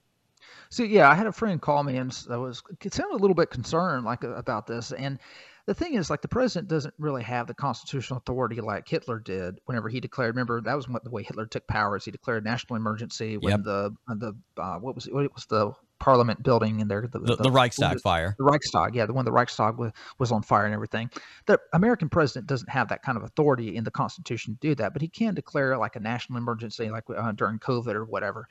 So 0.72 0.84
yeah, 0.84 1.10
I 1.10 1.14
had 1.14 1.26
a 1.26 1.32
friend 1.32 1.60
call 1.60 1.84
me 1.84 1.98
and 1.98 2.18
I 2.30 2.38
was 2.38 2.62
it 2.82 2.94
sounded 2.94 3.16
a 3.16 3.20
little 3.20 3.34
bit 3.34 3.50
concerned 3.50 4.06
like 4.06 4.24
about 4.24 4.66
this. 4.66 4.90
And 4.90 5.18
the 5.66 5.74
thing 5.74 5.94
is, 5.94 6.08
like 6.08 6.22
the 6.22 6.28
president 6.28 6.68
doesn't 6.68 6.94
really 6.98 7.22
have 7.24 7.46
the 7.46 7.52
constitutional 7.52 8.16
authority 8.16 8.58
like 8.62 8.88
Hitler 8.88 9.20
did 9.20 9.60
whenever 9.66 9.90
he 9.90 10.00
declared. 10.00 10.34
Remember 10.34 10.62
that 10.62 10.74
was 10.74 10.88
what 10.88 11.04
the 11.04 11.10
way 11.10 11.24
Hitler 11.24 11.44
took 11.44 11.66
power 11.66 11.98
is 11.98 12.06
he 12.06 12.10
declared 12.10 12.42
national 12.42 12.76
emergency 12.76 13.36
when 13.36 13.50
yep. 13.50 13.64
the 13.64 13.94
the 14.08 14.32
uh, 14.56 14.78
what 14.78 14.94
was 14.94 15.06
it, 15.06 15.12
what 15.12 15.30
was 15.34 15.44
the 15.44 15.72
Parliament 16.02 16.42
building 16.42 16.80
in 16.80 16.88
there 16.88 17.02
the, 17.02 17.20
the, 17.20 17.36
the, 17.36 17.42
the 17.44 17.50
Reichstag 17.52 18.00
fire. 18.00 18.34
The 18.36 18.42
Reichstag, 18.42 18.96
yeah, 18.96 19.06
the 19.06 19.12
one 19.12 19.24
the 19.24 19.30
Reichstag 19.30 19.78
was, 19.78 19.92
was 20.18 20.32
on 20.32 20.42
fire 20.42 20.64
and 20.64 20.74
everything. 20.74 21.08
The 21.46 21.60
American 21.72 22.08
president 22.08 22.48
doesn't 22.48 22.68
have 22.68 22.88
that 22.88 23.04
kind 23.04 23.16
of 23.16 23.22
authority 23.22 23.76
in 23.76 23.84
the 23.84 23.92
Constitution 23.92 24.54
to 24.54 24.60
do 24.60 24.74
that, 24.74 24.94
but 24.94 25.00
he 25.00 25.06
can 25.06 25.32
declare 25.32 25.78
like 25.78 25.94
a 25.94 26.00
national 26.00 26.38
emergency, 26.38 26.90
like 26.90 27.04
uh, 27.08 27.30
during 27.30 27.60
COVID 27.60 27.94
or 27.94 28.04
whatever. 28.04 28.48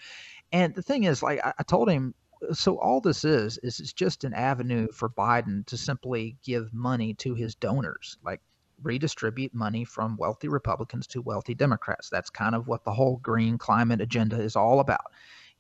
And 0.54 0.74
the 0.74 0.82
thing 0.82 1.04
is, 1.04 1.22
like 1.22 1.46
I, 1.46 1.52
I 1.60 1.64
told 1.64 1.90
him, 1.90 2.14
so 2.54 2.80
all 2.80 3.02
this 3.02 3.26
is 3.26 3.58
is 3.64 3.82
it's 3.82 3.92
just 3.92 4.24
an 4.24 4.34
avenue 4.34 4.88
for 4.94 5.10
Biden 5.10 5.66
to 5.66 5.76
simply 5.76 6.38
give 6.46 6.74
money 6.74 7.14
to 7.16 7.34
his 7.34 7.54
donors, 7.54 8.18
like 8.24 8.40
redistribute 8.82 9.54
money 9.54 9.84
from 9.84 10.16
wealthy 10.16 10.48
Republicans 10.48 11.06
to 11.08 11.22
wealthy 11.22 11.54
Democrats. 11.54 12.10
That's 12.10 12.30
kind 12.30 12.56
of 12.56 12.68
what 12.68 12.86
the 12.86 12.94
whole 12.94 13.18
green 13.18 13.58
climate 13.58 14.00
agenda 14.00 14.40
is 14.40 14.56
all 14.56 14.80
about. 14.80 15.12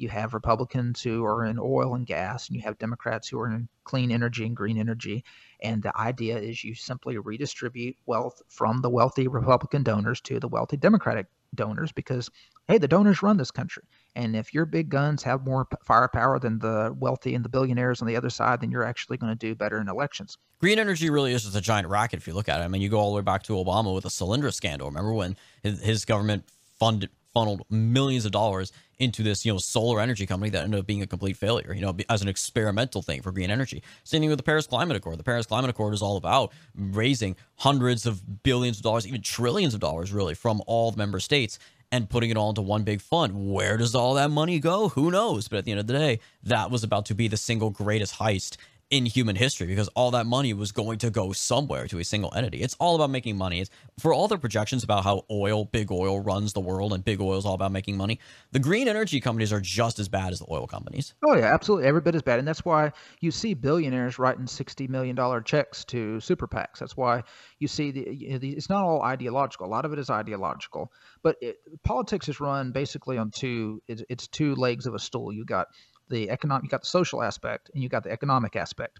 You 0.01 0.09
have 0.09 0.33
Republicans 0.33 1.01
who 1.01 1.23
are 1.23 1.45
in 1.45 1.59
oil 1.59 1.93
and 1.93 2.07
gas, 2.07 2.47
and 2.47 2.55
you 2.55 2.63
have 2.63 2.79
Democrats 2.79 3.27
who 3.27 3.39
are 3.39 3.47
in 3.47 3.69
clean 3.83 4.11
energy 4.11 4.45
and 4.45 4.55
green 4.55 4.79
energy. 4.79 5.23
And 5.61 5.83
the 5.83 5.95
idea 5.95 6.39
is 6.39 6.63
you 6.63 6.73
simply 6.73 7.17
redistribute 7.19 7.95
wealth 8.07 8.41
from 8.49 8.81
the 8.81 8.89
wealthy 8.89 9.27
Republican 9.27 9.83
donors 9.83 10.19
to 10.21 10.39
the 10.39 10.47
wealthy 10.47 10.75
Democratic 10.77 11.27
donors 11.53 11.91
because 11.91 12.31
hey, 12.67 12.77
the 12.77 12.87
donors 12.87 13.21
run 13.21 13.37
this 13.37 13.51
country. 13.51 13.83
And 14.15 14.35
if 14.35 14.53
your 14.53 14.65
big 14.65 14.89
guns 14.89 15.23
have 15.23 15.45
more 15.45 15.67
firepower 15.83 16.39
than 16.39 16.59
the 16.59 16.95
wealthy 16.97 17.35
and 17.35 17.45
the 17.45 17.49
billionaires 17.49 18.01
on 18.01 18.07
the 18.07 18.15
other 18.15 18.29
side, 18.29 18.61
then 18.61 18.71
you're 18.71 18.83
actually 18.83 19.17
going 19.17 19.31
to 19.31 19.37
do 19.37 19.53
better 19.55 19.79
in 19.79 19.87
elections. 19.87 20.37
Green 20.59 20.79
energy 20.79 21.09
really 21.09 21.33
is 21.33 21.43
just 21.43 21.55
a 21.55 21.61
giant 21.61 21.87
racket 21.89 22.19
if 22.19 22.27
you 22.27 22.33
look 22.33 22.49
at 22.49 22.61
it. 22.61 22.63
I 22.63 22.67
mean, 22.67 22.81
you 22.81 22.89
go 22.89 22.99
all 22.99 23.11
the 23.11 23.17
way 23.17 23.21
back 23.21 23.43
to 23.43 23.53
Obama 23.53 23.93
with 23.93 24.03
the 24.03 24.09
Solyndra 24.09 24.53
scandal. 24.53 24.87
Remember 24.87 25.13
when 25.13 25.37
his, 25.63 25.81
his 25.81 26.05
government 26.05 26.45
funded 26.79 27.09
funneled 27.33 27.63
millions 27.69 28.25
of 28.25 28.31
dollars 28.31 28.71
into 28.99 29.23
this, 29.23 29.45
you 29.45 29.51
know, 29.51 29.57
solar 29.57 29.99
energy 29.99 30.25
company 30.25 30.49
that 30.51 30.63
ended 30.63 30.79
up 30.79 30.85
being 30.85 31.01
a 31.01 31.07
complete 31.07 31.35
failure, 31.35 31.73
you 31.73 31.81
know, 31.81 31.95
as 32.09 32.21
an 32.21 32.27
experimental 32.27 33.01
thing 33.01 33.21
for 33.21 33.31
green 33.31 33.49
energy. 33.49 33.81
Same 34.03 34.21
thing 34.21 34.29
with 34.29 34.37
the 34.37 34.43
Paris 34.43 34.67
Climate 34.67 34.95
Accord. 34.95 35.17
The 35.17 35.23
Paris 35.23 35.45
Climate 35.45 35.69
Accord 35.69 35.93
is 35.93 36.01
all 36.01 36.17
about 36.17 36.51
raising 36.75 37.35
hundreds 37.55 38.05
of 38.05 38.43
billions 38.43 38.77
of 38.77 38.83
dollars, 38.83 39.07
even 39.07 39.21
trillions 39.21 39.73
of 39.73 39.79
dollars, 39.79 40.11
really, 40.13 40.35
from 40.35 40.61
all 40.67 40.91
the 40.91 40.97
member 40.97 41.19
states 41.19 41.57
and 41.91 42.09
putting 42.09 42.29
it 42.29 42.37
all 42.37 42.49
into 42.49 42.61
one 42.61 42.83
big 42.83 43.01
fund. 43.01 43.51
Where 43.51 43.75
does 43.77 43.95
all 43.95 44.13
that 44.13 44.31
money 44.31 44.59
go? 44.59 44.89
Who 44.89 45.11
knows? 45.11 45.47
But 45.47 45.57
at 45.57 45.65
the 45.65 45.71
end 45.71 45.81
of 45.81 45.87
the 45.87 45.93
day, 45.93 46.19
that 46.43 46.71
was 46.71 46.83
about 46.83 47.05
to 47.07 47.15
be 47.15 47.27
the 47.27 47.37
single 47.37 47.69
greatest 47.69 48.15
heist 48.15 48.55
in 48.91 49.06
human 49.06 49.38
history 49.38 49.67
because 49.67 49.88
all 49.89 50.12
that 50.12 50.25
money 50.25 50.54
was 50.54 50.73
going 50.73 50.99
to 50.99 51.10
go 51.10 51.32
somewhere 51.32 51.88
to 51.88 51.97
a 51.99 52.04
single 52.04 52.32
entity. 52.36 52.62
It's 52.62 52.75
all 52.77 52.95
about 52.95 53.10
making 53.10 53.38
money. 53.38 53.62
It's 53.62 53.69
for 53.97 54.13
all 54.13 54.27
the 54.27 54.38
projections 54.38 54.84
about 54.84 55.06
how 55.06 55.23
oil, 55.32 55.63
big 55.63 55.91
oil 55.91 56.19
runs 56.19 56.51
the 56.51 56.60
world 56.60 56.91
and 56.91 57.04
big 57.04 57.21
oil 57.21 57.38
is 57.38 57.45
all 57.45 57.54
about 57.54 57.71
making 57.71 57.95
money. 57.95 58.19
The 58.51 58.60
green 58.60 58.89
energy 58.89 59.21
companies 59.21 59.54
are 59.54 59.62
just 59.62 59.97
as 59.97 60.10
bad 60.10 60.34
as 60.34 60.39
the 60.39 60.45
oil 60.51 60.67
companies. 60.67 61.13
Oh 61.25 61.36
yeah, 61.36 61.54
absolutely. 61.54 61.88
Every 61.88 62.01
bit 62.01 62.15
as 62.15 62.21
bad. 62.21 62.39
And 62.39 62.47
that's 62.47 62.65
why 62.65 62.91
you 63.21 63.32
see 63.32 63.54
billionaires 63.54 64.19
writing 64.19 64.45
60 64.45 64.89
million 64.89 65.15
dollar 65.15 65.39
checks 65.39 65.86
to 65.86 66.19
super 66.19 66.47
PACs. 66.47 66.80
That's 66.80 66.97
why 66.97 67.23
you 67.60 67.69
see 67.69 67.91
the, 67.91 68.13
you 68.13 68.32
know, 68.32 68.39
the, 68.39 68.49
it's 68.51 68.69
not 68.69 68.84
all 68.84 69.01
ideological. 69.01 69.67
A 69.67 69.71
lot 69.71 69.86
of 69.86 69.93
it 69.93 69.99
is 69.99 70.10
ideological, 70.10 70.91
but 71.23 71.38
it, 71.39 71.56
politics 71.86 72.27
is 72.27 72.41
run 72.41 72.73
basically 72.73 73.17
on 73.17 73.32
two 73.32 73.82
it's, 73.88 74.04
it's 74.10 74.27
two 74.27 74.54
legs 74.56 74.86
of 74.86 74.95
a 74.95 74.99
stool. 74.99 75.32
You 75.32 75.45
got 75.45 75.67
the 76.09 76.29
economic, 76.29 76.63
you 76.63 76.69
got 76.69 76.81
the 76.81 76.87
social 76.87 77.23
aspect, 77.23 77.71
and 77.73 77.81
you 77.83 77.89
got 77.89 78.03
the 78.03 78.11
economic 78.11 78.55
aspect. 78.55 78.99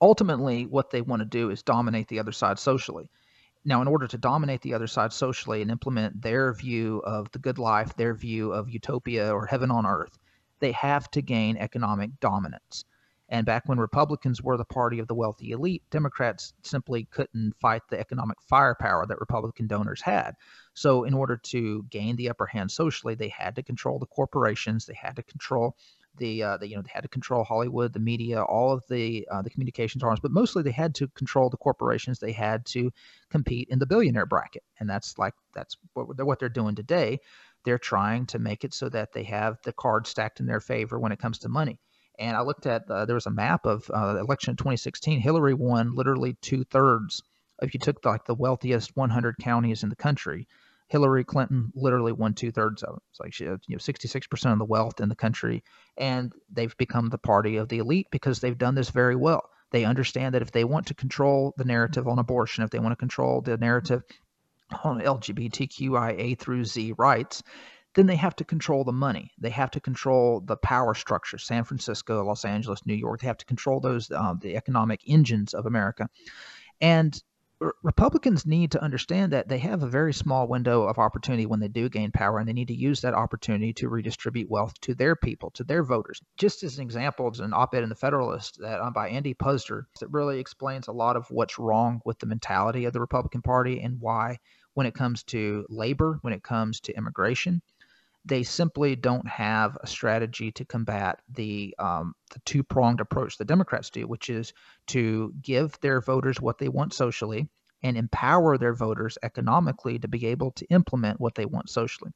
Ultimately, 0.00 0.66
what 0.66 0.90
they 0.90 1.00
want 1.00 1.20
to 1.20 1.26
do 1.26 1.50
is 1.50 1.62
dominate 1.62 2.08
the 2.08 2.20
other 2.20 2.32
side 2.32 2.58
socially. 2.58 3.10
Now, 3.64 3.82
in 3.82 3.88
order 3.88 4.06
to 4.06 4.18
dominate 4.18 4.62
the 4.62 4.74
other 4.74 4.86
side 4.86 5.12
socially 5.12 5.60
and 5.60 5.70
implement 5.70 6.22
their 6.22 6.54
view 6.54 7.02
of 7.04 7.30
the 7.32 7.38
good 7.38 7.58
life, 7.58 7.96
their 7.96 8.14
view 8.14 8.52
of 8.52 8.68
utopia 8.68 9.34
or 9.34 9.46
heaven 9.46 9.70
on 9.70 9.84
earth, 9.84 10.18
they 10.60 10.72
have 10.72 11.10
to 11.10 11.22
gain 11.22 11.56
economic 11.56 12.20
dominance. 12.20 12.84
And 13.28 13.44
back 13.44 13.68
when 13.68 13.78
Republicans 13.78 14.42
were 14.42 14.56
the 14.56 14.64
party 14.64 15.00
of 15.00 15.06
the 15.06 15.14
wealthy 15.14 15.50
elite, 15.50 15.82
Democrats 15.90 16.54
simply 16.62 17.04
couldn't 17.04 17.56
fight 17.60 17.82
the 17.90 18.00
economic 18.00 18.40
firepower 18.40 19.06
that 19.06 19.20
Republican 19.20 19.66
donors 19.66 20.00
had. 20.00 20.34
So, 20.72 21.04
in 21.04 21.12
order 21.12 21.36
to 21.36 21.82
gain 21.90 22.16
the 22.16 22.30
upper 22.30 22.46
hand 22.46 22.70
socially, 22.70 23.14
they 23.14 23.28
had 23.28 23.56
to 23.56 23.62
control 23.62 23.98
the 23.98 24.06
corporations, 24.06 24.86
they 24.86 24.94
had 24.94 25.16
to 25.16 25.22
control 25.22 25.76
the, 26.18 26.42
uh, 26.42 26.56
the 26.58 26.68
you 26.68 26.76
know 26.76 26.82
they 26.82 26.90
had 26.92 27.02
to 27.02 27.08
control 27.08 27.44
Hollywood, 27.44 27.92
the 27.92 28.00
media, 28.00 28.42
all 28.42 28.72
of 28.72 28.84
the 28.88 29.26
uh, 29.30 29.42
the 29.42 29.50
communications 29.50 30.02
arms, 30.04 30.20
but 30.20 30.30
mostly 30.30 30.62
they 30.62 30.70
had 30.70 30.94
to 30.96 31.08
control 31.08 31.50
the 31.50 31.56
corporations. 31.56 32.18
They 32.18 32.32
had 32.32 32.66
to 32.66 32.90
compete 33.30 33.68
in 33.70 33.78
the 33.78 33.86
billionaire 33.86 34.26
bracket, 34.26 34.64
and 34.80 34.88
that's 34.88 35.18
like 35.18 35.34
that's 35.54 35.76
what 35.94 36.16
they're, 36.16 36.26
what 36.26 36.38
they're 36.38 36.48
doing 36.48 36.74
today. 36.74 37.20
they're 37.64 37.78
trying 37.78 38.26
to 38.26 38.38
make 38.38 38.64
it 38.64 38.74
so 38.74 38.88
that 38.88 39.12
they 39.12 39.24
have 39.24 39.58
the 39.64 39.72
cards 39.72 40.10
stacked 40.10 40.40
in 40.40 40.46
their 40.46 40.60
favor 40.60 40.98
when 40.98 41.12
it 41.12 41.18
comes 41.18 41.38
to 41.40 41.48
money. 41.48 41.78
And 42.18 42.36
I 42.36 42.40
looked 42.42 42.66
at 42.66 42.90
uh, 42.90 43.04
there 43.04 43.14
was 43.14 43.26
a 43.26 43.30
map 43.30 43.66
of 43.66 43.90
uh, 43.94 44.16
election 44.18 44.52
in 44.52 44.56
2016. 44.56 45.20
Hillary 45.20 45.54
won 45.54 45.94
literally 45.94 46.34
two 46.40 46.64
thirds. 46.64 47.22
If 47.62 47.74
you 47.74 47.80
took 47.80 48.02
the, 48.02 48.08
like 48.08 48.24
the 48.24 48.34
wealthiest 48.34 48.96
100 48.96 49.36
counties 49.40 49.82
in 49.82 49.88
the 49.88 49.96
country, 49.96 50.46
Hillary 50.88 51.24
Clinton 51.24 51.70
literally 51.74 52.12
won 52.12 52.34
two 52.34 52.50
thirds 52.50 52.82
of 52.82 52.94
them. 52.94 53.02
It's 53.10 53.20
like 53.20 53.32
she 53.32 53.44
had 53.44 53.60
you 53.66 53.76
know 53.76 53.78
66% 53.78 54.52
of 54.52 54.58
the 54.58 54.64
wealth 54.64 55.00
in 55.00 55.08
the 55.08 55.14
country, 55.14 55.62
and 55.96 56.32
they've 56.50 56.76
become 56.76 57.08
the 57.08 57.18
party 57.18 57.56
of 57.56 57.68
the 57.68 57.78
elite 57.78 58.08
because 58.10 58.40
they've 58.40 58.56
done 58.56 58.74
this 58.74 58.90
very 58.90 59.16
well. 59.16 59.50
They 59.70 59.84
understand 59.84 60.34
that 60.34 60.42
if 60.42 60.50
they 60.50 60.64
want 60.64 60.86
to 60.86 60.94
control 60.94 61.52
the 61.56 61.64
narrative 61.64 62.08
on 62.08 62.18
abortion, 62.18 62.64
if 62.64 62.70
they 62.70 62.78
want 62.78 62.92
to 62.92 62.96
control 62.96 63.42
the 63.42 63.58
narrative 63.58 64.02
on 64.82 65.00
LGBTQIA 65.00 66.38
through 66.38 66.64
Z 66.64 66.94
rights, 66.96 67.42
then 67.94 68.06
they 68.06 68.16
have 68.16 68.36
to 68.36 68.44
control 68.44 68.84
the 68.84 68.92
money. 68.92 69.30
They 69.38 69.50
have 69.50 69.70
to 69.72 69.80
control 69.80 70.40
the 70.40 70.56
power 70.56 70.94
structure. 70.94 71.38
San 71.38 71.64
Francisco, 71.64 72.24
Los 72.24 72.44
Angeles, 72.44 72.86
New 72.86 72.94
York. 72.94 73.20
They 73.20 73.26
have 73.26 73.38
to 73.38 73.46
control 73.46 73.80
those 73.80 74.10
uh, 74.10 74.34
the 74.40 74.56
economic 74.56 75.00
engines 75.06 75.52
of 75.52 75.66
America. 75.66 76.08
And 76.80 77.20
Republicans 77.82 78.46
need 78.46 78.70
to 78.70 78.82
understand 78.82 79.32
that 79.32 79.48
they 79.48 79.58
have 79.58 79.82
a 79.82 79.88
very 79.88 80.12
small 80.12 80.46
window 80.46 80.84
of 80.84 80.98
opportunity 80.98 81.44
when 81.44 81.58
they 81.58 81.66
do 81.66 81.88
gain 81.88 82.12
power, 82.12 82.38
and 82.38 82.48
they 82.48 82.52
need 82.52 82.68
to 82.68 82.74
use 82.74 83.00
that 83.00 83.14
opportunity 83.14 83.72
to 83.72 83.88
redistribute 83.88 84.48
wealth 84.48 84.80
to 84.80 84.94
their 84.94 85.16
people, 85.16 85.50
to 85.50 85.64
their 85.64 85.82
voters. 85.82 86.22
Just 86.36 86.62
as 86.62 86.78
an 86.78 86.84
example, 86.84 87.28
there's 87.28 87.40
an 87.40 87.52
op 87.52 87.74
ed 87.74 87.82
in 87.82 87.88
the 87.88 87.96
Federalist 87.96 88.60
that 88.60 88.80
uh, 88.80 88.90
by 88.90 89.08
Andy 89.08 89.34
Puzder 89.34 89.86
that 89.98 90.12
really 90.12 90.38
explains 90.38 90.86
a 90.86 90.92
lot 90.92 91.16
of 91.16 91.28
what's 91.30 91.58
wrong 91.58 92.00
with 92.04 92.20
the 92.20 92.26
mentality 92.26 92.84
of 92.84 92.92
the 92.92 93.00
Republican 93.00 93.42
Party 93.42 93.80
and 93.80 94.00
why, 94.00 94.38
when 94.74 94.86
it 94.86 94.94
comes 94.94 95.24
to 95.24 95.66
labor, 95.68 96.18
when 96.22 96.32
it 96.32 96.44
comes 96.44 96.78
to 96.82 96.96
immigration, 96.96 97.60
they 98.28 98.42
simply 98.42 98.94
don't 98.94 99.26
have 99.26 99.76
a 99.82 99.86
strategy 99.86 100.52
to 100.52 100.64
combat 100.64 101.20
the 101.32 101.74
um, 101.78 102.14
the 102.32 102.40
two 102.44 102.62
pronged 102.62 103.00
approach 103.00 103.38
the 103.38 103.44
Democrats 103.44 103.90
do, 103.90 104.06
which 104.06 104.28
is 104.28 104.52
to 104.88 105.32
give 105.42 105.78
their 105.80 106.00
voters 106.00 106.40
what 106.40 106.58
they 106.58 106.68
want 106.68 106.92
socially 106.92 107.48
and 107.82 107.96
empower 107.96 108.58
their 108.58 108.74
voters 108.74 109.16
economically 109.22 109.98
to 109.98 110.08
be 110.08 110.26
able 110.26 110.50
to 110.52 110.66
implement 110.66 111.20
what 111.20 111.34
they 111.34 111.46
want 111.46 111.70
socially. 111.70 112.10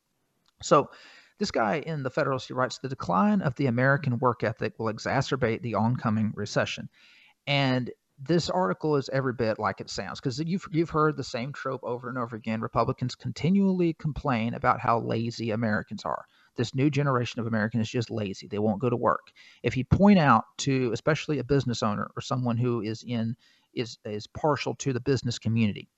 So, 0.62 0.90
this 1.38 1.50
guy 1.50 1.82
in 1.84 2.02
the 2.02 2.10
Federalist 2.10 2.46
he 2.46 2.52
writes 2.52 2.78
the 2.78 2.88
decline 2.88 3.40
of 3.40 3.54
the 3.56 3.66
American 3.66 4.18
work 4.18 4.44
ethic 4.44 4.78
will 4.78 4.92
exacerbate 4.92 5.62
the 5.62 5.74
oncoming 5.74 6.32
recession, 6.36 6.88
and 7.46 7.90
this 8.18 8.50
article 8.50 8.96
is 8.96 9.08
every 9.12 9.32
bit 9.32 9.58
like 9.58 9.80
it 9.80 9.90
sounds 9.90 10.20
because 10.20 10.38
you've 10.38 10.66
you've 10.70 10.90
heard 10.90 11.16
the 11.16 11.24
same 11.24 11.52
trope 11.52 11.82
over 11.82 12.08
and 12.08 12.18
over 12.18 12.36
again. 12.36 12.60
Republicans 12.60 13.14
continually 13.14 13.94
complain 13.94 14.54
about 14.54 14.80
how 14.80 15.00
lazy 15.00 15.50
Americans 15.50 16.04
are. 16.04 16.24
This 16.56 16.74
new 16.74 16.90
generation 16.90 17.40
of 17.40 17.46
Americans 17.46 17.86
is 17.86 17.90
just 17.90 18.10
lazy. 18.10 18.46
They 18.46 18.58
won't 18.58 18.80
go 18.80 18.90
to 18.90 18.96
work. 18.96 19.32
If 19.62 19.76
you 19.76 19.84
point 19.84 20.18
out 20.18 20.44
to 20.58 20.92
especially 20.92 21.38
a 21.38 21.44
business 21.44 21.82
owner 21.82 22.10
or 22.14 22.20
someone 22.20 22.56
who 22.56 22.82
is 22.82 23.02
in 23.06 23.34
is 23.74 23.98
is 24.04 24.26
partial 24.26 24.74
to 24.76 24.92
the 24.92 25.00
business 25.00 25.38
community 25.38 25.88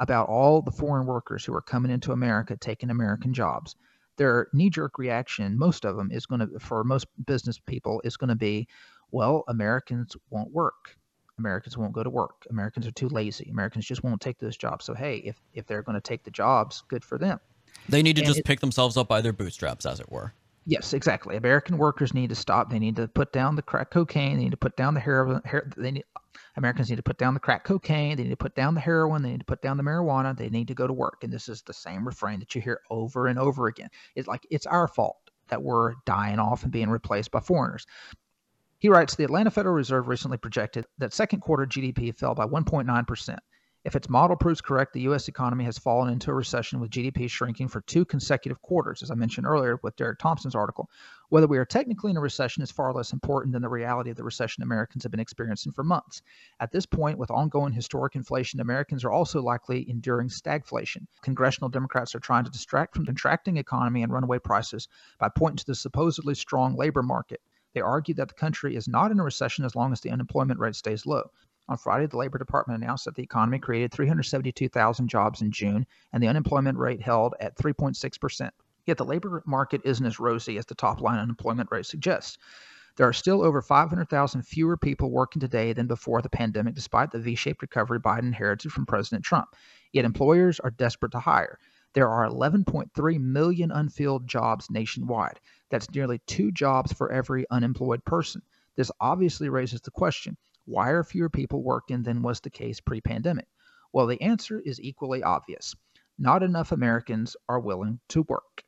about 0.00 0.28
all 0.28 0.62
the 0.62 0.72
foreign 0.72 1.06
workers 1.06 1.44
who 1.44 1.54
are 1.54 1.60
coming 1.62 1.92
into 1.92 2.12
America 2.12 2.56
taking 2.56 2.88
American 2.90 3.34
jobs, 3.34 3.76
their 4.16 4.48
knee-jerk 4.54 4.96
reaction, 4.98 5.58
most 5.58 5.84
of 5.84 5.96
them 5.96 6.10
is 6.10 6.24
going 6.26 6.40
to 6.40 6.58
for 6.58 6.82
most 6.84 7.06
business 7.26 7.58
people 7.58 8.00
is 8.02 8.16
going 8.16 8.28
to 8.28 8.34
be, 8.34 8.66
well, 9.10 9.44
Americans 9.46 10.16
won't 10.30 10.52
work 10.52 10.96
Americans 11.40 11.76
won't 11.76 11.92
go 11.92 12.02
to 12.02 12.10
work. 12.10 12.46
Americans 12.50 12.86
are 12.86 12.92
too 12.92 13.08
lazy. 13.08 13.48
Americans 13.50 13.86
just 13.86 14.04
won't 14.04 14.20
take 14.20 14.38
those 14.38 14.56
jobs. 14.56 14.84
So 14.84 14.94
hey, 14.94 15.16
if 15.24 15.40
if 15.54 15.66
they're 15.66 15.82
going 15.82 15.94
to 15.94 16.00
take 16.00 16.22
the 16.22 16.30
jobs, 16.30 16.84
good 16.88 17.04
for 17.04 17.18
them. 17.18 17.40
They 17.88 18.02
need 18.02 18.16
to 18.16 18.22
and 18.22 18.26
just 18.26 18.40
it, 18.40 18.44
pick 18.44 18.60
themselves 18.60 18.96
up 18.96 19.08
by 19.08 19.20
their 19.20 19.32
bootstraps, 19.32 19.86
as 19.86 20.00
it 20.00 20.10
were. 20.10 20.32
Yes, 20.66 20.92
exactly. 20.92 21.36
American 21.36 21.78
workers 21.78 22.12
need 22.12 22.28
to 22.28 22.34
stop. 22.34 22.70
They 22.70 22.78
need 22.78 22.96
to 22.96 23.08
put 23.08 23.32
down 23.32 23.56
the 23.56 23.62
crack 23.62 23.90
cocaine. 23.90 24.36
They 24.36 24.44
need 24.44 24.50
to 24.50 24.56
put 24.56 24.76
down 24.76 24.94
the 24.94 25.00
heroin. 25.00 25.40
They 25.76 25.90
need, 25.90 26.04
Americans 26.56 26.90
need 26.90 26.96
to 26.96 27.02
put 27.02 27.18
down 27.18 27.34
the 27.34 27.40
crack 27.40 27.64
cocaine. 27.64 28.16
They 28.16 28.24
need 28.24 28.30
to 28.30 28.36
put 28.36 28.54
down 28.54 28.74
the 28.74 28.80
heroin. 28.80 29.22
They 29.22 29.30
need 29.30 29.40
to 29.40 29.46
put 29.46 29.62
down 29.62 29.78
the 29.78 29.82
marijuana. 29.82 30.36
They 30.36 30.50
need 30.50 30.68
to 30.68 30.74
go 30.74 30.86
to 30.86 30.92
work. 30.92 31.24
And 31.24 31.32
this 31.32 31.48
is 31.48 31.62
the 31.62 31.72
same 31.72 32.06
refrain 32.06 32.38
that 32.40 32.54
you 32.54 32.60
hear 32.60 32.82
over 32.90 33.26
and 33.26 33.38
over 33.38 33.66
again. 33.68 33.88
It's 34.14 34.28
like 34.28 34.46
it's 34.50 34.66
our 34.66 34.86
fault 34.86 35.16
that 35.48 35.62
we're 35.62 35.94
dying 36.04 36.38
off 36.38 36.62
and 36.62 36.70
being 36.70 36.90
replaced 36.90 37.30
by 37.30 37.40
foreigners. 37.40 37.86
He 38.80 38.88
writes 38.88 39.14
The 39.14 39.24
Atlanta 39.24 39.50
Federal 39.50 39.74
Reserve 39.74 40.08
recently 40.08 40.38
projected 40.38 40.86
that 40.96 41.12
second 41.12 41.40
quarter 41.40 41.66
GDP 41.66 42.16
fell 42.16 42.34
by 42.34 42.46
1.9%. 42.46 43.36
If 43.84 43.94
its 43.94 44.08
model 44.08 44.36
proves 44.36 44.62
correct, 44.62 44.94
the 44.94 45.02
U.S. 45.02 45.28
economy 45.28 45.64
has 45.64 45.76
fallen 45.76 46.10
into 46.10 46.30
a 46.30 46.34
recession 46.34 46.80
with 46.80 46.90
GDP 46.90 47.28
shrinking 47.28 47.68
for 47.68 47.82
two 47.82 48.06
consecutive 48.06 48.62
quarters, 48.62 49.02
as 49.02 49.10
I 49.10 49.16
mentioned 49.16 49.46
earlier 49.46 49.78
with 49.82 49.96
Derek 49.96 50.18
Thompson's 50.18 50.54
article. 50.54 50.88
Whether 51.28 51.46
we 51.46 51.58
are 51.58 51.66
technically 51.66 52.10
in 52.10 52.16
a 52.16 52.22
recession 52.22 52.62
is 52.62 52.70
far 52.70 52.94
less 52.94 53.12
important 53.12 53.52
than 53.52 53.60
the 53.60 53.68
reality 53.68 54.08
of 54.08 54.16
the 54.16 54.24
recession 54.24 54.62
Americans 54.62 55.02
have 55.02 55.10
been 55.10 55.20
experiencing 55.20 55.72
for 55.72 55.84
months. 55.84 56.22
At 56.58 56.72
this 56.72 56.86
point, 56.86 57.18
with 57.18 57.30
ongoing 57.30 57.74
historic 57.74 58.16
inflation, 58.16 58.60
Americans 58.60 59.04
are 59.04 59.12
also 59.12 59.42
likely 59.42 59.90
enduring 59.90 60.30
stagflation. 60.30 61.06
Congressional 61.20 61.68
Democrats 61.68 62.14
are 62.14 62.20
trying 62.20 62.44
to 62.44 62.50
distract 62.50 62.94
from 62.94 63.04
contracting 63.04 63.58
economy 63.58 64.02
and 64.02 64.10
runaway 64.10 64.38
prices 64.38 64.88
by 65.18 65.28
pointing 65.28 65.58
to 65.58 65.66
the 65.66 65.74
supposedly 65.74 66.34
strong 66.34 66.76
labor 66.76 67.02
market. 67.02 67.42
They 67.74 67.80
argue 67.80 68.14
that 68.14 68.28
the 68.28 68.34
country 68.34 68.74
is 68.76 68.88
not 68.88 69.10
in 69.10 69.20
a 69.20 69.24
recession 69.24 69.64
as 69.64 69.76
long 69.76 69.92
as 69.92 70.00
the 70.00 70.10
unemployment 70.10 70.58
rate 70.58 70.74
stays 70.74 71.06
low. 71.06 71.30
On 71.68 71.76
Friday, 71.76 72.06
the 72.06 72.16
Labor 72.16 72.38
Department 72.38 72.82
announced 72.82 73.04
that 73.04 73.14
the 73.14 73.22
economy 73.22 73.60
created 73.60 73.92
372,000 73.92 75.08
jobs 75.08 75.40
in 75.40 75.52
June, 75.52 75.86
and 76.12 76.20
the 76.22 76.26
unemployment 76.26 76.78
rate 76.78 77.00
held 77.00 77.34
at 77.38 77.56
3.6%. 77.56 78.50
Yet 78.86 78.96
the 78.96 79.04
labor 79.04 79.42
market 79.46 79.82
isn't 79.84 80.04
as 80.04 80.18
rosy 80.18 80.58
as 80.58 80.66
the 80.66 80.74
top 80.74 81.00
line 81.00 81.20
unemployment 81.20 81.70
rate 81.70 81.86
suggests. 81.86 82.38
There 82.96 83.06
are 83.06 83.12
still 83.12 83.42
over 83.42 83.62
500,000 83.62 84.42
fewer 84.42 84.76
people 84.76 85.12
working 85.12 85.38
today 85.38 85.72
than 85.72 85.86
before 85.86 86.22
the 86.22 86.28
pandemic, 86.28 86.74
despite 86.74 87.12
the 87.12 87.20
V 87.20 87.36
shaped 87.36 87.62
recovery 87.62 88.00
Biden 88.00 88.24
inherited 88.24 88.72
from 88.72 88.84
President 88.84 89.24
Trump. 89.24 89.54
Yet 89.92 90.04
employers 90.04 90.58
are 90.58 90.72
desperate 90.72 91.12
to 91.12 91.20
hire. 91.20 91.60
There 91.92 92.08
are 92.08 92.28
11.3 92.28 93.20
million 93.20 93.70
unfilled 93.70 94.26
jobs 94.26 94.70
nationwide. 94.70 95.38
That's 95.70 95.90
nearly 95.90 96.18
two 96.26 96.52
jobs 96.52 96.92
for 96.92 97.10
every 97.10 97.46
unemployed 97.50 98.04
person. 98.04 98.42
This 98.76 98.90
obviously 99.00 99.48
raises 99.48 99.80
the 99.80 99.90
question 99.90 100.36
why 100.66 100.90
are 100.90 101.02
fewer 101.02 101.30
people 101.30 101.62
working 101.62 102.02
than 102.02 102.22
was 102.22 102.40
the 102.40 102.50
case 102.50 102.80
pre 102.80 103.00
pandemic? 103.00 103.48
Well, 103.92 104.06
the 104.06 104.20
answer 104.20 104.60
is 104.60 104.80
equally 104.80 105.22
obvious. 105.22 105.74
Not 106.18 106.42
enough 106.42 106.70
Americans 106.70 107.36
are 107.48 107.58
willing 107.58 108.00
to 108.08 108.22
work. 108.22 108.62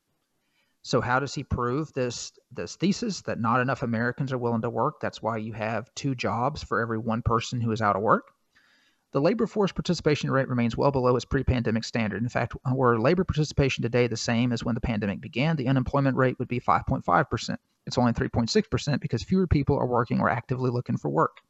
So 0.83 1.01
how 1.01 1.21
does 1.21 1.35
he 1.35 1.45
prove 1.45 1.93
this 1.93 2.33
this 2.51 2.77
thesis 2.77 3.23
that 3.23 3.39
not 3.39 3.61
enough 3.61 3.83
Americans 3.83 4.33
are 4.33 4.39
willing 4.39 4.63
to 4.63 4.71
work? 4.71 5.01
That's 5.01 5.23
why 5.23 5.37
you 5.37 5.53
have 5.53 5.95
two 5.95 6.15
jobs 6.15 6.63
for 6.63 6.81
every 6.81 6.99
one 6.99 7.23
person 7.23 7.61
who 7.61 7.71
is 7.71 7.81
out 7.81 7.95
of 7.95 8.03
work. 8.03 8.33
The 9.13 9.21
labor 9.21 9.47
force 9.47 9.73
participation 9.73 10.31
rate 10.31 10.49
remains 10.49 10.75
well 10.75 10.91
below 10.91 11.15
its 11.17 11.27
pre 11.27 11.45
pandemic 11.45 11.85
standard. 11.85 12.23
In 12.23 12.31
fact, 12.31 12.57
were 12.65 12.99
labor 12.99 13.25
participation 13.25 13.83
today 13.83 14.07
the 14.07 14.17
same 14.17 14.53
as 14.53 14.65
when 14.65 14.75
the 14.75 14.81
pandemic 14.81 15.21
began, 15.21 15.57
the 15.57 15.69
unemployment 15.69 16.17
rate 16.17 16.39
would 16.39 16.49
be 16.49 16.61
5.5%. 16.61 17.59
It's 17.85 17.99
only 17.99 18.15
3.6% 18.15 19.01
because 19.01 19.23
fewer 19.23 19.47
people 19.47 19.77
are 19.77 19.87
working 19.87 20.19
or 20.19 20.31
actively 20.31 20.71
looking 20.71 20.97
for 20.97 21.11
work. 21.11 21.43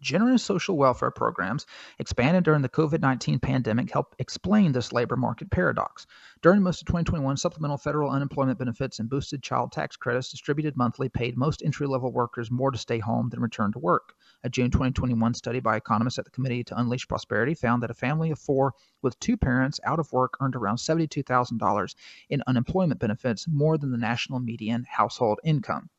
Generous 0.00 0.42
social 0.42 0.76
welfare 0.76 1.12
programs 1.12 1.66
expanded 2.00 2.42
during 2.42 2.62
the 2.62 2.68
COVID 2.68 3.00
19 3.00 3.38
pandemic 3.38 3.92
help 3.92 4.16
explain 4.18 4.72
this 4.72 4.92
labor 4.92 5.16
market 5.16 5.52
paradox. 5.52 6.08
During 6.40 6.62
most 6.62 6.82
of 6.82 6.88
2021, 6.88 7.36
supplemental 7.36 7.78
federal 7.78 8.10
unemployment 8.10 8.58
benefits 8.58 8.98
and 8.98 9.08
boosted 9.08 9.44
child 9.44 9.70
tax 9.70 9.96
credits 9.96 10.32
distributed 10.32 10.76
monthly 10.76 11.08
paid 11.08 11.38
most 11.38 11.62
entry 11.62 11.86
level 11.86 12.10
workers 12.10 12.50
more 12.50 12.72
to 12.72 12.78
stay 12.78 12.98
home 12.98 13.28
than 13.28 13.38
return 13.38 13.70
to 13.70 13.78
work. 13.78 14.14
A 14.44 14.50
June 14.50 14.70
2021 14.70 15.34
study 15.34 15.60
by 15.60 15.76
economists 15.76 16.18
at 16.18 16.24
the 16.24 16.30
Committee 16.30 16.64
to 16.64 16.78
Unleash 16.78 17.06
Prosperity 17.06 17.54
found 17.54 17.82
that 17.82 17.90
a 17.90 17.94
family 17.94 18.32
of 18.32 18.38
four 18.38 18.74
with 19.00 19.18
two 19.20 19.36
parents 19.36 19.78
out 19.84 20.00
of 20.00 20.12
work 20.12 20.36
earned 20.40 20.56
around 20.56 20.76
$72,000 20.76 21.94
in 22.28 22.42
unemployment 22.48 22.98
benefits, 22.98 23.46
more 23.46 23.78
than 23.78 23.92
the 23.92 23.98
national 23.98 24.40
median 24.40 24.84
household 24.88 25.38
income. 25.44 25.90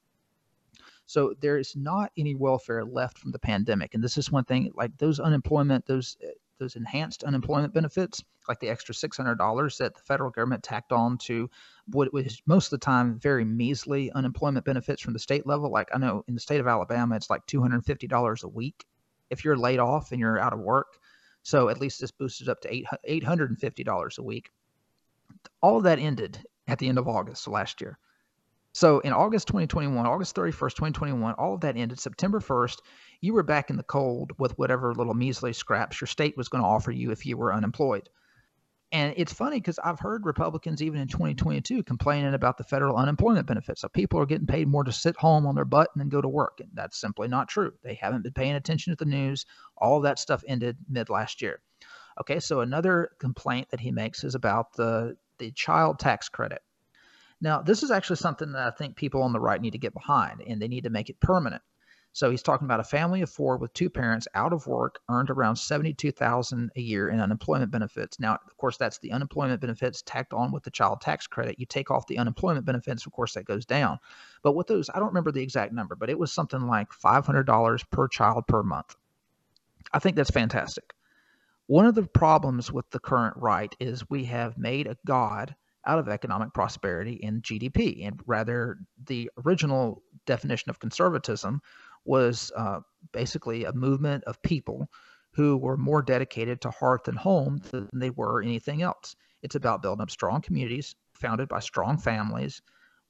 So 1.05 1.33
there 1.39 1.57
is 1.57 1.75
not 1.75 2.11
any 2.17 2.35
welfare 2.35 2.83
left 2.83 3.17
from 3.17 3.31
the 3.31 3.39
pandemic, 3.39 3.93
and 3.93 4.03
this 4.03 4.17
is 4.17 4.31
one 4.31 4.45
thing. 4.45 4.71
Like 4.75 4.97
those 4.97 5.19
unemployment, 5.19 5.85
those 5.85 6.17
those 6.59 6.75
enhanced 6.75 7.23
unemployment 7.23 7.73
benefits, 7.73 8.23
like 8.47 8.59
the 8.59 8.69
extra 8.69 8.93
six 8.93 9.17
hundred 9.17 9.37
dollars 9.37 9.77
that 9.77 9.95
the 9.95 10.01
federal 10.01 10.29
government 10.29 10.63
tacked 10.63 10.91
on 10.91 11.17
to 11.17 11.49
what 11.87 12.11
was 12.13 12.41
most 12.45 12.67
of 12.67 12.79
the 12.79 12.85
time 12.85 13.19
very 13.19 13.45
measly 13.45 14.11
unemployment 14.11 14.65
benefits 14.65 15.01
from 15.01 15.13
the 15.13 15.19
state 15.19 15.45
level. 15.47 15.69
Like 15.71 15.89
I 15.93 15.97
know 15.97 16.23
in 16.27 16.33
the 16.33 16.39
state 16.39 16.59
of 16.59 16.67
Alabama, 16.67 17.15
it's 17.15 17.29
like 17.29 17.45
two 17.45 17.61
hundred 17.61 17.75
and 17.75 17.85
fifty 17.85 18.07
dollars 18.07 18.43
a 18.43 18.47
week 18.47 18.85
if 19.29 19.43
you're 19.43 19.57
laid 19.57 19.79
off 19.79 20.11
and 20.11 20.19
you're 20.19 20.39
out 20.39 20.53
of 20.53 20.59
work. 20.59 20.97
So 21.41 21.69
at 21.69 21.81
least 21.81 21.99
this 21.99 22.11
boosted 22.11 22.49
up 22.49 22.61
to 22.61 22.73
eight 22.73 22.85
eight 23.03 23.23
hundred 23.23 23.49
and 23.49 23.59
fifty 23.59 23.83
dollars 23.83 24.17
a 24.17 24.23
week. 24.23 24.49
All 25.61 25.77
of 25.77 25.83
that 25.83 25.99
ended 25.99 26.39
at 26.67 26.79
the 26.79 26.87
end 26.87 26.97
of 26.97 27.07
August 27.07 27.47
last 27.47 27.81
year. 27.81 27.97
So 28.73 28.99
in 28.99 29.13
August 29.13 29.47
2021, 29.47 30.05
August 30.05 30.35
31st, 30.35 30.75
2021, 30.75 31.33
all 31.35 31.53
of 31.53 31.61
that 31.61 31.77
ended. 31.77 31.99
September 31.99 32.39
1st, 32.39 32.77
you 33.21 33.33
were 33.33 33.43
back 33.43 33.69
in 33.69 33.77
the 33.77 33.83
cold 33.83 34.31
with 34.39 34.57
whatever 34.57 34.95
little 34.95 35.13
measly 35.13 35.53
scraps 35.53 36.01
your 36.01 36.07
state 36.07 36.35
was 36.35 36.49
going 36.49 36.63
to 36.63 36.67
offer 36.67 36.91
you 36.91 37.11
if 37.11 37.25
you 37.25 37.37
were 37.37 37.53
unemployed. 37.53 38.09
And 38.91 39.13
it's 39.17 39.33
funny 39.33 39.57
because 39.57 39.79
I've 39.79 39.99
heard 39.99 40.25
Republicans 40.25 40.81
even 40.81 40.99
in 40.99 41.07
2022 41.07 41.83
complaining 41.83 42.33
about 42.33 42.57
the 42.57 42.63
federal 42.63 42.95
unemployment 42.95 43.47
benefits. 43.47 43.81
So 43.81 43.89
people 43.89 44.19
are 44.19 44.25
getting 44.25 44.47
paid 44.47 44.67
more 44.67 44.83
to 44.83 44.91
sit 44.91 45.17
home 45.17 45.45
on 45.45 45.55
their 45.55 45.65
butt 45.65 45.89
and 45.93 46.01
then 46.01 46.09
go 46.09 46.21
to 46.21 46.27
work. 46.27 46.59
And 46.59 46.69
that's 46.73 46.99
simply 46.99 47.27
not 47.27 47.49
true. 47.49 47.73
They 47.83 47.95
haven't 47.95 48.23
been 48.23 48.33
paying 48.33 48.53
attention 48.53 48.95
to 48.95 49.03
the 49.03 49.09
news. 49.09 49.45
All 49.77 50.01
that 50.01 50.19
stuff 50.19 50.43
ended 50.47 50.77
mid 50.89 51.09
last 51.09 51.41
year. 51.41 51.61
Okay, 52.21 52.39
so 52.39 52.61
another 52.61 53.11
complaint 53.19 53.69
that 53.71 53.79
he 53.79 53.91
makes 53.91 54.23
is 54.23 54.35
about 54.35 54.73
the 54.73 55.17
the 55.39 55.51
child 55.51 55.97
tax 55.97 56.29
credit. 56.29 56.61
Now, 57.43 57.61
this 57.61 57.83
is 57.83 57.91
actually 57.91 58.15
something 58.15 58.53
that 58.53 58.65
I 58.65 58.71
think 58.71 58.95
people 58.95 59.21
on 59.21 59.33
the 59.33 59.39
right 59.39 59.59
need 59.59 59.71
to 59.71 59.77
get 59.77 59.93
behind, 59.93 60.41
and 60.47 60.61
they 60.61 60.69
need 60.69 60.85
to 60.85 60.89
make 60.89 61.09
it 61.09 61.19
permanent. 61.19 61.61
So 62.13 62.31
he's 62.31 62.41
talking 62.41 62.63
about 62.63 62.79
a 62.79 62.85
family 62.85 63.21
of 63.21 63.29
four 63.29 63.57
with 63.57 63.73
two 63.73 63.89
parents 63.89 64.29
out 64.33 64.53
of 64.53 64.65
work 64.65 65.01
earned 65.09 65.29
around 65.29 65.57
72,000 65.57 66.71
a 66.73 66.79
year 66.79 67.09
in 67.09 67.19
unemployment 67.19 67.69
benefits. 67.69 68.17
Now, 68.17 68.35
of 68.35 68.55
course, 68.55 68.77
that's 68.77 68.97
the 68.99 69.11
unemployment 69.11 69.59
benefits 69.59 70.01
tacked 70.03 70.31
on 70.31 70.53
with 70.53 70.63
the 70.63 70.71
child 70.71 71.01
tax 71.01 71.27
credit. 71.27 71.59
You 71.59 71.65
take 71.65 71.91
off 71.91 72.07
the 72.07 72.17
unemployment 72.17 72.65
benefits, 72.65 73.05
of 73.05 73.11
course, 73.11 73.33
that 73.33 73.43
goes 73.43 73.65
down. 73.65 73.99
But 74.41 74.53
with 74.53 74.67
those, 74.67 74.89
I 74.89 74.99
don't 74.99 75.09
remember 75.09 75.33
the 75.33 75.43
exact 75.43 75.73
number, 75.73 75.95
but 75.95 76.09
it 76.09 76.17
was 76.17 76.31
something 76.31 76.61
like 76.61 76.91
$500 76.91 77.89
per 77.89 78.07
child 78.07 78.47
per 78.47 78.63
month. 78.63 78.95
I 79.91 79.99
think 79.99 80.15
that's 80.15 80.31
fantastic. 80.31 80.93
One 81.67 81.87
of 81.87 81.95
the 81.95 82.03
problems 82.03 82.71
with 82.71 82.89
the 82.91 82.99
current 82.99 83.35
right 83.35 83.75
is 83.81 84.09
we 84.09 84.23
have 84.25 84.57
made 84.57 84.87
a 84.87 84.97
god 85.05 85.57
out 85.85 85.99
of 85.99 86.07
economic 86.07 86.53
prosperity 86.53 87.19
and 87.23 87.43
GDP. 87.43 88.07
And 88.07 88.19
rather, 88.25 88.77
the 89.05 89.29
original 89.45 90.03
definition 90.25 90.69
of 90.69 90.79
conservatism 90.79 91.61
was 92.05 92.51
uh, 92.55 92.79
basically 93.11 93.65
a 93.65 93.73
movement 93.73 94.23
of 94.25 94.41
people 94.41 94.89
who 95.31 95.57
were 95.57 95.77
more 95.77 96.01
dedicated 96.01 96.61
to 96.61 96.71
hearth 96.71 97.07
and 97.07 97.17
home 97.17 97.61
than 97.71 97.89
they 97.93 98.11
were 98.11 98.41
anything 98.41 98.81
else. 98.81 99.15
It's 99.41 99.55
about 99.55 99.81
building 99.81 100.01
up 100.01 100.11
strong 100.11 100.41
communities 100.41 100.95
founded 101.13 101.49
by 101.49 101.59
strong 101.59 101.97
families 101.97 102.61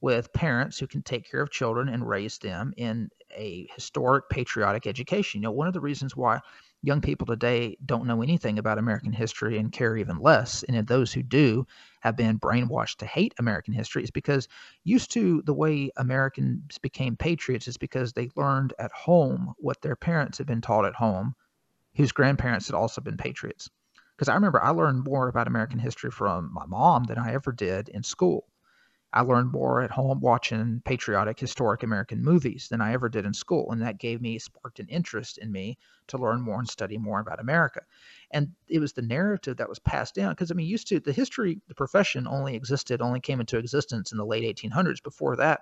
with 0.02 0.34
parents 0.34 0.78
who 0.78 0.88
can 0.88 1.02
take 1.02 1.30
care 1.30 1.42
of 1.42 1.50
children 1.50 1.88
and 1.90 2.08
raise 2.08 2.38
them 2.38 2.74
in 2.76 3.10
a 3.32 3.68
historic 3.74 4.30
patriotic 4.30 4.86
education. 4.86 5.42
You 5.42 5.46
know, 5.46 5.52
one 5.52 5.68
of 5.68 5.74
the 5.74 5.80
reasons 5.80 6.16
why 6.16 6.40
young 6.84 7.00
people 7.02 7.26
today 7.26 7.78
don't 7.86 8.06
know 8.06 8.22
anything 8.22 8.60
about 8.60 8.78
American 8.78 9.14
history 9.14 9.58
and 9.58 9.72
care 9.72 9.96
even 9.96 10.20
less. 10.20 10.64
And 10.64 10.86
those 10.86 11.14
who 11.14 11.24
do 11.24 11.66
have 12.02 12.18
been 12.18 12.38
brainwashed 12.38 12.98
to 12.98 13.06
hate 13.06 13.34
American 13.40 13.74
history 13.74 14.04
is 14.04 14.12
because 14.12 14.50
used 14.84 15.10
to 15.14 15.42
the 15.46 15.54
way 15.54 15.90
Americans 15.96 16.78
became 16.80 17.16
patriots 17.16 17.70
is 17.70 17.78
because 17.78 18.12
they 18.12 18.30
learned 18.36 18.74
at 18.78 18.92
home 18.92 19.54
what 19.58 19.82
their 19.82 19.96
parents 19.96 20.38
had 20.38 20.46
been 20.46 20.62
taught 20.62 20.86
at 20.86 20.94
home, 20.94 21.34
whose 21.96 22.12
grandparents 22.12 22.68
had 22.68 22.76
also 22.76 23.00
been 23.02 23.18
patriots. 23.18 23.70
Because 24.18 24.28
I 24.28 24.36
remember 24.36 24.62
I 24.62 24.70
learned 24.70 25.06
more 25.06 25.30
about 25.30 25.48
American 25.48 25.80
history 25.80 26.12
from 26.12 26.54
my 26.54 26.66
mom 26.66 27.06
than 27.06 27.18
I 27.18 27.34
ever 27.34 27.54
did 27.54 27.88
in 27.90 28.04
school. 28.04 28.46
I 29.14 29.22
learned 29.22 29.52
more 29.52 29.82
at 29.82 29.92
home 29.92 30.20
watching 30.20 30.82
patriotic, 30.86 31.40
historic 31.40 31.84
American 31.84 32.24
movies 32.24 32.68
than 32.70 32.82
I 32.82 32.94
ever 32.94 33.10
did 33.10 33.26
in 33.26 33.34
school. 33.34 33.72
And 33.72 33.82
that 33.84 34.00
gave 34.00 34.22
me, 34.22 34.40
sparked 34.40 34.80
an 34.80 34.88
interest 34.88 35.38
in 35.38 35.52
me 35.52 35.78
to 36.08 36.18
learn 36.18 36.42
more 36.42 36.58
and 36.58 36.68
study 36.68 36.98
more 36.98 37.20
about 37.20 37.40
America. 37.40 37.82
And 38.32 38.50
it 38.68 38.80
was 38.80 38.94
the 38.94 39.04
narrative 39.04 39.58
that 39.58 39.70
was 39.70 39.78
passed 39.78 40.16
down. 40.16 40.32
Because, 40.32 40.50
I 40.50 40.56
mean, 40.56 40.66
used 40.66 40.88
to, 40.88 41.00
the 41.00 41.14
history, 41.14 41.62
the 41.68 41.76
profession 41.76 42.28
only 42.28 42.56
existed, 42.56 43.02
only 43.02 43.20
came 43.20 43.40
into 43.40 43.60
existence 43.60 44.12
in 44.12 44.18
the 44.18 44.26
late 44.26 44.44
1800s. 44.58 45.04
Before 45.04 45.36
that, 45.36 45.62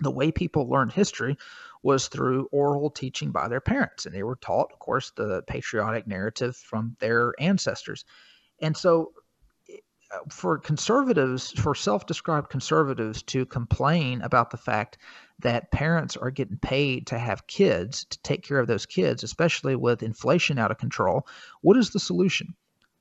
the 0.00 0.10
way 0.10 0.32
people 0.32 0.68
learned 0.68 0.92
history 0.92 1.36
was 1.84 2.08
through 2.08 2.48
oral 2.50 2.90
teaching 2.90 3.30
by 3.30 3.46
their 3.46 3.60
parents. 3.60 4.06
And 4.06 4.14
they 4.14 4.24
were 4.24 4.36
taught, 4.36 4.72
of 4.72 4.80
course, 4.80 5.12
the 5.14 5.42
patriotic 5.46 6.08
narrative 6.08 6.56
from 6.56 6.96
their 6.98 7.32
ancestors. 7.38 8.04
And 8.60 8.76
so 8.76 9.12
for 10.28 10.58
conservatives, 10.58 11.52
for 11.52 11.74
self 11.74 12.06
described 12.06 12.50
conservatives 12.50 13.22
to 13.24 13.46
complain 13.46 14.22
about 14.22 14.50
the 14.50 14.56
fact 14.56 14.98
that 15.40 15.70
parents 15.72 16.16
are 16.16 16.30
getting 16.30 16.58
paid 16.58 17.06
to 17.08 17.18
have 17.18 17.46
kids, 17.46 18.04
to 18.04 18.18
take 18.22 18.42
care 18.42 18.58
of 18.58 18.66
those 18.66 18.86
kids, 18.86 19.22
especially 19.22 19.74
with 19.76 20.02
inflation 20.02 20.58
out 20.58 20.70
of 20.70 20.78
control, 20.78 21.26
what 21.62 21.76
is 21.76 21.90
the 21.90 22.00
solution? 22.00 22.54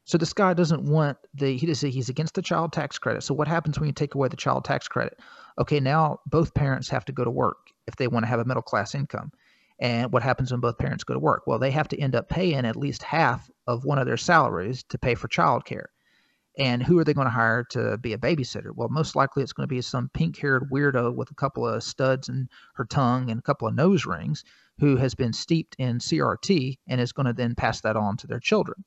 So 0.06 0.18
this 0.18 0.34
guy 0.34 0.54
doesn't 0.54 0.84
want 0.84 1.18
the 1.34 1.56
he 1.56 1.66
does 1.66 1.82
he's 1.82 2.10
against 2.10 2.34
the 2.34 2.42
child 2.42 2.74
tax 2.74 2.98
credit. 2.98 3.24
So 3.24 3.34
what 3.34 3.48
happens 3.48 3.80
when 3.80 3.88
you 3.88 3.94
take 3.94 4.16
away 4.16 4.28
the 4.28 4.36
child 4.36 4.66
tax 4.66 4.88
credit? 4.88 5.20
Okay, 5.60 5.80
now 5.80 6.20
both 6.26 6.54
parents 6.54 6.90
have 6.90 7.06
to 7.06 7.12
go 7.12 7.24
to 7.24 7.32
work 7.32 7.70
if 7.88 7.96
they 7.96 8.08
want 8.08 8.24
to 8.24 8.28
have 8.28 8.40
a 8.40 8.46
middle 8.46 8.64
class 8.64 8.96
income. 8.96 9.32
And 9.80 10.12
what 10.12 10.24
happens 10.24 10.52
when 10.52 10.60
both 10.60 10.78
parents 10.78 11.04
go 11.04 11.14
to 11.14 11.20
work? 11.20 11.44
Well, 11.48 11.60
they 11.60 11.72
have 11.72 11.88
to 11.90 12.00
end 12.00 12.16
up 12.16 12.30
paying 12.30 12.66
at 12.66 12.76
least 12.76 13.04
half 13.04 13.50
of 13.68 13.86
one 13.86 13.98
of 13.98 14.06
their 14.06 14.18
salaries 14.18 14.84
to 14.90 14.98
pay 14.98 15.16
for 15.16 15.28
childcare. 15.28 15.86
And 16.58 16.84
who 16.84 17.00
are 17.00 17.04
they 17.04 17.14
going 17.14 17.28
to 17.28 17.32
hire 17.32 17.64
to 17.72 17.98
be 17.98 18.14
a 18.14 18.18
babysitter? 18.18 18.72
Well, 18.76 18.90
most 18.90 19.16
likely 19.16 19.42
it's 19.42 19.54
going 19.54 19.68
to 19.68 19.74
be 19.74 19.82
some 19.82 20.10
pink 20.14 20.38
haired 20.38 20.70
weirdo 20.70 21.16
with 21.16 21.32
a 21.32 21.36
couple 21.36 21.66
of 21.66 21.84
studs 21.84 22.28
in 22.28 22.50
her 22.76 22.84
tongue 22.84 23.30
and 23.30 23.40
a 23.40 23.44
couple 23.44 23.68
of 23.68 23.76
nose 23.76 24.06
rings 24.06 24.44
who 24.80 24.98
has 24.98 25.16
been 25.16 25.32
steeped 25.32 25.76
in 25.80 26.00
CRT 26.00 26.78
and 26.88 27.00
is 27.00 27.14
going 27.14 27.28
to 27.28 27.34
then 27.34 27.56
pass 27.56 27.82
that 27.82 27.96
on 27.96 28.18
to 28.18 28.28
their 28.28 28.40
children. 28.40 28.84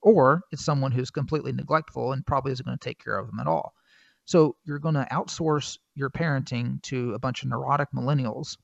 Or 0.00 0.42
it's 0.52 0.64
someone 0.64 0.92
who's 0.92 1.10
completely 1.10 1.52
neglectful 1.52 2.12
and 2.12 2.24
probably 2.24 2.52
isn't 2.52 2.64
going 2.64 2.78
to 2.78 2.84
take 2.84 3.02
care 3.02 3.18
of 3.18 3.26
them 3.26 3.40
at 3.40 3.46
all. 3.46 3.74
So 4.24 4.56
you're 4.64 4.78
going 4.78 4.94
to 4.94 5.06
outsource 5.12 5.78
your 5.94 6.10
parenting 6.10 6.80
to 6.82 7.12
a 7.14 7.18
bunch 7.18 7.42
of 7.42 7.48
neurotic 7.48 7.88
millennials 7.94 8.56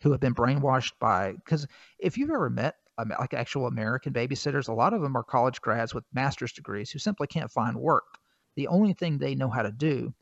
who 0.00 0.12
have 0.12 0.20
been 0.20 0.34
brainwashed 0.34 0.92
by, 1.00 1.32
because 1.32 1.66
if 1.98 2.18
you've 2.18 2.30
ever 2.30 2.50
met 2.50 2.76
Um, 2.96 3.12
like 3.18 3.34
actual 3.34 3.66
American 3.66 4.12
babysitters, 4.12 4.68
a 4.68 4.72
lot 4.72 4.94
of 4.94 5.02
them 5.02 5.16
are 5.16 5.24
college 5.24 5.60
grads 5.60 5.94
with 5.94 6.04
master's 6.12 6.52
degrees 6.52 6.90
who 6.90 7.00
simply 7.00 7.26
can't 7.26 7.50
find 7.50 7.76
work. 7.76 8.18
The 8.54 8.68
only 8.68 8.92
thing 8.92 9.18
they 9.18 9.34
know 9.34 9.50
how 9.50 9.62
to 9.62 9.72
do, 9.72 10.14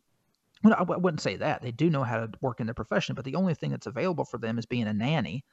well, 0.65 0.75
I 0.79 0.83
wouldn't 0.83 1.21
say 1.21 1.37
that. 1.37 1.61
They 1.61 1.73
do 1.73 1.91
know 1.91 2.03
how 2.03 2.21
to 2.21 2.31
work 2.41 2.61
in 2.61 2.67
their 2.67 2.75
profession, 2.75 3.15
but 3.15 3.25
the 3.25 3.35
only 3.35 3.55
thing 3.55 3.71
that's 3.71 3.87
available 3.87 4.25
for 4.25 4.39
them 4.39 4.59
is 4.59 4.65
being 4.65 4.87
a 4.87 4.95
nanny. 4.95 5.45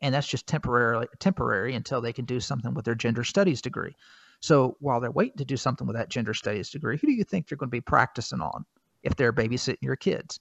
And 0.00 0.14
that's 0.14 0.28
just 0.28 0.46
temporarily 0.46 1.08
temporary 1.18 1.74
until 1.74 2.00
they 2.00 2.12
can 2.12 2.24
do 2.24 2.38
something 2.38 2.74
with 2.74 2.84
their 2.84 2.94
gender 2.94 3.24
studies 3.24 3.62
degree. 3.62 3.94
So 4.40 4.76
while 4.80 5.00
they're 5.00 5.10
waiting 5.10 5.38
to 5.38 5.44
do 5.44 5.56
something 5.56 5.86
with 5.86 5.96
that 5.96 6.10
gender 6.10 6.34
studies 6.34 6.70
degree, 6.70 6.98
who 6.98 7.06
do 7.06 7.12
you 7.12 7.24
think 7.24 7.48
they're 7.48 7.58
going 7.58 7.70
to 7.70 7.76
be 7.76 7.80
practicing 7.80 8.40
on 8.40 8.64
if 9.02 9.16
they're 9.16 9.32
babysitting 9.32 9.78
your 9.80 9.96
kids? 9.96 10.38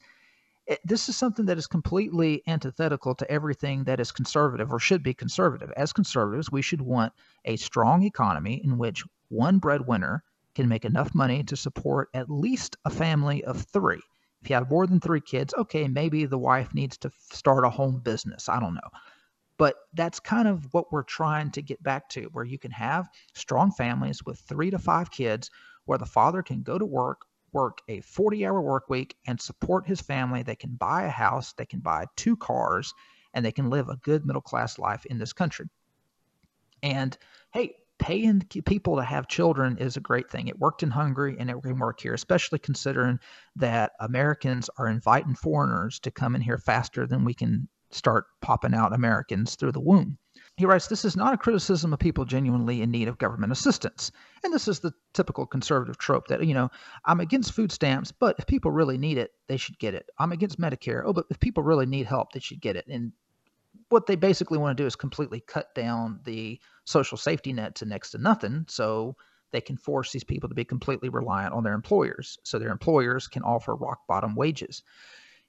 It, 0.68 0.80
this 0.84 1.08
is 1.08 1.16
something 1.16 1.46
that 1.46 1.58
is 1.58 1.66
completely 1.66 2.44
antithetical 2.46 3.16
to 3.16 3.32
everything 3.32 3.86
that 3.86 4.00
is 4.00 4.12
conservative 4.12 4.72
or 4.72 4.80
should 4.80 5.02
be 5.02 5.14
conservative. 5.14 5.72
As 5.78 5.94
conservatives, 5.94 6.52
we 6.52 6.62
should 6.62 6.82
want 6.82 7.14
a 7.46 7.56
strong 7.56 8.04
economy 8.04 8.62
in 8.64 8.78
which 8.78 9.04
one 9.30 9.60
breadwinner 9.60 10.24
can 10.56 10.68
make 10.68 10.86
enough 10.86 11.16
money 11.16 11.44
to 11.44 11.56
support 11.56 12.10
at 12.14 12.30
least 12.30 12.76
a 12.84 12.90
family 12.90 13.44
of 13.46 13.62
three. 13.62 14.02
If 14.42 14.50
you 14.50 14.56
have 14.56 14.70
more 14.70 14.86
than 14.86 15.00
three 15.00 15.22
kids, 15.22 15.54
okay, 15.58 15.88
maybe 15.88 16.26
the 16.26 16.38
wife 16.38 16.74
needs 16.74 16.98
to 16.98 17.12
start 17.32 17.66
a 17.66 17.70
home 17.70 18.00
business. 18.00 18.50
I 18.50 18.60
don't 18.60 18.76
know. 18.76 18.90
But 19.58 19.76
that's 19.94 20.20
kind 20.20 20.48
of 20.48 20.72
what 20.74 20.92
we're 20.92 21.04
trying 21.04 21.52
to 21.52 21.62
get 21.62 21.82
back 21.82 22.10
to, 22.10 22.24
where 22.34 22.46
you 22.46 22.60
can 22.60 22.72
have 22.72 23.08
strong 23.34 23.72
families 23.72 24.24
with 24.26 24.40
three 24.40 24.70
to 24.70 24.78
five 24.78 25.12
kids, 25.12 25.50
where 25.86 25.98
the 25.98 26.06
father 26.06 26.44
can 26.44 26.62
go 26.62 26.78
to 26.78 26.86
work 26.86 27.22
work 27.58 27.82
a 27.88 28.02
40 28.02 28.46
hour 28.46 28.62
work 28.62 28.88
week 28.88 29.16
and 29.26 29.42
support 29.42 29.88
his 29.88 30.00
family. 30.00 30.44
They 30.44 30.56
can 30.56 30.76
buy 30.76 31.06
a 31.06 31.10
house, 31.10 31.54
they 31.54 31.66
can 31.66 31.80
buy 31.80 32.06
two 32.16 32.38
cars, 32.38 32.94
and 33.34 33.44
they 33.44 33.52
can 33.52 33.72
live 33.72 33.90
a 33.90 33.96
good 33.98 34.28
middle 34.28 34.44
class 34.44 34.78
life 34.78 35.08
in 35.08 35.18
this 35.18 35.34
country. 35.34 35.66
And 36.84 37.18
hey, 37.52 37.74
paying 37.98 38.42
people 38.42 38.98
to 38.98 39.04
have 39.04 39.28
children 39.28 39.78
is 39.80 39.98
a 39.98 40.02
great 40.02 40.30
thing. 40.30 40.48
It 40.48 40.60
worked 40.60 40.84
in 40.84 40.92
Hungary 40.92 41.36
and 41.40 41.50
it 41.50 41.60
can 41.64 41.80
work 41.80 42.00
here, 42.00 42.14
especially 42.14 42.60
considering 42.60 43.18
that 43.56 43.94
Americans 44.00 44.70
are 44.78 44.88
inviting 44.88 45.34
foreigners 45.34 46.00
to 46.02 46.12
come 46.12 46.36
in 46.36 46.42
here 46.42 46.60
faster 46.60 47.08
than 47.08 47.26
we 47.26 47.34
can 47.34 47.68
start 47.90 48.26
popping 48.40 48.76
out 48.76 48.94
Americans 48.94 49.56
through 49.56 49.72
the 49.72 49.80
womb. 49.80 50.20
He 50.58 50.66
writes, 50.66 50.88
This 50.88 51.06
is 51.06 51.16
not 51.16 51.36
a 51.36 51.38
criticism 51.38 51.94
of 51.94 52.00
people 52.00 52.26
genuinely 52.26 52.82
in 52.82 52.90
need 52.90 53.08
of 53.08 53.20
government 53.20 53.52
assistance. 53.52 54.12
And 54.44 54.52
this 54.52 54.68
is 54.68 54.80
the 54.80 54.92
typical 55.14 55.46
conservative 55.46 56.00
trope 56.00 56.28
that, 56.28 56.46
you 56.46 56.56
know, 56.56 56.72
I'm 57.06 57.20
against 57.20 57.54
food 57.54 57.72
stamps, 57.72 58.12
but 58.12 58.36
if 58.40 58.48
people 58.48 58.72
really 58.72 58.98
need 58.98 59.20
it, 59.20 59.32
they 59.48 59.58
should 59.58 59.78
get 59.78 59.94
it. 59.94 60.10
I'm 60.18 60.32
against 60.32 60.60
Medicare. 60.60 61.04
Oh, 61.06 61.14
but 61.14 61.28
if 61.30 61.40
people 61.40 61.62
really 61.62 61.86
need 61.86 62.08
help, 62.08 62.32
they 62.32 62.40
should 62.40 62.60
get 62.60 62.76
it. 62.76 62.88
And 62.88 63.12
what 63.90 64.08
they 64.08 64.16
basically 64.16 64.58
want 64.58 64.76
to 64.76 64.84
do 64.84 64.88
is 64.88 64.96
completely 64.96 65.42
cut 65.42 65.76
down 65.76 66.22
the 66.24 66.60
social 66.86 67.18
safety 67.18 67.54
net 67.54 67.76
to 67.76 67.86
next 67.86 68.12
to 68.12 68.18
nothing. 68.18 68.66
So 68.68 69.16
they 69.52 69.62
can 69.62 69.78
force 69.78 70.12
these 70.12 70.24
people 70.24 70.50
to 70.50 70.56
be 70.56 70.66
completely 70.66 71.10
reliant 71.10 71.54
on 71.54 71.64
their 71.64 71.74
employers. 71.74 72.40
So 72.44 72.58
their 72.58 72.72
employers 72.72 73.28
can 73.28 73.44
offer 73.44 73.76
rock 73.76 74.08
bottom 74.08 74.34
wages. 74.36 74.82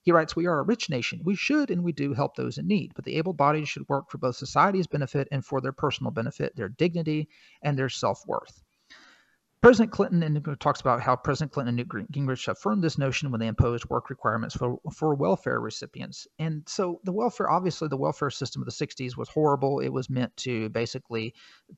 He 0.08 0.12
writes, 0.12 0.34
We 0.34 0.46
are 0.46 0.60
a 0.60 0.62
rich 0.62 0.88
nation. 0.88 1.20
We 1.22 1.34
should 1.34 1.70
and 1.70 1.84
we 1.84 1.92
do 1.92 2.14
help 2.14 2.34
those 2.34 2.56
in 2.56 2.66
need, 2.66 2.92
but 2.94 3.04
the 3.04 3.16
able 3.16 3.34
bodied 3.34 3.68
should 3.68 3.86
work 3.90 4.08
for 4.08 4.16
both 4.16 4.36
society's 4.36 4.86
benefit 4.86 5.28
and 5.30 5.44
for 5.44 5.60
their 5.60 5.70
personal 5.70 6.10
benefit, 6.10 6.56
their 6.56 6.70
dignity, 6.70 7.28
and 7.60 7.78
their 7.78 7.90
self 7.90 8.26
worth. 8.26 8.62
President 9.60 9.92
Clinton 9.92 10.22
and 10.22 10.60
talks 10.60 10.80
about 10.80 11.02
how 11.02 11.14
President 11.14 11.52
Clinton 11.52 11.78
and 11.78 11.90
Newt 11.94 12.10
Gingrich 12.10 12.48
affirmed 12.48 12.82
this 12.82 12.96
notion 12.96 13.30
when 13.30 13.38
they 13.38 13.48
imposed 13.48 13.84
work 13.90 14.08
requirements 14.08 14.56
for, 14.56 14.78
for 14.94 15.14
welfare 15.14 15.60
recipients. 15.60 16.26
And 16.38 16.62
so 16.66 17.02
the 17.04 17.12
welfare, 17.12 17.50
obviously, 17.50 17.88
the 17.88 17.98
welfare 17.98 18.30
system 18.30 18.62
of 18.62 18.66
the 18.66 18.86
60s 18.86 19.14
was 19.14 19.28
horrible. 19.28 19.80
It 19.80 19.90
was 19.90 20.08
meant 20.08 20.34
to 20.38 20.70
basically 20.70 21.34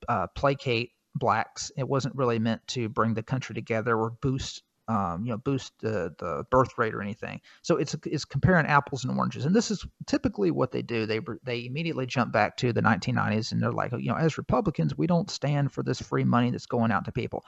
uh, 0.08 0.28
placate 0.36 0.92
blacks. 1.16 1.72
It 1.76 1.88
wasn't 1.88 2.14
really 2.14 2.38
meant 2.38 2.64
to 2.68 2.88
bring 2.88 3.14
the 3.14 3.24
country 3.24 3.56
together 3.56 3.98
or 3.98 4.10
boost 4.22 4.62
um, 4.90 5.24
you 5.24 5.30
know, 5.30 5.38
boost 5.38 5.72
the, 5.78 6.12
the 6.18 6.44
birth 6.50 6.76
rate 6.76 6.94
or 6.94 7.00
anything. 7.00 7.40
So 7.62 7.76
it's 7.76 7.94
it's 8.04 8.24
comparing 8.24 8.66
apples 8.66 9.04
and 9.04 9.16
oranges, 9.16 9.44
and 9.44 9.54
this 9.54 9.70
is 9.70 9.86
typically 10.06 10.50
what 10.50 10.72
they 10.72 10.82
do. 10.82 11.06
They 11.06 11.20
they 11.44 11.64
immediately 11.64 12.06
jump 12.06 12.32
back 12.32 12.56
to 12.56 12.72
the 12.72 12.82
1990s, 12.82 13.52
and 13.52 13.62
they're 13.62 13.70
like, 13.70 13.92
you 13.92 14.08
know, 14.08 14.16
as 14.16 14.36
Republicans, 14.36 14.98
we 14.98 15.06
don't 15.06 15.30
stand 15.30 15.70
for 15.70 15.84
this 15.84 16.02
free 16.02 16.24
money 16.24 16.50
that's 16.50 16.66
going 16.66 16.90
out 16.90 17.04
to 17.04 17.12
people. 17.12 17.44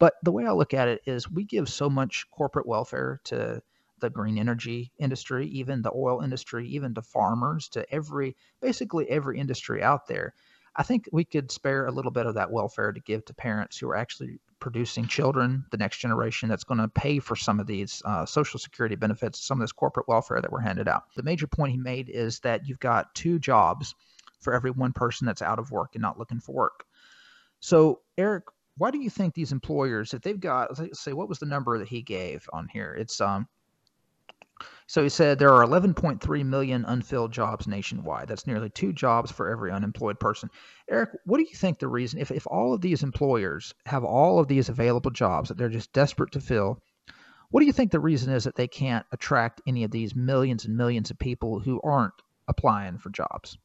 But 0.00 0.14
the 0.24 0.32
way 0.32 0.46
I 0.46 0.50
look 0.50 0.74
at 0.74 0.88
it 0.88 1.02
is, 1.06 1.30
we 1.30 1.44
give 1.44 1.68
so 1.68 1.88
much 1.88 2.26
corporate 2.32 2.66
welfare 2.66 3.20
to 3.24 3.62
the 4.00 4.10
green 4.10 4.36
energy 4.36 4.90
industry, 4.98 5.46
even 5.46 5.82
the 5.82 5.92
oil 5.94 6.22
industry, 6.22 6.66
even 6.70 6.94
to 6.94 7.02
farmers, 7.02 7.68
to 7.68 7.88
every 7.94 8.36
basically 8.60 9.08
every 9.08 9.38
industry 9.38 9.80
out 9.80 10.08
there. 10.08 10.34
I 10.74 10.82
think 10.82 11.08
we 11.12 11.24
could 11.24 11.52
spare 11.52 11.86
a 11.86 11.92
little 11.92 12.10
bit 12.10 12.26
of 12.26 12.34
that 12.34 12.50
welfare 12.50 12.90
to 12.90 13.00
give 13.00 13.24
to 13.26 13.34
parents 13.34 13.78
who 13.78 13.88
are 13.90 13.96
actually 13.96 14.40
producing 14.60 15.06
children, 15.06 15.64
the 15.70 15.76
next 15.76 15.98
generation 15.98 16.48
that's 16.48 16.64
going 16.64 16.80
to 16.80 16.88
pay 16.88 17.18
for 17.18 17.34
some 17.34 17.58
of 17.58 17.66
these 17.66 18.02
uh, 18.04 18.26
social 18.26 18.60
security 18.60 18.94
benefits, 18.94 19.44
some 19.44 19.58
of 19.58 19.64
this 19.64 19.72
corporate 19.72 20.08
welfare 20.08 20.40
that 20.40 20.52
were 20.52 20.60
handed 20.60 20.88
out. 20.88 21.04
The 21.16 21.22
major 21.22 21.46
point 21.46 21.72
he 21.72 21.78
made 21.78 22.08
is 22.08 22.40
that 22.40 22.66
you've 22.66 22.80
got 22.80 23.14
two 23.14 23.38
jobs 23.38 23.94
for 24.40 24.54
every 24.54 24.70
one 24.70 24.92
person 24.92 25.26
that's 25.26 25.42
out 25.42 25.58
of 25.58 25.70
work 25.70 25.90
and 25.94 26.02
not 26.02 26.18
looking 26.18 26.40
for 26.40 26.52
work. 26.54 26.84
So, 27.60 28.00
Eric, 28.16 28.44
why 28.76 28.90
do 28.90 28.98
you 28.98 29.10
think 29.10 29.34
these 29.34 29.52
employers, 29.52 30.14
if 30.14 30.22
they've 30.22 30.40
got, 30.40 30.78
let's 30.78 31.00
say, 31.00 31.12
what 31.12 31.28
was 31.28 31.38
the 31.38 31.46
number 31.46 31.78
that 31.78 31.88
he 31.88 32.02
gave 32.02 32.48
on 32.52 32.68
here? 32.68 32.94
It's 32.98 33.20
um, 33.20 33.48
so 34.86 35.02
he 35.02 35.08
said 35.08 35.38
there 35.38 35.52
are 35.52 35.64
11.3 35.64 36.44
million 36.46 36.84
unfilled 36.84 37.32
jobs 37.32 37.66
nationwide. 37.66 38.28
That's 38.28 38.46
nearly 38.46 38.70
two 38.70 38.92
jobs 38.92 39.30
for 39.30 39.48
every 39.48 39.70
unemployed 39.70 40.18
person. 40.18 40.50
Eric, 40.88 41.10
what 41.24 41.38
do 41.38 41.44
you 41.44 41.56
think 41.56 41.78
the 41.78 41.88
reason, 41.88 42.20
if, 42.20 42.30
if 42.30 42.46
all 42.46 42.74
of 42.74 42.80
these 42.80 43.02
employers 43.02 43.74
have 43.86 44.04
all 44.04 44.40
of 44.40 44.48
these 44.48 44.68
available 44.68 45.10
jobs 45.10 45.48
that 45.48 45.58
they're 45.58 45.68
just 45.68 45.92
desperate 45.92 46.32
to 46.32 46.40
fill, 46.40 46.82
what 47.50 47.60
do 47.60 47.66
you 47.66 47.72
think 47.72 47.90
the 47.90 48.00
reason 48.00 48.32
is 48.32 48.44
that 48.44 48.56
they 48.56 48.68
can't 48.68 49.06
attract 49.12 49.60
any 49.66 49.84
of 49.84 49.90
these 49.90 50.14
millions 50.14 50.64
and 50.64 50.76
millions 50.76 51.10
of 51.10 51.18
people 51.18 51.60
who 51.60 51.80
aren't 51.82 52.14
applying 52.48 52.98
for 52.98 53.10
jobs? 53.10 53.58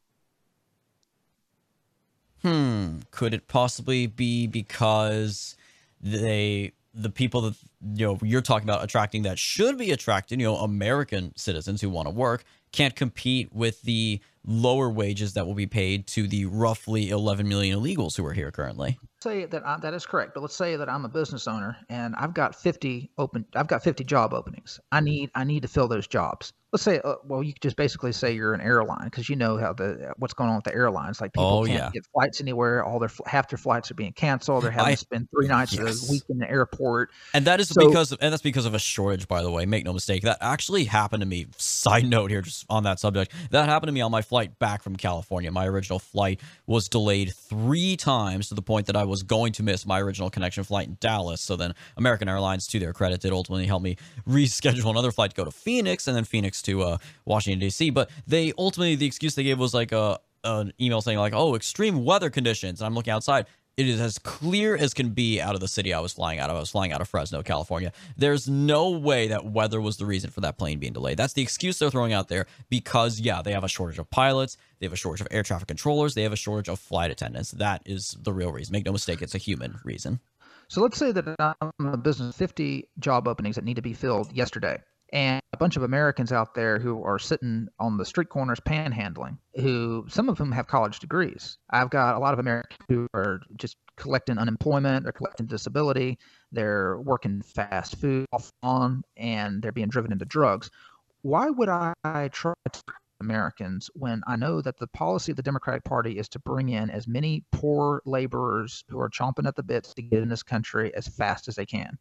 Hmm. 2.41 3.00
Could 3.12 3.34
it 3.34 3.48
possibly 3.48 4.06
be 4.06 4.46
because 4.46 5.56
they 6.00 6.74
the 6.96 7.10
people 7.10 7.41
that 7.41 7.56
you 7.93 8.06
know 8.06 8.18
you're 8.24 8.41
talking 8.41 8.68
about 8.68 8.84
attracting 8.84 9.24
that 9.24 9.38
should 9.38 9.78
be 9.78 9.91
attracting 9.91 10.39
you 10.39 10.46
know 10.46 10.56
American 10.56 11.34
citizens 11.36 11.82
who 11.82 11.89
want 11.89 12.08
to 12.08 12.14
work 12.14 12.46
can't 12.72 12.96
compete 12.96 13.54
with 13.54 13.82
the 13.84 14.20
lower 14.46 14.89
wages 14.89 15.34
that 15.34 15.46
will 15.46 15.54
be 15.54 15.66
paid 15.66 16.08
to 16.08 16.28
the 16.28 16.46
roughly 16.46 17.10
11 17.10 17.48
million 17.48 17.80
illegals 17.80 18.16
who 18.16 18.26
are 18.26 18.34
here 18.34 18.52
currently. 18.52 19.00
Say 19.26 19.46
that 19.46 19.66
I, 19.66 19.80
that 19.80 19.96
is 19.96 20.06
correct, 20.06 20.36
but 20.36 20.42
let's 20.42 20.56
say 20.56 20.76
that 20.76 20.88
I'm 20.88 21.04
a 21.04 21.10
business 21.10 21.48
owner 21.48 21.76
and 21.90 22.14
I've 22.16 22.36
got 22.36 22.54
50 22.54 23.10
open 23.18 23.44
I've 23.56 23.68
got 23.68 23.84
50 23.84 24.04
job 24.04 24.36
openings. 24.36 24.80
I 24.92 25.00
need 25.00 25.32
I 25.34 25.46
need 25.46 25.64
to 25.64 25.68
fill 25.68 25.88
those 25.88 26.06
jobs 26.06 26.54
let's 26.76 26.84
say, 26.84 27.00
uh, 27.06 27.16
well, 27.24 27.42
you 27.42 27.54
could 27.54 27.62
just 27.62 27.78
basically 27.78 28.12
say 28.12 28.34
you're 28.34 28.54
an 28.54 28.60
airline 28.60 29.06
because 29.06 29.30
you 29.30 29.36
know 29.38 29.56
how 29.56 29.72
the 29.72 30.14
what's 30.18 30.34
going 30.34 30.50
on 30.50 30.58
with 30.58 30.66
the 30.66 30.74
airlines. 30.74 31.22
Like 31.22 31.32
people 31.32 31.46
oh, 31.46 31.66
can't 31.66 31.80
yeah. 31.80 31.90
get 31.94 32.04
flights 32.12 32.42
anywhere. 32.42 32.84
All 32.84 33.00
their 33.00 33.12
half 33.26 33.48
their 33.48 33.58
flights 33.58 33.90
are 33.92 33.94
being 33.94 34.12
canceled. 34.12 34.66
They're 34.66 34.72
having 34.72 34.88
I, 34.88 34.92
to 34.92 34.98
spend 34.98 35.30
three 35.34 35.48
nights 35.48 35.74
yes. 35.74 36.10
a 36.10 36.12
week 36.12 36.24
in 36.28 36.38
the 36.38 36.50
airport. 36.50 37.12
And 37.34 37.46
that 37.46 37.62
is 37.62 37.70
so, 37.70 37.88
because 37.88 38.12
of, 38.12 38.20
and 38.22 38.34
that's 38.34 38.44
because 38.44 38.66
of 38.66 38.74
a 38.74 38.80
shortage. 38.80 39.26
By 39.26 39.42
the 39.42 39.50
way, 39.50 39.66
make 39.66 39.86
no 39.86 39.94
mistake. 39.94 40.24
That 40.24 40.40
actually 40.42 40.84
happened 40.84 41.22
to 41.22 41.26
me. 41.26 41.48
Side 41.56 42.06
note 42.10 42.30
here, 42.30 42.42
just 42.42 42.66
on 42.70 42.84
that 42.84 43.00
subject, 43.00 43.32
that 43.52 43.70
happened 43.70 43.88
to 43.88 43.94
me 43.94 44.02
on 44.02 44.12
my 44.12 44.22
flight 44.22 44.60
back 44.60 44.84
from 44.84 44.98
California. 44.98 45.52
My 45.52 45.68
original 45.68 46.00
flight 46.00 46.42
was 46.68 46.90
delayed 46.90 47.34
three 47.34 47.96
times 47.96 48.50
to 48.50 48.54
the 48.54 48.62
point 48.62 48.88
that 48.88 48.98
I 48.98 49.06
was 49.06 49.14
going 49.24 49.53
to 49.53 49.63
miss 49.63 49.86
my 49.86 50.01
original 50.01 50.30
connection 50.30 50.63
flight 50.63 50.88
in 50.88 50.97
Dallas. 50.99 51.41
So 51.41 51.55
then 51.55 51.74
American 51.97 52.28
Airlines, 52.28 52.68
to 52.68 52.80
their 52.80 52.93
credit, 52.93 53.22
did 53.22 53.32
ultimately 53.32 53.66
help 53.66 53.82
me 53.82 53.97
reschedule 54.28 54.89
another 54.89 55.11
flight 55.11 55.32
to 55.32 55.36
go 55.36 55.45
to 55.45 55.51
Phoenix 55.51 56.07
and 56.07 56.16
then 56.16 56.24
Phoenix 56.24 56.61
to 56.63 56.84
uh, 56.84 56.97
Washington. 57.26 57.59
D.C. 57.59 57.89
But 57.89 58.09
they 58.28 58.53
ultimately 58.57 58.95
the 58.95 59.05
excuse 59.05 59.36
they 59.36 59.43
gave 59.43 59.59
was 59.59 59.74
like 59.74 59.91
a 59.91 60.20
an 60.43 60.72
email 60.80 61.01
saying 61.01 61.18
like, 61.18 61.34
"Oh, 61.34 61.55
extreme 61.55 62.05
weather 62.05 62.30
conditions." 62.30 62.80
And 62.80 62.86
I'm 62.86 62.93
looking 62.93 63.11
outside. 63.11 63.47
It 63.78 63.90
is 63.90 64.00
as 64.00 64.18
clear 64.20 64.78
as 64.78 64.94
can 64.94 65.10
be 65.10 65.42
out 65.42 65.54
of 65.54 65.60
the 65.60 65.68
city 65.68 65.94
I 65.94 66.00
was 66.00 66.14
flying 66.14 66.40
out 66.40 66.50
of. 66.50 66.56
I 66.56 66.60
was 66.60 66.70
flying 66.70 66.94
out 66.94 67.02
of 67.02 67.10
Fresno, 67.10 67.44
California. 67.44 67.92
There's 68.16 68.48
no 68.48 68.92
way 68.92 69.28
that 69.28 69.44
weather 69.44 69.82
was 69.82 69.98
the 69.98 70.06
reason 70.06 70.30
for 70.30 70.40
that 70.42 70.58
plane 70.58 70.80
being 70.80 70.94
delayed. 70.94 71.18
That's 71.18 71.34
the 71.34 71.42
excuse 71.42 71.78
they're 71.78 71.90
throwing 71.90 72.14
out 72.14 72.30
there 72.30 72.46
because, 72.70 73.20
yeah, 73.20 73.42
they 73.42 73.52
have 73.52 73.66
a 73.66 73.68
shortage 73.68 74.00
of 74.00 74.10
pilots, 74.10 74.56
they 74.80 74.86
have 74.86 74.94
a 74.94 74.96
shortage 74.96 75.20
of 75.20 75.28
air 75.30 75.44
traffic 75.44 75.68
controllers, 75.68 76.14
they 76.14 76.24
have 76.24 76.32
a 76.32 76.38
shortage 76.38 76.70
of 76.70 76.80
flight 76.80 77.12
attendants. 77.12 77.52
That 77.52 77.82
is 77.86 78.16
the 78.22 78.32
real 78.32 78.54
reason. 78.54 78.72
Make 78.72 78.86
no 78.86 78.94
mistake, 78.94 79.22
it's 79.22 79.36
a 79.36 79.40
human 79.40 79.78
reason. 79.84 80.22
So 80.70 80.82
let's 80.82 80.98
say 80.98 81.12
that 81.12 81.36
I'm 81.60 81.86
a 81.86 81.98
business, 81.98 82.38
50 82.38 82.88
job 83.00 83.28
openings 83.28 83.58
that 83.58 83.66
need 83.66 83.76
to 83.76 83.82
be 83.82 83.94
filled 83.94 84.32
yesterday 84.32 84.80
and 85.14 85.41
a 85.53 85.58
bunch 85.58 85.78
of 85.78 85.84
Americans 85.84 86.32
out 86.32 86.53
there 86.53 86.80
who 86.80 87.03
are 87.03 87.20
sitting 87.20 87.68
on 87.80 87.97
the 87.97 88.06
street 88.06 88.30
corners 88.30 88.60
panhandling, 88.60 89.38
who 89.56 90.06
some 90.10 90.30
of 90.30 90.38
them 90.38 90.51
have 90.51 90.68
college 90.68 90.99
degrees. 90.99 91.58
I've 91.70 91.89
got 91.89 92.16
a 92.16 92.20
lot 92.20 92.34
of 92.34 92.39
Americans 92.39 92.80
who 92.89 93.08
are 93.14 93.39
just 93.56 93.78
collecting 93.95 94.38
unemployment, 94.38 95.03
they're 95.03 95.14
collecting 95.14 95.45
disability, 95.45 96.18
they're 96.51 96.99
working 96.99 97.41
fast 97.41 97.97
food 97.97 98.26
off 98.34 98.51
on, 98.64 99.03
and 99.16 99.62
they're 99.62 99.72
being 99.72 99.88
driven 99.88 100.12
into 100.12 100.26
drugs. 100.26 100.70
Why 101.22 101.49
would 101.49 101.70
I 101.70 101.93
to 102.03 102.53
Americans 103.22 103.89
when 103.93 104.22
I 104.28 104.36
know 104.36 104.62
that 104.62 104.78
the 104.78 104.88
policy 104.88 105.32
of 105.32 105.38
the 105.38 105.43
Democratic 105.43 105.84
Party 105.84 106.18
is 106.18 106.28
to 106.30 106.39
bring 106.39 106.70
in 106.70 106.89
as 106.89 107.08
many 107.08 107.43
poor 107.51 108.01
laborers 108.06 108.84
who 108.89 108.99
are 108.99 109.10
chomping 109.10 109.47
at 109.47 109.56
the 109.56 109.64
bits 109.64 109.93
to 109.93 110.01
get 110.01 110.22
in 110.22 110.30
this 110.30 110.43
country 110.43 110.93
as 110.93 111.08
fast 111.08 111.47
as 111.47 111.56
they 111.56 111.66
can? 111.66 111.97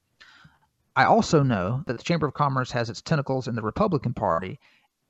I 0.96 1.06
also 1.06 1.42
know 1.42 1.82
that 1.86 1.98
the 1.98 2.04
Chamber 2.04 2.28
of 2.28 2.34
Commerce 2.34 2.70
has 2.70 2.88
its 2.88 3.02
tentacles 3.02 3.48
in 3.48 3.56
the 3.56 3.62
Republican 3.62 4.14
Party, 4.14 4.60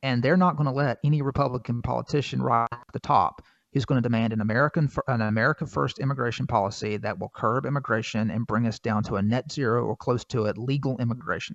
and 0.02 0.22
they're 0.22 0.36
not 0.36 0.56
going 0.56 0.66
to 0.66 0.72
let 0.72 0.98
any 1.04 1.20
Republican 1.20 1.82
politician 1.82 2.40
rise 2.40 2.68
at 2.72 2.86
the 2.94 2.98
top 3.00 3.42
who's 3.74 3.84
going 3.84 4.02
to 4.02 4.08
demand 4.08 4.32
an 4.32 4.40
American 4.40 4.88
an 5.08 5.20
America 5.20 5.66
first 5.66 5.98
immigration 5.98 6.46
policy 6.46 6.96
that 6.96 7.18
will 7.18 7.28
curb 7.34 7.66
immigration 7.66 8.30
and 8.30 8.46
bring 8.46 8.66
us 8.66 8.78
down 8.78 9.02
to 9.02 9.16
a 9.16 9.22
net 9.22 9.52
zero 9.52 9.84
or 9.84 9.94
close 9.94 10.24
to 10.24 10.46
it 10.46 10.56
legal 10.56 10.96
immigration. 10.98 11.54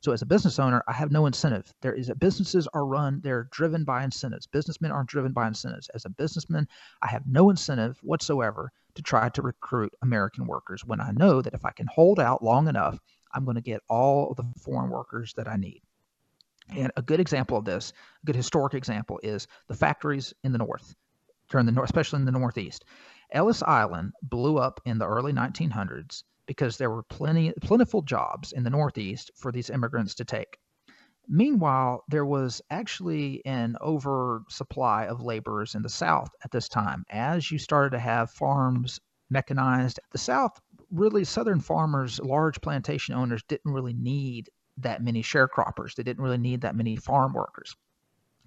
So 0.00 0.10
as 0.10 0.22
a 0.22 0.26
business 0.26 0.58
owner, 0.58 0.82
I 0.88 0.92
have 0.92 1.12
no 1.12 1.26
incentive. 1.26 1.72
There 1.80 1.94
is 1.94 2.10
businesses 2.18 2.66
are 2.74 2.86
run, 2.86 3.20
they're 3.22 3.48
driven 3.52 3.84
by 3.84 4.02
incentives. 4.02 4.48
Businessmen 4.48 4.90
aren't 4.90 5.10
driven 5.10 5.32
by 5.32 5.46
incentives. 5.46 5.88
As 5.90 6.04
a 6.04 6.10
businessman, 6.10 6.66
I 7.02 7.06
have 7.06 7.26
no 7.26 7.50
incentive 7.50 7.98
whatsoever 8.02 8.72
to 8.96 9.02
try 9.02 9.28
to 9.28 9.42
recruit 9.42 9.94
American 10.02 10.46
workers 10.46 10.84
when 10.84 11.00
I 11.00 11.12
know 11.12 11.40
that 11.40 11.54
if 11.54 11.64
I 11.64 11.70
can 11.70 11.86
hold 11.86 12.18
out 12.18 12.42
long 12.42 12.66
enough 12.66 12.98
I'm 13.32 13.44
going 13.44 13.56
to 13.56 13.60
get 13.60 13.82
all 13.88 14.34
the 14.34 14.44
foreign 14.60 14.90
workers 14.90 15.34
that 15.34 15.48
I 15.48 15.56
need. 15.56 15.82
And 16.76 16.92
a 16.96 17.02
good 17.02 17.20
example 17.20 17.56
of 17.56 17.64
this, 17.64 17.92
a 18.22 18.26
good 18.26 18.36
historic 18.36 18.74
example, 18.74 19.18
is 19.22 19.48
the 19.66 19.74
factories 19.74 20.32
in 20.44 20.52
the 20.52 20.58
north, 20.58 20.94
during 21.48 21.66
the 21.66 21.72
north, 21.72 21.88
especially 21.88 22.20
in 22.20 22.26
the 22.26 22.32
northeast. 22.32 22.84
Ellis 23.32 23.62
Island 23.62 24.12
blew 24.22 24.58
up 24.58 24.80
in 24.84 24.98
the 24.98 25.06
early 25.06 25.32
1900s 25.32 26.22
because 26.46 26.76
there 26.76 26.90
were 26.90 27.02
plenty 27.04 27.52
plentiful 27.60 28.02
jobs 28.02 28.52
in 28.52 28.64
the 28.64 28.70
northeast 28.70 29.30
for 29.36 29.52
these 29.52 29.70
immigrants 29.70 30.14
to 30.16 30.24
take. 30.24 30.58
Meanwhile, 31.28 32.02
there 32.08 32.26
was 32.26 32.60
actually 32.70 33.44
an 33.46 33.76
oversupply 33.80 35.06
of 35.06 35.22
laborers 35.22 35.76
in 35.76 35.82
the 35.82 35.88
South 35.88 36.30
at 36.42 36.50
this 36.50 36.68
time. 36.68 37.04
As 37.08 37.52
you 37.52 37.58
started 37.58 37.90
to 37.90 38.00
have 38.00 38.32
farms 38.32 38.98
mechanized, 39.28 40.00
the 40.10 40.18
South 40.18 40.60
really 40.90 41.24
southern 41.24 41.60
farmers, 41.60 42.20
large 42.20 42.60
plantation 42.60 43.14
owners 43.14 43.42
didn't 43.44 43.72
really 43.72 43.92
need 43.92 44.50
that 44.78 45.02
many 45.02 45.22
sharecroppers. 45.22 45.94
They 45.94 46.02
didn't 46.02 46.22
really 46.22 46.38
need 46.38 46.62
that 46.62 46.76
many 46.76 46.96
farm 46.96 47.32
workers. 47.32 47.76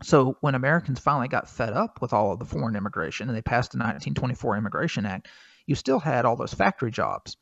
So 0.01 0.37
when 0.41 0.55
Americans 0.55 0.99
finally 0.99 1.27
got 1.27 1.49
fed 1.49 1.73
up 1.73 2.01
with 2.01 2.13
all 2.13 2.33
of 2.33 2.39
the 2.39 2.45
foreign 2.45 2.75
immigration 2.75 3.29
and 3.29 3.37
they 3.37 3.41
passed 3.41 3.71
the 3.71 3.77
1924 3.77 4.57
Immigration 4.57 5.05
Act, 5.05 5.29
you 5.65 5.75
still 5.75 5.99
had 5.99 6.25
all 6.25 6.35
those 6.35 6.53
factory 6.53 6.91
jobs. 6.91 7.37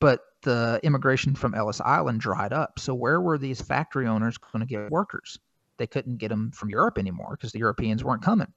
But 0.00 0.20
the 0.42 0.80
immigration 0.82 1.34
from 1.34 1.54
Ellis 1.54 1.80
Island 1.80 2.20
dried 2.20 2.52
up. 2.52 2.78
So 2.78 2.94
where 2.94 3.20
were 3.20 3.38
these 3.38 3.60
factory 3.60 4.06
owners 4.06 4.38
going 4.38 4.60
to 4.60 4.66
get 4.66 4.90
workers? 4.90 5.38
They 5.76 5.86
couldn't 5.86 6.18
get 6.18 6.28
them 6.28 6.50
from 6.50 6.70
Europe 6.70 6.98
anymore 6.98 7.36
because 7.36 7.52
the 7.52 7.60
Europeans 7.60 8.02
weren't 8.02 8.22
coming. 8.22 8.52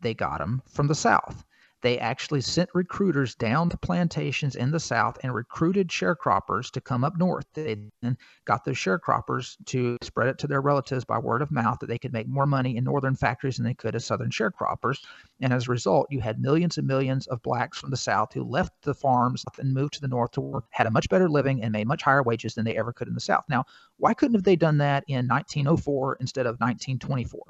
They 0.00 0.14
got 0.14 0.38
them 0.38 0.62
from 0.66 0.88
the 0.88 0.94
South 0.94 1.44
they 1.82 1.98
actually 1.98 2.40
sent 2.40 2.70
recruiters 2.74 3.34
down 3.34 3.68
to 3.68 3.76
plantations 3.76 4.56
in 4.56 4.70
the 4.70 4.80
South 4.80 5.18
and 5.22 5.34
recruited 5.34 5.88
sharecroppers 5.88 6.70
to 6.70 6.80
come 6.80 7.04
up 7.04 7.18
north. 7.18 7.44
They 7.54 7.76
then 8.00 8.16
got 8.44 8.64
those 8.64 8.76
sharecroppers 8.76 9.56
to 9.66 9.98
spread 10.00 10.28
it 10.28 10.38
to 10.38 10.46
their 10.46 10.60
relatives 10.60 11.04
by 11.04 11.18
word 11.18 11.42
of 11.42 11.50
mouth 11.50 11.80
that 11.80 11.88
they 11.88 11.98
could 11.98 12.12
make 12.12 12.28
more 12.28 12.46
money 12.46 12.76
in 12.76 12.84
northern 12.84 13.16
factories 13.16 13.56
than 13.56 13.66
they 13.66 13.74
could 13.74 13.96
as 13.96 14.04
southern 14.04 14.30
sharecroppers. 14.30 15.04
And 15.40 15.52
as 15.52 15.66
a 15.66 15.72
result, 15.72 16.06
you 16.10 16.20
had 16.20 16.40
millions 16.40 16.78
and 16.78 16.86
millions 16.86 17.26
of 17.26 17.42
blacks 17.42 17.78
from 17.78 17.90
the 17.90 17.96
South 17.96 18.32
who 18.32 18.44
left 18.44 18.72
the 18.82 18.94
farms 18.94 19.44
and 19.58 19.74
moved 19.74 19.94
to 19.94 20.00
the 20.00 20.08
north 20.08 20.30
to 20.32 20.40
work, 20.40 20.64
had 20.70 20.86
a 20.86 20.90
much 20.90 21.08
better 21.08 21.28
living, 21.28 21.62
and 21.62 21.72
made 21.72 21.88
much 21.88 22.02
higher 22.02 22.22
wages 22.22 22.54
than 22.54 22.64
they 22.64 22.76
ever 22.76 22.92
could 22.92 23.08
in 23.08 23.14
the 23.14 23.20
South. 23.20 23.44
Now, 23.48 23.64
why 23.96 24.14
couldn't 24.14 24.34
have 24.34 24.44
they 24.44 24.56
done 24.56 24.78
that 24.78 25.04
in 25.08 25.26
1904 25.26 26.16
instead 26.20 26.46
of 26.46 26.60
1924? 26.60 27.42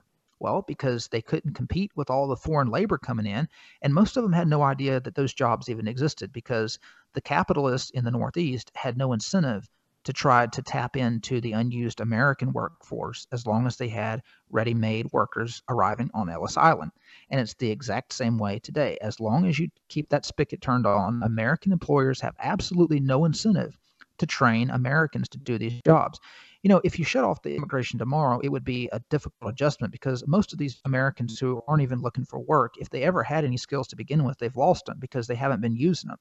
Well, 0.43 0.63
because 0.67 1.07
they 1.07 1.23
couldn't 1.23 1.55
compete 1.55 1.93
with 1.95 2.11
all 2.11 2.27
the 2.27 2.35
foreign 2.35 2.67
labor 2.67 2.99
coming 2.99 3.27
in, 3.27 3.49
and 3.81 3.95
most 3.95 4.17
of 4.17 4.25
them 4.25 4.33
had 4.33 4.49
no 4.49 4.63
idea 4.63 4.99
that 4.99 5.15
those 5.15 5.33
jobs 5.33 5.69
even 5.69 5.87
existed 5.87 6.33
because 6.33 6.81
the 7.13 7.21
capitalists 7.21 7.91
in 7.91 8.05
the 8.05 8.11
Northeast 8.11 8.73
had 8.75 8.99
no 8.99 9.13
incentive 9.13 9.71
to 10.03 10.13
try 10.13 10.49
to 10.49 10.61
tap 10.61 10.97
into 10.97 11.41
the 11.41 11.53
unused 11.53 12.01
American 12.01 12.53
workforce 12.53 13.29
as 13.31 13.47
long 13.47 13.69
as 13.69 13.77
they 13.77 13.89
had 13.89 14.21
ready 14.51 14.75
made 14.75 15.13
workers 15.13 15.63
arriving 15.69 16.11
on 16.13 16.29
Ellis 16.29 16.57
Island. 16.57 16.91
And 17.31 17.41
it's 17.41 17.55
the 17.55 17.71
exact 17.71 18.13
same 18.13 18.37
way 18.37 18.59
today. 18.59 18.99
As 19.01 19.21
long 19.21 19.47
as 19.47 19.61
you 19.61 19.69
keep 19.87 20.09
that 20.09 20.25
spigot 20.25 20.61
turned 20.61 20.87
on, 20.87 21.23
American 21.23 21.71
employers 21.71 22.21
have 22.21 22.35
absolutely 22.41 22.99
no 22.99 23.27
incentive 23.27 23.79
to 24.19 24.27
train 24.27 24.71
Americans 24.71 25.29
to 25.29 25.39
do 25.39 25.57
these 25.57 25.81
jobs. 25.85 26.19
You 26.63 26.69
know, 26.69 26.81
if 26.85 26.99
you 26.99 27.05
shut 27.05 27.25
off 27.25 27.43
the 27.43 27.57
immigration 27.57 27.99
tomorrow, 27.99 28.39
it 28.39 28.49
would 28.49 28.65
be 28.65 28.89
a 28.93 29.01
difficult 29.11 29.53
adjustment 29.53 29.93
because 29.93 30.25
most 30.29 30.53
of 30.53 30.59
these 30.59 30.81
Americans 30.85 31.39
who 31.41 31.61
aren't 31.67 31.83
even 31.83 32.01
looking 32.01 32.25
for 32.25 32.39
work, 32.39 32.75
if 32.79 32.89
they 32.89 33.03
ever 33.03 33.25
had 33.25 33.45
any 33.45 33.57
skills 33.57 33.89
to 33.89 33.97
begin 33.97 34.23
with, 34.23 34.39
they've 34.39 34.57
lost 34.57 34.87
them 34.87 34.99
because 35.01 35.27
they 35.27 35.35
haven't 35.35 35.61
been 35.61 35.75
using 35.75 36.09
them. 36.09 36.19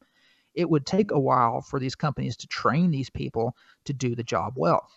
It 0.55 0.69
would 0.69 0.85
take 0.85 1.11
a 1.11 1.19
while 1.19 1.61
for 1.61 1.79
these 1.79 1.95
companies 1.95 2.35
to 2.37 2.47
train 2.47 2.89
these 2.89 3.09
people 3.09 3.55
to 3.85 3.93
do 3.93 4.15
the 4.15 4.23
job 4.23 4.53
well. 4.55 4.89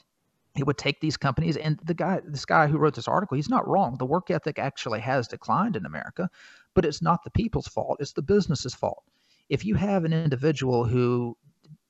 It 0.57 0.67
would 0.67 0.79
take 0.79 1.01
these 1.01 1.17
companies 1.17 1.57
and 1.57 1.79
the 1.85 1.95
guy 1.95 2.21
this 2.25 2.45
guy 2.47 2.67
who 2.69 2.79
wrote 2.79 2.95
this 2.95 3.09
article 3.09 3.37
he's 3.37 3.49
not 3.49 3.67
wrong. 3.69 3.97
The 3.99 4.07
work 4.07 4.31
ethic 4.31 4.59
actually 4.59 5.01
has 5.01 5.27
declined 5.29 5.77
in 5.77 5.85
america 5.85 6.31
but 6.75 6.85
it's 6.85 7.03
not 7.03 7.25
the 7.25 7.31
people's 7.31 7.67
fault 7.67 7.99
it's 8.01 8.13
the 8.13 8.23
business's 8.23 8.75
fault. 8.75 9.03
If 9.49 9.65
you 9.65 9.75
have 9.75 10.05
an 10.05 10.13
individual 10.13 10.85
who 10.85 11.37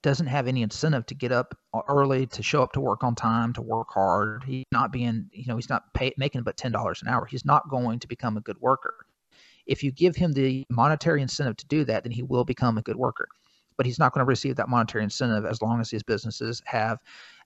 doesn't 0.04 0.26
have 0.26 0.46
any 0.46 0.60
incentive 0.60 1.06
to 1.06 1.14
get 1.14 1.32
up 1.32 1.56
early, 1.88 2.26
to 2.26 2.42
show 2.42 2.62
up 2.62 2.72
to 2.72 2.80
work 2.80 3.02
on 3.02 3.14
time, 3.14 3.54
to 3.54 3.62
work 3.62 3.88
hard. 3.90 4.44
He's 4.44 4.66
not 4.70 4.92
being, 4.92 5.30
you 5.32 5.46
know, 5.46 5.56
he's 5.56 5.70
not 5.70 5.92
pay, 5.94 6.12
making 6.18 6.42
but 6.42 6.58
ten 6.58 6.72
dollars 6.72 7.00
an 7.00 7.08
hour. 7.08 7.24
He's 7.24 7.46
not 7.46 7.70
going 7.70 7.98
to 8.00 8.06
become 8.06 8.36
a 8.36 8.42
good 8.42 8.60
worker. 8.60 9.06
If 9.66 9.82
you 9.82 9.90
give 9.90 10.14
him 10.14 10.34
the 10.34 10.64
monetary 10.68 11.22
incentive 11.22 11.56
to 11.56 11.66
do 11.66 11.84
that, 11.86 12.04
then 12.04 12.12
he 12.12 12.22
will 12.22 12.44
become 12.44 12.76
a 12.76 12.82
good 12.82 12.96
worker. 12.96 13.28
But 13.78 13.86
he's 13.86 13.98
not 13.98 14.12
going 14.12 14.20
to 14.24 14.28
receive 14.28 14.56
that 14.56 14.68
monetary 14.68 15.02
incentive 15.02 15.46
as 15.46 15.62
long 15.62 15.80
as 15.80 15.88
these 15.88 16.02
businesses 16.02 16.62
have 16.66 16.98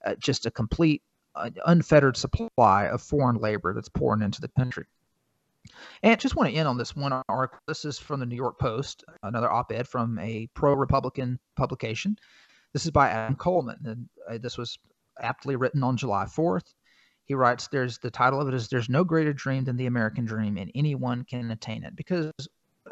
uh, 0.05 0.17
just 0.17 0.45
a 0.45 0.51
complete, 0.51 1.03
uh, 1.37 1.51
unfettered 1.65 2.17
supply 2.17 2.87
of 2.87 3.01
foreign 3.01 3.37
labor 3.37 3.73
that's 3.73 3.89
pouring 3.89 4.23
into 4.23 4.41
the 4.41 4.49
country. 4.49 4.85
And 6.03 6.19
just 6.19 6.35
want 6.35 6.51
to 6.51 6.57
end 6.57 6.67
on 6.67 6.77
this 6.77 6.97
one 6.97 7.13
article. 7.29 7.61
This 7.69 7.85
is 7.85 7.99
from 7.99 8.19
the 8.19 8.27
New 8.27 8.37
York 8.37 8.59
Post, 8.59 9.05
another 9.23 9.51
op 9.51 9.71
ed 9.71 9.87
from 9.87 10.19
a 10.19 10.49
pro 10.55 10.73
Republican 10.73 11.39
publication. 11.57 12.19
This 12.73 12.85
is 12.85 12.91
by 12.91 13.09
Adam 13.09 13.37
Coleman, 13.37 13.79
and 13.85 14.09
uh, 14.29 14.39
this 14.39 14.59
was 14.59 14.79
aptly 15.21 15.57
written 15.57 15.83
on 15.83 15.97
July 15.97 16.25
4th. 16.25 16.75
He 17.25 17.35
writes, 17.35 17.69
"There's 17.69 17.99
the 17.99 18.11
title 18.11 18.41
of 18.41 18.49
it 18.49 18.55
is 18.55 18.69
There's 18.69 18.89
no 18.89 19.05
greater 19.05 19.33
dream 19.33 19.65
than 19.65 19.77
the 19.77 19.87
American 19.87 20.25
dream, 20.25 20.57
and 20.57 20.71
anyone 20.75 21.25
can 21.25 21.51
attain 21.51 21.85
it." 21.85 21.97
Because 21.97 22.33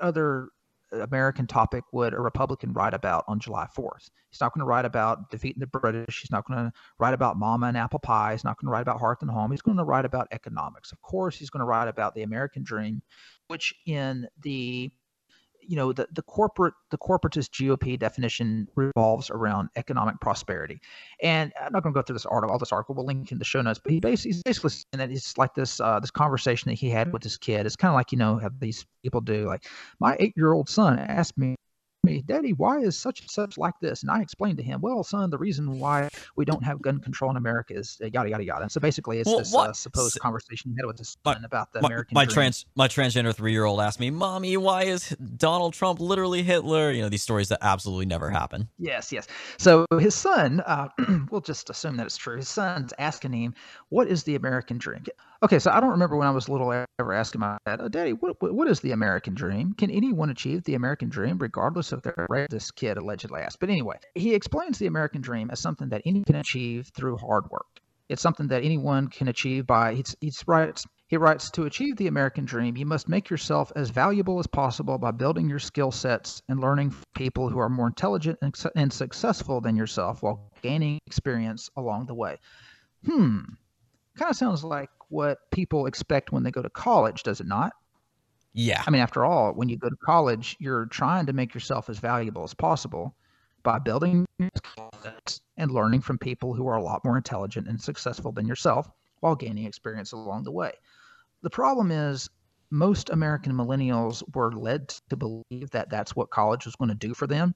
other 0.01 0.49
American 0.93 1.47
topic 1.47 1.85
would 1.93 2.15
a 2.15 2.21
Republican 2.21 2.73
write 2.73 2.95
about 2.95 3.25
on 3.29 3.41
July 3.41 3.67
4th? 3.77 4.11
He's 4.31 4.41
not 4.41 4.53
going 4.53 4.61
to 4.61 4.67
write 4.67 4.85
about 4.85 5.31
defeating 5.31 5.61
the 5.61 5.67
British. 5.67 6.21
He's 6.21 6.31
not 6.31 6.47
going 6.47 6.59
to 6.59 6.73
write 6.99 7.15
about 7.15 7.39
mama 7.39 7.67
and 7.67 7.77
apple 7.77 7.99
pie. 7.99 8.33
He's 8.33 8.45
not 8.45 8.59
going 8.59 8.67
to 8.67 8.73
write 8.73 8.83
about 8.83 9.01
hearth 9.01 9.23
and 9.23 9.31
home. 9.31 9.51
He's 9.51 9.63
going 9.63 9.79
to 9.79 9.85
write 9.85 10.05
about 10.05 10.29
economics. 10.33 10.93
Of 10.93 11.01
course, 11.03 11.37
he's 11.37 11.51
going 11.51 11.61
to 11.61 11.67
write 11.67 11.89
about 11.89 12.15
the 12.15 12.23
American 12.23 12.63
dream, 12.63 13.03
which 13.49 13.75
in 13.87 14.29
the 14.43 14.91
you 15.69 15.77
know 15.77 15.93
the, 15.93 16.07
the 16.13 16.23
corporate 16.23 16.75
the 16.91 16.99
corporatist 16.99 17.51
GOP 17.51 17.99
definition 17.99 18.69
revolves 18.75 19.31
around 19.31 19.69
economic 19.77 20.21
prosperity. 20.21 20.81
And 21.23 21.53
I'm 21.61 21.73
not 21.73 21.83
going 21.83 21.93
to 21.95 21.99
go 21.99 22.03
through 22.03 22.15
this 22.15 22.27
article, 22.27 22.53
all 22.53 22.59
this 22.59 22.73
article. 22.73 22.95
We'll 22.95 23.07
link 23.07 23.33
in 23.33 23.39
the 23.39 23.45
show 23.45 23.63
notes. 23.63 23.81
But 23.83 23.93
he 23.93 24.01
basically, 24.01 24.33
he's 24.33 24.43
basically 24.43 24.71
saying 24.71 24.85
that 24.99 25.11
it's 25.11 25.37
like 25.39 25.55
this 25.55 25.81
uh, 25.81 26.01
this 26.01 26.11
conversation 26.11 26.71
that 26.71 26.77
he 26.77 26.91
had 26.91 27.13
with 27.13 27.23
his 27.23 27.37
kid. 27.37 27.67
It's 27.67 27.77
kind 27.77 27.91
of 27.91 27.97
like 27.97 28.13
you 28.13 28.19
know 28.19 28.39
how 28.39 28.51
these 28.59 28.87
people 29.03 29.21
do. 29.21 29.47
Like 29.47 29.65
my 30.01 30.17
eight 30.21 30.35
year 30.37 30.53
old 30.53 30.69
son 30.69 30.99
asked 30.99 31.37
me 31.37 31.57
me, 32.07 32.23
Daddy, 32.25 32.55
why 32.55 32.79
is 32.79 32.97
such 32.97 33.21
and 33.21 33.31
such 33.31 33.59
like 33.59 33.75
this? 33.81 34.03
And 34.03 34.11
I 34.11 34.23
explained 34.23 34.57
to 34.59 34.65
him, 34.65 34.81
well, 34.81 35.05
son, 35.05 35.29
the 35.29 35.37
reason 35.37 35.79
why 35.79 36.09
we 36.37 36.47
don't 36.47 36.65
have 36.65 36.81
gun 36.81 37.01
control 37.01 37.31
in 37.31 37.37
America 37.37 37.75
is 37.75 37.99
yada 38.01 38.31
yada 38.31 38.45
yada. 38.45 38.63
And 38.63 38.73
so 38.73 38.81
basically, 38.81 39.19
it's 39.19 39.29
well, 39.29 39.39
this 39.39 39.55
uh, 39.55 39.73
supposed 39.75 40.19
conversation 40.21 40.71
he 40.71 40.77
had 40.79 40.87
with 40.87 40.99
his 40.99 41.17
son 41.25 41.39
my, 41.43 41.45
about 41.45 41.73
the 41.73 41.83
my, 41.83 41.89
American. 41.89 42.15
My 42.15 42.25
dream. 42.25 42.35
trans 42.35 42.65
my 42.75 42.89
transgender 42.89 43.35
three 43.35 43.53
year 43.53 43.65
old 43.65 43.81
asked 43.81 44.01
me, 44.01 44.11
"Mommy, 44.11 44.57
why 44.57 44.85
is 44.85 45.11
Donald 45.37 45.75
Trump 45.75 46.01
literally 46.01 46.43
Hitler?" 46.43 46.93
You 46.93 47.03
know, 47.03 47.09
these 47.09 47.23
stories 47.23 47.49
that 47.49 47.59
absolutely 47.61 48.07
never 48.07 48.31
happen. 48.31 48.69
Yes, 48.79 49.13
yes. 49.13 49.27
So 49.59 49.85
his 49.99 50.15
son, 50.15 50.61
uh, 50.61 50.89
we'll 51.31 51.41
just 51.41 51.69
assume 51.69 51.97
that 51.99 52.07
it's 52.07 52.17
true. 52.17 52.37
His 52.37 52.49
son's 52.49 52.95
asking 52.99 53.33
him, 53.33 53.55
"What 53.89 54.09
is 54.09 54.23
the 54.23 54.37
American 54.37 54.79
dream?" 54.79 55.05
Okay, 55.43 55.59
so 55.59 55.71
I 55.71 55.81
don't 55.81 55.91
remember 55.91 56.17
when 56.17 56.27
I 56.27 56.31
was 56.31 56.49
little 56.49 56.73
ever 56.73 57.13
asking 57.13 57.43
my 57.43 57.59
dad, 57.67 57.81
oh, 57.83 57.89
Daddy, 57.89 58.13
what, 58.13 58.37
what 58.41 58.69
is 58.69 58.81
the 58.81 58.93
American 58.93 59.35
dream? 59.35 59.75
Can 59.75 59.91
anyone 59.91 60.31
achieve 60.31 60.65
the 60.65 60.75
American 60.75 61.11
dream 61.11 61.37
regardless 61.39 61.93
of 61.93 62.03
their 62.03 62.27
race? 62.31 62.47
This 62.51 62.71
kid 62.71 62.97
allegedly 62.97 63.43
asked. 63.43 63.61
But 63.61 63.69
anyway, 63.69 63.99
he 64.15 64.35
explains 64.35 64.79
the 64.79 64.87
American 64.87 65.21
dream 65.21 65.51
as 65.51 65.61
something 65.61 65.91
that 65.91 66.03
anyone 66.07 66.25
can 66.25 66.37
achieve 66.37 66.91
through 66.97 67.19
hard 67.19 67.51
work. 67.51 67.67
It's 68.09 68.23
something 68.23 68.49
that 68.49 68.65
anyone 68.65 69.09
can 69.09 69.29
achieve 69.29 69.67
by, 69.67 69.95
he's, 69.95 70.17
he's 70.21 70.43
writes, 70.47 70.87
he 71.09 71.19
writes, 71.19 71.51
to 71.51 71.65
achieve 71.65 71.97
the 71.97 72.07
American 72.07 72.47
dream, 72.47 72.77
you 72.77 72.87
must 72.87 73.09
make 73.09 73.29
yourself 73.29 73.71
as 73.77 73.91
valuable 73.91 74.39
as 74.39 74.47
possible 74.47 74.97
by 74.97 75.11
building 75.11 75.51
your 75.51 75.59
skill 75.59 75.91
sets 75.91 76.41
and 76.49 76.61
learning 76.61 76.91
from 76.91 77.03
people 77.15 77.51
who 77.51 77.59
are 77.59 77.69
more 77.69 77.89
intelligent 77.89 78.39
and, 78.41 78.55
and 78.75 78.93
successful 78.93 79.61
than 79.61 79.77
yourself 79.77 80.23
while 80.23 80.51
gaining 80.63 80.99
experience 81.07 81.69
along 81.77 82.07
the 82.07 82.15
way. 82.15 82.39
Hmm, 83.05 83.41
kind 84.17 84.31
of 84.31 84.37
sounds 84.37 84.65
like 84.65 84.91
what 85.09 85.39
people 85.51 85.87
expect 85.87 86.33
when 86.33 86.43
they 86.43 86.51
go 86.51 86.63
to 86.63 86.71
college, 86.71 87.23
does 87.23 87.41
it 87.41 87.47
not? 87.47 87.73
Yeah. 88.53 88.83
I 88.87 88.91
mean, 88.91 89.03
after 89.03 89.25
all, 89.25 89.53
when 89.53 89.69
you 89.69 89.77
go 89.77 89.91
to 89.91 89.97
college, 89.97 90.57
you're 90.59 90.87
trying 90.87 91.27
to 91.27 91.33
make 91.33 91.53
yourself 91.55 91.91
as 91.91 91.99
valuable 91.99 92.43
as 92.43 92.55
possible 92.55 93.15
by 93.63 93.79
building 93.79 94.25
and 94.39 95.71
learning 95.71 96.01
from 96.01 96.19
people 96.19 96.55
who 96.55 96.67
are 96.69 96.77
a 96.77 96.83
lot 96.83 97.05
more 97.05 97.17
intelligent 97.17 97.69
and 97.69 97.81
successful 97.81 98.33
than 98.33 98.47
yourself 98.47 98.89
while 99.21 99.35
gaining 99.35 99.67
experience 99.67 100.13
along 100.13 100.45
the 100.45 100.53
way. 100.53 100.73
The 101.43 101.51
problem 101.51 101.91
is, 101.91 102.31
most 102.71 103.11
American 103.11 103.53
millennials 103.53 104.23
were 104.35 104.53
led 104.53 104.89
to 105.11 105.17
believe 105.17 105.71
that 105.71 105.91
that's 105.91 106.17
what 106.17 106.31
college 106.31 106.65
was 106.65 106.77
going 106.77 106.89
to 106.89 106.95
do 106.95 107.15
for 107.15 107.27
them. 107.27 107.55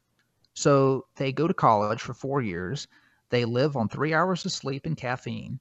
So 0.54 1.06
they 1.16 1.32
go 1.32 1.48
to 1.48 1.54
college 1.54 2.00
for 2.00 2.14
four 2.14 2.42
years, 2.42 2.86
they 3.30 3.44
live 3.44 3.76
on 3.76 3.88
three 3.88 4.12
hours 4.12 4.44
of 4.44 4.52
sleep 4.52 4.84
and 4.86 4.96
caffeine, 4.96 5.60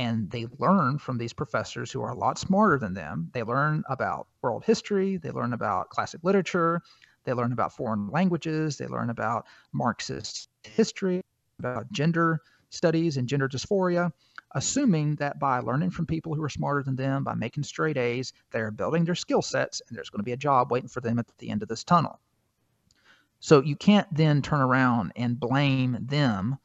and 0.00 0.30
they 0.30 0.46
learn 0.58 0.96
from 0.96 1.18
these 1.18 1.34
professors 1.34 1.92
who 1.92 2.00
are 2.00 2.12
a 2.12 2.16
lot 2.16 2.38
smarter 2.38 2.78
than 2.78 2.94
them. 2.94 3.28
They 3.34 3.42
learn 3.42 3.84
about 3.86 4.28
world 4.40 4.64
history, 4.64 5.18
they 5.18 5.30
learn 5.30 5.52
about 5.52 5.90
classic 5.90 6.24
literature, 6.24 6.80
they 7.24 7.34
learn 7.34 7.52
about 7.52 7.76
foreign 7.76 8.08
languages, 8.08 8.78
they 8.78 8.86
learn 8.86 9.10
about 9.10 9.44
Marxist 9.72 10.48
history, 10.62 11.22
about 11.58 11.92
gender 11.92 12.40
studies 12.70 13.18
and 13.18 13.28
gender 13.28 13.46
dysphoria, 13.46 14.10
assuming 14.54 15.16
that 15.16 15.38
by 15.38 15.58
learning 15.58 15.90
from 15.90 16.06
people 16.06 16.34
who 16.34 16.42
are 16.42 16.48
smarter 16.48 16.82
than 16.82 16.96
them, 16.96 17.22
by 17.22 17.34
making 17.34 17.62
straight 17.62 17.98
A's, 17.98 18.32
they're 18.52 18.70
building 18.70 19.04
their 19.04 19.14
skill 19.14 19.42
sets 19.42 19.82
and 19.86 19.94
there's 19.94 20.08
going 20.08 20.20
to 20.20 20.24
be 20.24 20.32
a 20.32 20.36
job 20.38 20.72
waiting 20.72 20.88
for 20.88 21.02
them 21.02 21.18
at 21.18 21.26
the 21.36 21.50
end 21.50 21.60
of 21.60 21.68
this 21.68 21.84
tunnel. 21.84 22.18
So 23.40 23.60
you 23.60 23.76
can't 23.76 24.08
then 24.10 24.40
turn 24.40 24.62
around 24.62 25.12
and 25.14 25.38
blame 25.38 25.98
them 26.00 26.56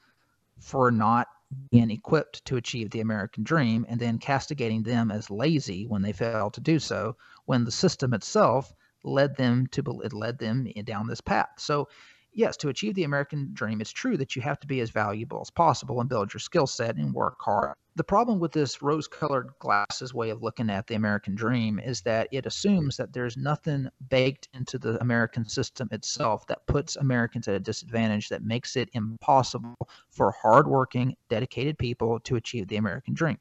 for 0.57 0.89
not 0.89 1.27
being 1.71 1.91
equipped 1.91 2.43
to 2.45 2.57
achieve 2.57 2.89
the 2.89 3.01
American 3.01 3.43
dream 3.43 3.85
and 3.89 3.99
then 3.99 4.17
castigating 4.19 4.83
them 4.83 5.11
as 5.11 5.29
lazy 5.29 5.85
when 5.87 6.01
they 6.01 6.11
fail 6.13 6.49
to 6.51 6.61
do 6.61 6.79
so, 6.79 7.15
when 7.45 7.63
the 7.63 7.71
system 7.71 8.13
itself 8.13 8.73
led 9.03 9.35
them 9.37 9.67
to 9.67 9.83
it 10.03 10.13
led 10.13 10.39
them 10.39 10.65
down 10.85 11.07
this 11.07 11.21
path. 11.21 11.49
So 11.57 11.87
yes, 12.33 12.57
to 12.57 12.69
achieve 12.69 12.95
the 12.95 13.03
American 13.03 13.51
dream, 13.53 13.81
it's 13.81 13.91
true 13.91 14.17
that 14.17 14.35
you 14.35 14.41
have 14.41 14.59
to 14.61 14.67
be 14.67 14.79
as 14.81 14.89
valuable 14.89 15.41
as 15.41 15.49
possible 15.51 15.99
and 15.99 16.09
build 16.09 16.33
your 16.33 16.39
skill 16.39 16.67
set 16.67 16.95
and 16.95 17.13
work 17.13 17.37
hard. 17.41 17.75
The 17.97 18.03
problem 18.03 18.39
with 18.39 18.51
this 18.51 18.81
rose 18.81 19.07
colored 19.07 19.53
glasses 19.59 20.13
way 20.13 20.29
of 20.29 20.43
looking 20.43 20.69
at 20.69 20.85
the 20.85 20.95
American 20.95 21.33
dream 21.33 21.79
is 21.79 22.01
that 22.01 22.27
it 22.29 22.45
assumes 22.45 22.97
that 22.97 23.13
there's 23.13 23.37
nothing 23.37 23.87
baked 24.09 24.49
into 24.53 24.77
the 24.77 24.99
American 24.99 25.47
system 25.47 25.87
itself 25.93 26.45
that 26.47 26.67
puts 26.67 26.97
Americans 26.97 27.47
at 27.47 27.55
a 27.55 27.59
disadvantage, 27.59 28.27
that 28.27 28.43
makes 28.43 28.75
it 28.75 28.89
impossible 28.91 29.77
for 30.09 30.31
hardworking, 30.31 31.15
dedicated 31.29 31.77
people 31.77 32.19
to 32.19 32.35
achieve 32.35 32.67
the 32.67 32.75
American 32.75 33.13
dream. 33.13 33.37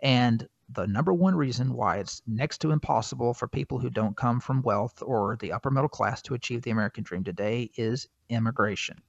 And 0.00 0.48
the 0.70 0.88
number 0.88 1.12
one 1.12 1.36
reason 1.36 1.72
why 1.72 1.98
it's 1.98 2.20
next 2.26 2.58
to 2.62 2.72
impossible 2.72 3.32
for 3.32 3.46
people 3.46 3.78
who 3.78 3.90
don't 3.90 4.16
come 4.16 4.40
from 4.40 4.62
wealth 4.62 5.02
or 5.02 5.36
the 5.36 5.52
upper 5.52 5.70
middle 5.70 5.88
class 5.88 6.20
to 6.22 6.34
achieve 6.34 6.62
the 6.62 6.72
American 6.72 7.04
dream 7.04 7.22
today 7.22 7.70
is 7.76 8.08
immigration. 8.28 9.00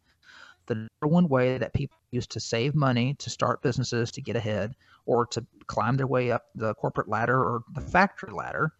The 0.68 0.76
number 0.76 1.13
one 1.13 1.28
way 1.28 1.57
that 1.57 1.74
people 1.74 1.97
used 2.11 2.32
to 2.32 2.39
save 2.39 2.76
money 2.76 3.13
to 3.16 3.30
start 3.30 3.61
businesses 3.61 4.11
to 4.11 4.22
get 4.22 4.36
ahead 4.36 4.76
or 5.05 5.26
to 5.28 5.45
climb 5.68 5.97
their 5.97 6.07
way 6.07 6.32
up 6.32 6.45
the 6.55 6.74
corporate 6.76 7.07
ladder 7.07 7.39
or 7.39 7.63
the 7.74 7.82
factory 7.82 8.34
ladder 8.34 8.74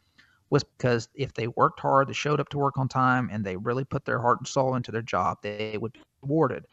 was 0.49 0.63
because 0.63 1.09
if 1.15 1.33
they 1.33 1.47
worked 1.47 1.79
hard, 1.79 2.07
they 2.07 2.13
showed 2.13 2.39
up 2.39 2.49
to 2.49 2.57
work 2.57 2.77
on 2.77 2.88
time, 2.88 3.29
and 3.31 3.43
they 3.43 3.57
really 3.57 3.83
put 3.83 4.05
their 4.05 4.19
heart 4.19 4.39
and 4.39 4.47
soul 4.47 4.75
into 4.75 4.91
their 4.91 5.01
job, 5.01 5.38
they 5.41 5.77
would 5.79 5.93
be 5.93 6.01
rewarded. 6.21 6.65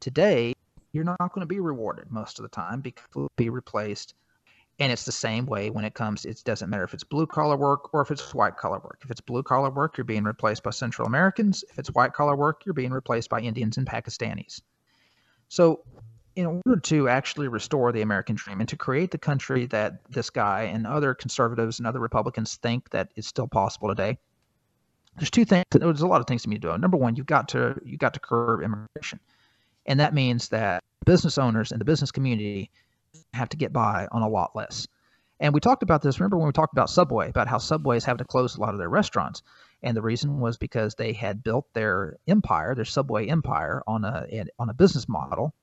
Today, 0.00 0.54
you're 0.92 1.04
not 1.04 1.18
going 1.18 1.40
to 1.40 1.46
be 1.46 1.60
rewarded 1.60 2.10
most 2.10 2.38
of 2.38 2.42
the 2.42 2.48
time 2.48 2.80
because 2.80 3.04
you'll 3.14 3.30
be 3.36 3.50
replaced 3.50 4.14
And 4.80 4.92
it's 4.92 5.04
the 5.04 5.12
same 5.12 5.46
way 5.46 5.70
when 5.70 5.84
it 5.84 5.94
comes, 5.94 6.24
it 6.24 6.42
doesn't 6.44 6.70
matter 6.70 6.84
if 6.84 6.94
it's 6.94 7.02
blue 7.02 7.26
collar 7.26 7.56
work 7.56 7.92
or 7.92 8.00
if 8.00 8.12
it's 8.12 8.32
white 8.32 8.56
collar 8.56 8.78
work. 8.78 9.00
If 9.02 9.10
it's 9.10 9.20
blue 9.20 9.42
collar 9.42 9.70
work, 9.70 9.96
you're 9.96 10.04
being 10.04 10.22
replaced 10.22 10.62
by 10.62 10.70
Central 10.70 11.06
Americans. 11.06 11.64
If 11.68 11.78
it's 11.78 11.90
white 11.90 12.12
collar 12.12 12.36
work, 12.36 12.64
you're 12.64 12.74
being 12.74 12.92
replaced 12.92 13.28
by 13.28 13.40
Indians 13.40 13.76
and 13.76 13.86
Pakistanis. 13.86 14.60
So, 15.48 15.82
in 16.36 16.46
order 16.46 16.78
to 16.80 17.08
actually 17.08 17.48
restore 17.48 17.90
the 17.90 18.02
American 18.02 18.36
dream 18.36 18.60
and 18.60 18.68
to 18.68 18.76
create 18.76 19.10
the 19.10 19.18
country 19.18 19.66
that 19.66 20.00
this 20.08 20.30
guy 20.30 20.64
and 20.64 20.86
other 20.86 21.12
conservatives 21.12 21.80
and 21.80 21.86
other 21.88 21.98
Republicans 21.98 22.54
think 22.56 22.90
that 22.90 23.10
is 23.16 23.26
still 23.26 23.48
possible 23.48 23.88
today, 23.88 24.18
there's 25.16 25.30
two 25.30 25.44
things. 25.44 25.64
There's 25.72 26.02
a 26.02 26.06
lot 26.06 26.20
of 26.20 26.28
things 26.28 26.42
to 26.42 26.58
do. 26.58 26.78
Number 26.78 26.96
one, 26.96 27.16
you've 27.16 27.26
got 27.26 27.48
to 27.48 27.80
you've 27.84 27.98
got 27.98 28.14
to 28.14 28.20
curb 28.20 28.62
immigration, 28.62 29.18
and 29.86 29.98
that 29.98 30.14
means 30.14 30.50
that 30.50 30.84
business 31.04 31.38
owners 31.38 31.72
and 31.72 31.80
the 31.80 31.84
business 31.84 32.12
community 32.12 32.70
have 33.32 33.48
to 33.50 33.56
get 33.56 33.72
by 33.72 34.08
on 34.10 34.22
a 34.22 34.28
lot 34.28 34.54
less. 34.54 34.86
And 35.40 35.54
we 35.54 35.60
talked 35.60 35.82
about 35.82 36.02
this. 36.02 36.18
Remember 36.18 36.36
when 36.36 36.46
we 36.46 36.52
talked 36.52 36.72
about 36.72 36.90
Subway, 36.90 37.28
about 37.28 37.46
how 37.46 37.58
Subways 37.58 38.04
have 38.04 38.18
to 38.18 38.24
close 38.24 38.56
a 38.56 38.60
lot 38.60 38.74
of 38.74 38.78
their 38.78 38.88
restaurants, 38.88 39.42
and 39.82 39.96
the 39.96 40.02
reason 40.02 40.40
was 40.40 40.58
because 40.58 40.94
they 40.96 41.12
had 41.12 41.44
built 41.44 41.66
their 41.74 42.16
empire, 42.26 42.74
their 42.74 42.84
Subway 42.84 43.28
empire, 43.28 43.82
on 43.86 44.04
a 44.04 44.26
on 44.58 44.68
a 44.68 44.74
business 44.74 45.08
model 45.08 45.54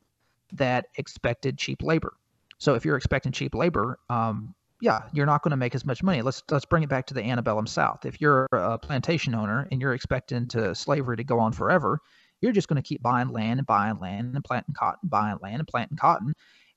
that 0.53 0.85
expected 0.95 1.57
cheap 1.57 1.81
labor. 1.81 2.13
So 2.57 2.75
if 2.75 2.85
you're 2.85 2.95
expecting 2.95 3.33
cheap 3.33 3.53
labor, 3.53 3.99
um, 4.09 4.55
yeah, 4.79 5.03
you're 5.13 5.25
not 5.25 5.41
going 5.41 5.51
to 5.51 5.57
make 5.57 5.75
as 5.75 5.85
much 5.85 6.03
money. 6.03 6.21
Let's 6.21 6.43
let's 6.49 6.65
bring 6.65 6.83
it 6.83 6.89
back 6.89 7.07
to 7.07 7.13
the 7.13 7.23
antebellum 7.23 7.67
South. 7.67 8.05
If 8.05 8.21
you're 8.21 8.47
a 8.53 8.77
plantation 8.77 9.35
owner 9.35 9.67
and 9.71 9.81
you're 9.81 9.93
expecting 9.93 10.47
to 10.49 10.73
slavery 10.73 11.17
to 11.17 11.23
go 11.23 11.39
on 11.39 11.51
forever, 11.51 11.99
you're 12.41 12.51
just 12.51 12.67
going 12.67 12.81
to 12.81 12.87
keep 12.87 13.01
buying 13.01 13.29
land 13.29 13.59
and 13.59 13.67
buying 13.67 13.99
land 13.99 14.35
and 14.35 14.43
planting 14.43 14.75
cotton, 14.75 15.09
buying 15.09 15.37
land 15.41 15.59
and 15.59 15.67
planting 15.67 15.97
cotton. 15.97 16.33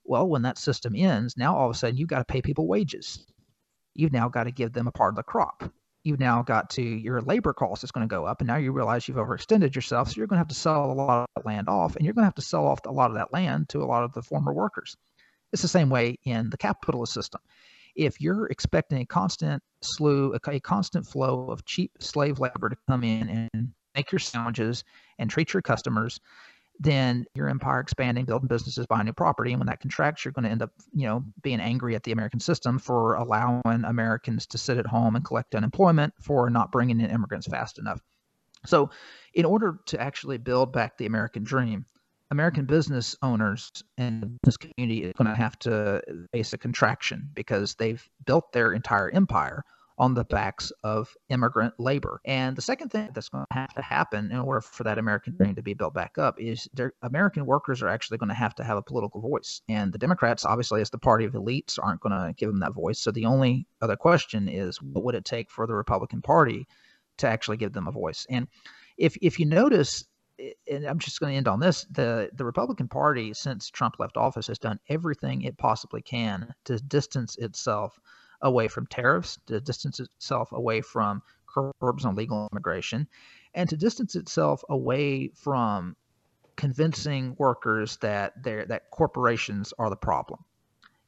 Well, 0.09 0.27
when 0.27 0.41
that 0.43 0.57
system 0.57 0.95
ends, 0.97 1.37
now 1.37 1.55
all 1.55 1.69
of 1.69 1.77
a 1.77 1.79
sudden 1.79 1.99
you've 1.99 2.09
got 2.09 2.19
to 2.19 2.25
pay 2.25 2.41
people 2.41 2.67
wages. 2.67 3.27
You've 3.95 4.13
now 4.13 4.31
got 4.31 4.45
to 4.45 4.51
give 4.51 4.73
them 4.73 4.87
a 4.87 4.93
part 4.93 5.13
of 5.13 5.17
the 5.17 5.23
crop. 5.23 5.71
You've 6.03 6.19
now 6.19 6.43
got 6.43 6.71
to 6.71 6.83
your 6.83 7.21
labor 7.21 7.53
cost 7.53 7.85
is 7.85 7.91
going 7.91 8.09
to 8.09 8.11
go 8.11 8.25
up, 8.25 8.41
and 8.41 8.49
now 8.49 8.57
you 8.57 8.73
realize 8.73 9.07
you've 9.07 9.19
overextended 9.19 9.75
yourself. 9.75 10.09
So 10.09 10.15
you're 10.17 10.27
going 10.27 10.39
to 10.39 10.41
have 10.41 10.49
to 10.49 10.55
sell 10.55 10.91
a 10.91 10.95
lot 10.95 11.29
of 11.37 11.45
land 11.45 11.69
off, 11.69 11.95
and 11.95 12.07
you're 12.07 12.15
going 12.15 12.23
to 12.23 12.29
have 12.29 12.37
to 12.37 12.43
sell 12.43 12.67
off 12.67 12.81
a 12.87 12.91
lot 12.91 13.11
of 13.11 13.17
that 13.17 13.35
land 13.35 13.69
to 13.71 13.83
a 13.83 13.85
lot 13.85 14.03
of 14.03 14.15
the 14.15 14.23
former 14.23 14.55
workers. 14.55 14.97
It's 15.53 15.61
the 15.61 15.69
same 15.69 15.91
way 15.91 16.17
in 16.25 16.49
the 16.49 16.57
capitalist 16.57 17.13
system. 17.13 17.43
If 17.95 18.19
you're 18.19 18.47
expecting 18.47 19.03
a 19.03 19.07
constant 19.07 19.63
slew, 19.83 20.35
a, 20.35 20.51
a 20.51 20.61
constant 20.61 21.07
flow 21.07 21.51
of 21.51 21.67
cheap 21.67 21.93
slave 22.01 22.39
labor 22.39 22.71
to 22.71 22.77
come 22.89 23.05
in 23.05 23.51
and 23.53 23.73
make 23.95 24.11
your 24.11 24.21
sandwiches 24.21 24.85
and 25.19 25.29
treat 25.29 25.53
your 25.53 25.61
customers 25.61 26.19
then 26.81 27.27
your 27.35 27.49
empire 27.49 27.81
expanding, 27.81 28.25
building 28.25 28.49
businesses, 28.49 28.87
buying 28.87 29.07
new 29.07 29.13
property. 29.13 29.53
And 29.53 29.61
when 29.61 29.67
that 29.67 29.81
contracts, 29.81 30.25
you're 30.25 30.33
going 30.33 30.45
to 30.45 30.51
end 30.51 30.63
up, 30.63 30.71
you 30.93 31.07
know, 31.07 31.25
being 31.43 31.61
angry 31.61 31.95
at 31.95 32.05
the 32.05 32.13
American 32.13 32.41
system 32.41 32.79
for 32.79 33.15
allowing 33.15 33.63
Americans 33.85 34.47
to 34.49 34.59
sit 34.59 34.79
at 34.79 34.87
home 34.87 35.17
and 35.17 35.25
collect 35.25 35.55
unemployment 35.55 36.15
for 36.21 36.49
not 36.51 36.71
bringing 36.71 37.01
in 37.01 37.11
immigrants 37.11 37.47
fast 37.47 37.79
enough. 37.79 38.01
So, 38.67 38.91
in 39.35 39.45
order 39.45 39.79
to 39.87 40.01
actually 40.01 40.39
build 40.39 40.73
back 40.73 40.99
the 40.99 41.07
American 41.07 41.45
dream, 41.45 41.85
American 42.31 42.67
business 42.67 43.17
owners 43.23 43.71
and 43.97 44.39
this 44.43 44.57
community 44.57 45.05
is 45.05 45.13
going 45.17 45.29
to 45.29 45.35
have 45.35 45.59
to 45.61 46.03
face 46.33 46.53
a 46.53 46.59
contraction 46.59 47.31
because 47.35 47.75
they've 47.77 48.07
built 48.27 48.53
their 48.53 48.73
entire 48.73 49.11
empire 49.11 49.65
on 49.99 50.15
the 50.15 50.25
backs 50.25 50.71
of 50.85 51.13
immigrant 51.29 51.75
labor. 51.79 52.21
And 52.25 52.57
the 52.57 52.63
second 52.63 52.91
thing 52.91 53.11
that's 53.13 53.29
going 53.29 53.45
to 53.51 53.59
have 53.59 53.75
to 53.75 53.83
happen 53.83 54.31
in 54.31 54.39
order 54.39 54.61
for 54.61 54.85
that 54.85 54.99
American 54.99 55.37
dream 55.37 55.57
to 55.57 55.63
be 55.63 55.75
built 55.75 55.93
back 55.93 56.19
up 56.19 56.41
is 56.41 56.69
American 57.03 57.47
workers 57.47 57.83
are 57.83 57.89
actually 57.89 58.19
going 58.19 58.29
to 58.29 58.35
have 58.35 58.55
to 58.57 58.65
have 58.65 58.77
a 58.77 58.83
political 58.83 59.21
voice. 59.21 59.61
And 59.69 59.93
the 59.93 59.99
Democrats, 59.99 60.45
obviously, 60.45 60.81
as 60.81 60.91
the 60.91 60.99
party 60.99 61.25
of 61.25 61.33
elites, 61.33 61.79
aren't 61.83 62.01
going 62.01 62.13
to 62.13 62.33
give 62.37 62.49
them 62.49 62.61
that 62.61 62.75
voice. 62.75 63.01
So 63.01 63.11
the 63.11 63.27
only 63.27 63.67
other 63.83 63.97
question 63.97 64.49
is 64.49 64.81
what 64.81 65.05
would 65.05 65.17
it 65.17 65.25
take 65.25 65.51
for 65.51 65.67
the 65.67 65.75
Republican 65.75 66.23
Party 66.23 66.69
to 67.19 67.29
actually 67.29 67.57
give 67.57 67.73
them 67.73 67.89
a 67.89 67.93
voice? 67.93 68.25
And 68.31 68.47
if 68.97 69.17
if 69.21 69.41
you 69.41 69.47
notice, 69.47 70.05
and 70.71 70.85
I'm 70.85 71.01
just 71.01 71.19
going 71.19 71.33
to 71.33 71.37
end 71.37 71.49
on 71.49 71.59
this, 71.59 71.85
the 71.91 72.31
the 72.35 72.45
Republican 72.45 72.87
Party 72.87 73.35
since 73.35 73.69
Trump 73.69 73.97
left 73.99 74.17
office 74.17 74.47
has 74.47 74.61
done 74.61 74.79
everything 74.89 75.43
it 75.43 75.59
possibly 75.59 76.03
can 76.03 76.55
to 76.67 76.79
distance 76.79 77.37
itself 77.37 77.99
away 78.41 78.69
from 78.69 78.87
tariffs, 78.87 79.39
to 79.47 79.61
distance 79.61 80.01
itself 80.01 80.53
away 80.53 80.81
from 80.81 81.23
curbs 81.47 82.05
on 82.05 82.15
legal 82.15 82.49
immigration, 82.53 83.09
and 83.55 83.69
to 83.69 83.77
distance 83.77 84.15
itself 84.15 84.63
away 84.69 85.29
from 85.29 85.97
convincing 86.57 87.37
workers 87.39 87.97
that 87.99 88.43
they 88.43 88.65
that 88.65 88.91
corporations 88.91 89.73
are 89.79 89.91
the 89.91 89.97
problem. 89.97 90.45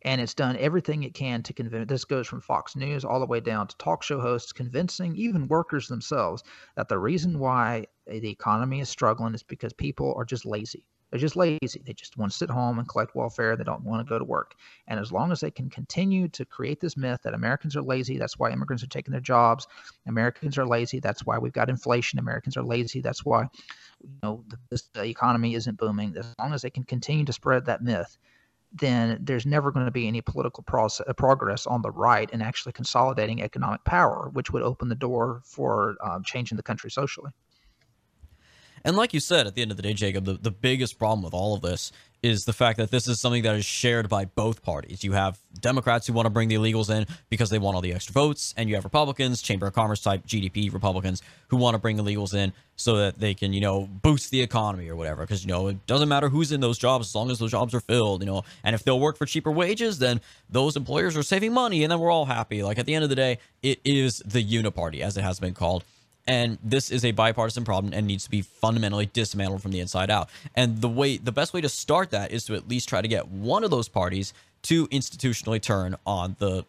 And 0.03 0.21
it's 0.21 0.33
done 0.33 0.57
everything 0.57 1.03
it 1.03 1.13
can 1.13 1.43
to 1.43 1.53
convince. 1.53 1.87
This 1.87 2.07
goes 2.07 2.27
from 2.27 2.41
Fox 2.41 2.75
News 2.75 3.05
all 3.05 3.21
the 3.21 3.27
way 3.27 3.41
down 3.41 3.67
to 3.67 3.77
talk 3.77 4.03
show 4.03 4.21
hosts, 4.21 4.53
convincing 4.53 5.15
even 5.17 5.47
workers 5.47 5.89
themselves 5.89 6.43
that 6.77 6.89
the 6.89 6.99
reason 6.99 7.39
why 7.39 7.87
the 8.07 8.31
economy 8.31 8.81
is 8.81 8.89
struggling 8.89 9.35
is 9.35 9.43
because 9.43 9.75
people 9.75 10.15
are 10.17 10.25
just 10.25 10.47
lazy. 10.47 10.87
They're 11.11 11.21
just 11.21 11.37
lazy. 11.37 11.83
They 11.85 11.93
just 11.93 12.17
want 12.17 12.31
to 12.33 12.39
sit 12.39 12.51
home 12.51 12.79
and 12.79 12.89
collect 12.89 13.15
welfare. 13.15 13.57
They 13.57 13.65
don't 13.65 13.85
want 13.85 14.07
to 14.07 14.09
go 14.09 14.19
to 14.19 14.25
work. 14.25 14.55
And 14.87 15.01
as 15.01 15.11
long 15.13 15.33
as 15.33 15.41
they 15.41 15.51
can 15.51 15.69
continue 15.69 16.29
to 16.29 16.45
create 16.45 16.81
this 16.81 16.97
myth 16.97 17.21
that 17.25 17.35
Americans 17.35 17.77
are 17.77 17.83
lazy, 17.83 18.19
that's 18.19 18.39
why 18.39 18.51
immigrants 18.51 18.85
are 18.85 18.89
taking 18.89 19.13
their 19.13 19.21
jobs. 19.21 19.67
Americans 20.07 20.57
are 20.59 20.67
lazy. 20.67 21.01
That's 21.01 21.27
why 21.27 21.39
we've 21.39 21.53
got 21.53 21.69
inflation. 21.69 22.19
Americans 22.19 22.57
are 22.57 22.63
lazy. 22.63 23.01
That's 23.01 23.25
why 23.25 23.43
you 24.03 24.11
know 24.23 24.45
the, 24.71 24.83
the 24.95 25.05
economy 25.05 25.55
isn't 25.55 25.79
booming. 25.79 26.17
As 26.17 26.35
long 26.39 26.53
as 26.53 26.63
they 26.63 26.71
can 26.71 26.85
continue 26.85 27.25
to 27.25 27.33
spread 27.33 27.67
that 27.67 27.83
myth, 27.83 28.17
then 28.73 29.19
there's 29.21 29.47
never 29.47 29.73
going 29.73 29.87
to 29.87 29.91
be 29.91 30.07
any 30.07 30.21
political 30.21 30.63
process, 30.63 31.07
uh, 31.09 31.13
progress 31.13 31.67
on 31.67 31.83
the 31.83 31.91
right 31.91 32.31
in 32.31 32.41
actually 32.41 32.73
consolidating 32.73 33.43
economic 33.43 33.83
power, 33.85 34.31
which 34.33 34.51
would 34.53 34.63
open 34.63 34.89
the 34.89 34.95
door 34.95 35.43
for 35.45 35.97
um, 36.05 36.23
changing 36.23 36.57
the 36.57 36.63
country 36.63 36.91
socially. 36.91 37.33
And 38.85 38.97
like 38.97 39.13
you 39.13 39.21
said, 39.21 39.47
at 39.47 39.55
the 39.55 39.63
end 39.63 39.71
of 39.71 39.77
the 39.77 39.83
day, 39.83 39.93
Jacob, 39.93 40.25
the, 40.25 40.35
the 40.35 40.51
biggest 40.51 40.99
problem 40.99 41.23
with 41.23 41.35
all 41.35 41.55
of 41.55 41.63
this 41.63 41.93
is 42.23 42.45
the 42.45 42.53
fact 42.53 42.77
that 42.79 42.91
this 42.91 43.09
is 43.09 43.19
something 43.19 43.43
that 43.43 43.57
is 43.57 43.65
shared 43.65 44.09
by 44.09 44.27
both 44.27 44.63
parties. 44.63 45.03
You 45.03 45.13
have 45.13 45.39
Democrats 45.59 46.07
who 46.07 46.13
want 46.13 46.27
to 46.27 46.31
bring 46.31 46.49
the 46.49 46.57
illegals 46.57 46.95
in 46.95 47.07
because 47.31 47.49
they 47.49 47.59
want 47.59 47.77
all 47.77 47.81
the 47.81 47.95
extra 47.95 48.13
votes, 48.13 48.53
and 48.57 48.69
you 48.69 48.75
have 48.75 48.85
Republicans, 48.85 49.41
Chamber 49.41 49.67
of 49.67 49.73
Commerce 49.73 50.03
type 50.03 50.27
GDP 50.27 50.73
Republicans, 50.73 51.23
who 51.49 51.57
want 51.57 51.75
to 51.75 51.79
bring 51.79 51.97
illegals 51.97 52.35
in 52.35 52.53
so 52.77 52.97
that 52.97 53.19
they 53.19 53.33
can, 53.35 53.53
you 53.53 53.61
know, 53.61 53.89
boost 54.03 54.31
the 54.31 54.43
economy 54.43 54.89
or 54.89 54.97
whatever. 54.97 55.23
Because, 55.23 55.45
you 55.45 55.49
know, 55.49 55.69
it 55.69 55.87
doesn't 55.87 56.09
matter 56.09 56.29
who's 56.29 56.53
in 56.53 56.61
those 56.61 56.79
jobs 56.79 57.09
as 57.09 57.15
long 57.15 57.31
as 57.31 57.39
those 57.39 57.51
jobs 57.51 57.75
are 57.75 57.81
filled, 57.81 58.21
you 58.21 58.27
know. 58.27 58.45
And 58.65 58.75
if 58.75 58.85
they'll 58.85 59.01
work 59.01 59.17
for 59.17 59.27
cheaper 59.27 59.51
wages, 59.51 59.99
then 59.99 60.21
those 60.51 60.77
employers 60.77 61.17
are 61.17 61.23
saving 61.23 61.53
money, 61.53 61.83
and 61.85 61.91
then 61.91 62.01
we're 62.01 62.11
all 62.11 62.27
happy. 62.27 62.63
Like 62.63 62.79
at 62.79 62.87
the 62.87 62.95
end 62.95 63.05
of 63.05 63.11
the 63.11 63.17
day, 63.17 63.39
it 63.63 63.81
is 63.85 64.23
the 64.27 64.45
uniparty, 64.45 65.01
as 65.01 65.17
it 65.17 65.23
has 65.23 65.41
been 65.41 65.55
called. 65.55 65.85
And 66.31 66.59
this 66.63 66.93
is 66.93 67.05
a 67.05 67.11
bipartisan 67.11 67.65
problem 67.65 67.93
and 67.93 68.07
needs 68.07 68.23
to 68.23 68.31
be 68.31 68.43
fundamentally 68.43 69.07
dismantled 69.07 69.63
from 69.63 69.73
the 69.73 69.81
inside 69.81 70.11
out. 70.11 70.31
And 70.55 70.81
the 70.81 70.89
way, 70.89 71.17
the 71.17 71.33
best 71.33 71.53
way 71.53 71.61
to 71.61 71.69
start 71.69 72.13
that 72.13 72.31
is 72.31 72.45
to 72.45 72.55
at 72.55 72.69
least 72.69 72.89
try 72.89 73.03
to 73.03 73.09
get 73.09 73.27
one 73.27 73.65
of 73.65 73.73
those 73.73 73.89
parties 73.89 74.33
to 74.63 74.87
institutionally 74.89 75.61
turn 75.61 75.97
on 76.07 76.37
the 76.39 76.65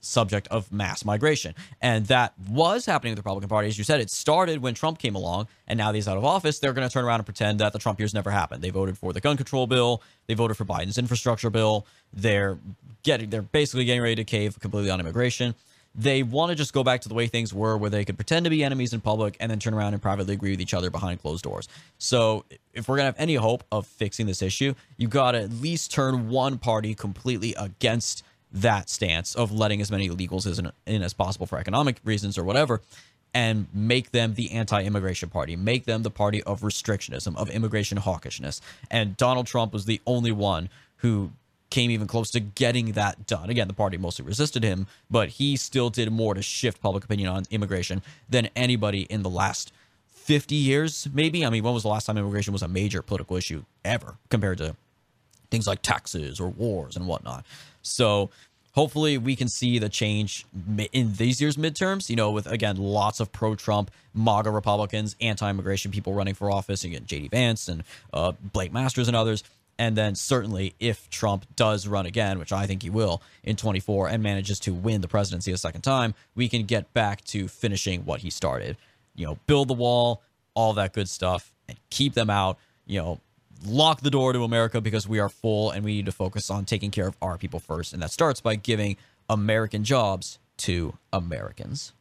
subject 0.00 0.48
of 0.48 0.72
mass 0.72 1.04
migration. 1.04 1.54
And 1.82 2.06
that 2.06 2.32
was 2.48 2.86
happening 2.86 3.10
with 3.10 3.16
the 3.16 3.20
Republican 3.20 3.50
Party. 3.50 3.68
As 3.68 3.76
you 3.76 3.84
said, 3.84 4.00
it 4.00 4.08
started 4.08 4.62
when 4.62 4.72
Trump 4.72 4.98
came 4.98 5.14
along, 5.14 5.48
and 5.68 5.76
now 5.76 5.92
that 5.92 5.96
he's 5.96 6.08
out 6.08 6.16
of 6.16 6.24
office, 6.24 6.58
they're 6.58 6.72
going 6.72 6.88
to 6.88 6.90
turn 6.90 7.04
around 7.04 7.20
and 7.20 7.26
pretend 7.26 7.60
that 7.60 7.74
the 7.74 7.78
Trump 7.78 7.98
years 7.98 8.14
never 8.14 8.30
happened. 8.30 8.62
They 8.62 8.70
voted 8.70 8.96
for 8.96 9.12
the 9.12 9.20
gun 9.20 9.36
control 9.36 9.66
bill, 9.66 10.00
they 10.26 10.32
voted 10.32 10.56
for 10.56 10.64
Biden's 10.64 10.96
infrastructure 10.96 11.50
bill. 11.50 11.84
They're 12.14 12.56
getting 13.02 13.28
they're 13.28 13.42
basically 13.42 13.84
getting 13.84 14.00
ready 14.00 14.14
to 14.14 14.24
cave 14.24 14.58
completely 14.58 14.88
on 14.88 15.00
immigration 15.00 15.54
they 15.94 16.22
want 16.22 16.50
to 16.50 16.54
just 16.56 16.72
go 16.72 16.84
back 16.84 17.00
to 17.02 17.08
the 17.08 17.14
way 17.14 17.26
things 17.26 17.52
were 17.52 17.76
where 17.76 17.90
they 17.90 18.04
could 18.04 18.16
pretend 18.16 18.44
to 18.44 18.50
be 18.50 18.62
enemies 18.62 18.92
in 18.92 19.00
public 19.00 19.36
and 19.40 19.50
then 19.50 19.58
turn 19.58 19.74
around 19.74 19.92
and 19.92 20.00
privately 20.02 20.34
agree 20.34 20.52
with 20.52 20.60
each 20.60 20.74
other 20.74 20.90
behind 20.90 21.20
closed 21.20 21.42
doors. 21.42 21.68
So 21.98 22.44
if 22.72 22.88
we're 22.88 22.98
to 22.98 23.02
have 23.02 23.16
any 23.18 23.34
hope 23.34 23.64
of 23.72 23.86
fixing 23.86 24.26
this 24.26 24.40
issue, 24.40 24.74
you 24.96 25.08
got 25.08 25.32
to 25.32 25.42
at 25.42 25.50
least 25.50 25.90
turn 25.90 26.28
one 26.28 26.58
party 26.58 26.94
completely 26.94 27.54
against 27.58 28.22
that 28.52 28.88
stance 28.88 29.34
of 29.34 29.52
letting 29.52 29.80
as 29.80 29.90
many 29.90 30.08
illegals 30.08 30.58
in, 30.58 30.70
in 30.86 31.02
as 31.02 31.14
possible 31.14 31.46
for 31.46 31.58
economic 31.58 32.00
reasons 32.04 32.36
or 32.36 32.44
whatever 32.44 32.80
and 33.32 33.68
make 33.72 34.10
them 34.10 34.34
the 34.34 34.50
anti-immigration 34.50 35.28
party 35.28 35.54
make 35.54 35.84
them 35.84 36.02
the 36.02 36.10
party 36.10 36.42
of 36.42 36.62
restrictionism 36.62 37.36
of 37.36 37.48
immigration 37.50 37.96
hawkishness 37.96 38.60
and 38.90 39.16
donald 39.16 39.46
trump 39.46 39.72
was 39.72 39.84
the 39.84 40.00
only 40.04 40.32
one 40.32 40.68
who 40.96 41.30
came 41.70 41.90
even 41.90 42.06
close 42.06 42.30
to 42.32 42.40
getting 42.40 42.92
that 42.92 43.26
done. 43.26 43.48
Again, 43.48 43.68
the 43.68 43.74
party 43.74 43.96
mostly 43.96 44.24
resisted 44.24 44.62
him, 44.62 44.86
but 45.10 45.30
he 45.30 45.56
still 45.56 45.88
did 45.88 46.10
more 46.12 46.34
to 46.34 46.42
shift 46.42 46.80
public 46.80 47.04
opinion 47.04 47.28
on 47.28 47.44
immigration 47.50 48.02
than 48.28 48.48
anybody 48.56 49.02
in 49.02 49.22
the 49.22 49.30
last 49.30 49.72
50 50.12 50.54
years, 50.54 51.08
maybe. 51.12 51.44
I 51.44 51.50
mean, 51.50 51.62
when 51.62 51.72
was 51.72 51.84
the 51.84 51.88
last 51.88 52.06
time 52.06 52.18
immigration 52.18 52.52
was 52.52 52.62
a 52.62 52.68
major 52.68 53.02
political 53.02 53.36
issue 53.36 53.64
ever 53.84 54.16
compared 54.28 54.58
to 54.58 54.76
things 55.50 55.66
like 55.66 55.82
taxes 55.82 56.38
or 56.40 56.48
wars 56.48 56.96
and 56.96 57.06
whatnot? 57.06 57.44
So 57.82 58.30
hopefully 58.72 59.18
we 59.18 59.34
can 59.34 59.48
see 59.48 59.78
the 59.78 59.88
change 59.88 60.44
in 60.92 61.14
these 61.14 61.40
year's 61.40 61.56
midterms, 61.56 62.10
you 62.10 62.16
know, 62.16 62.30
with, 62.30 62.46
again, 62.46 62.76
lots 62.76 63.20
of 63.20 63.32
pro 63.32 63.54
Trump, 63.54 63.90
MAGA 64.14 64.50
Republicans, 64.50 65.16
anti 65.20 65.48
immigration 65.48 65.90
people 65.90 66.14
running 66.14 66.34
for 66.34 66.50
office, 66.50 66.84
again, 66.84 67.04
JD 67.06 67.30
Vance 67.30 67.68
and 67.68 67.84
uh, 68.12 68.32
Blake 68.52 68.72
Masters 68.72 69.08
and 69.08 69.16
others 69.16 69.42
And 69.80 69.96
then 69.96 70.14
certainly 70.14 70.74
if 70.78 71.08
Trump 71.08 71.46
does 71.56 71.86
run 71.86 72.04
again, 72.04 72.38
which 72.38 72.52
I 72.52 72.66
think 72.66 72.82
he 72.82 72.90
will 72.90 73.22
in 73.42 73.56
24 73.56 74.08
and 74.08 74.22
manages 74.22 74.60
to 74.60 74.74
win 74.74 75.00
the 75.00 75.08
presidency 75.08 75.52
a 75.52 75.56
second 75.56 75.80
time, 75.80 76.14
we 76.34 76.50
can 76.50 76.64
get 76.64 76.92
back 76.92 77.24
to 77.24 77.48
finishing 77.48 78.04
what 78.04 78.20
he 78.20 78.28
started. 78.28 78.76
You 79.14 79.24
know, 79.24 79.38
build 79.46 79.68
the 79.68 79.74
wall, 79.74 80.20
all 80.52 80.74
that 80.74 80.92
good 80.92 81.08
stuff 81.08 81.54
and 81.66 81.78
keep 81.88 82.12
them 82.12 82.28
out, 82.28 82.58
you 82.84 83.00
know, 83.00 83.20
lock 83.64 84.02
the 84.02 84.10
door 84.10 84.34
to 84.34 84.44
America 84.44 84.82
because 84.82 85.08
we 85.08 85.18
are 85.18 85.30
full 85.30 85.70
and 85.70 85.82
we 85.82 85.94
need 85.94 86.06
to 86.06 86.12
focus 86.12 86.50
on 86.50 86.66
taking 86.66 86.90
care 86.90 87.06
of 87.06 87.16
our 87.22 87.38
people 87.38 87.58
first. 87.58 87.94
And 87.94 88.02
that 88.02 88.10
starts 88.10 88.42
by 88.42 88.56
giving 88.56 88.98
American 89.30 89.82
jobs 89.82 90.38
to 90.58 90.98
Americans. 91.10 91.94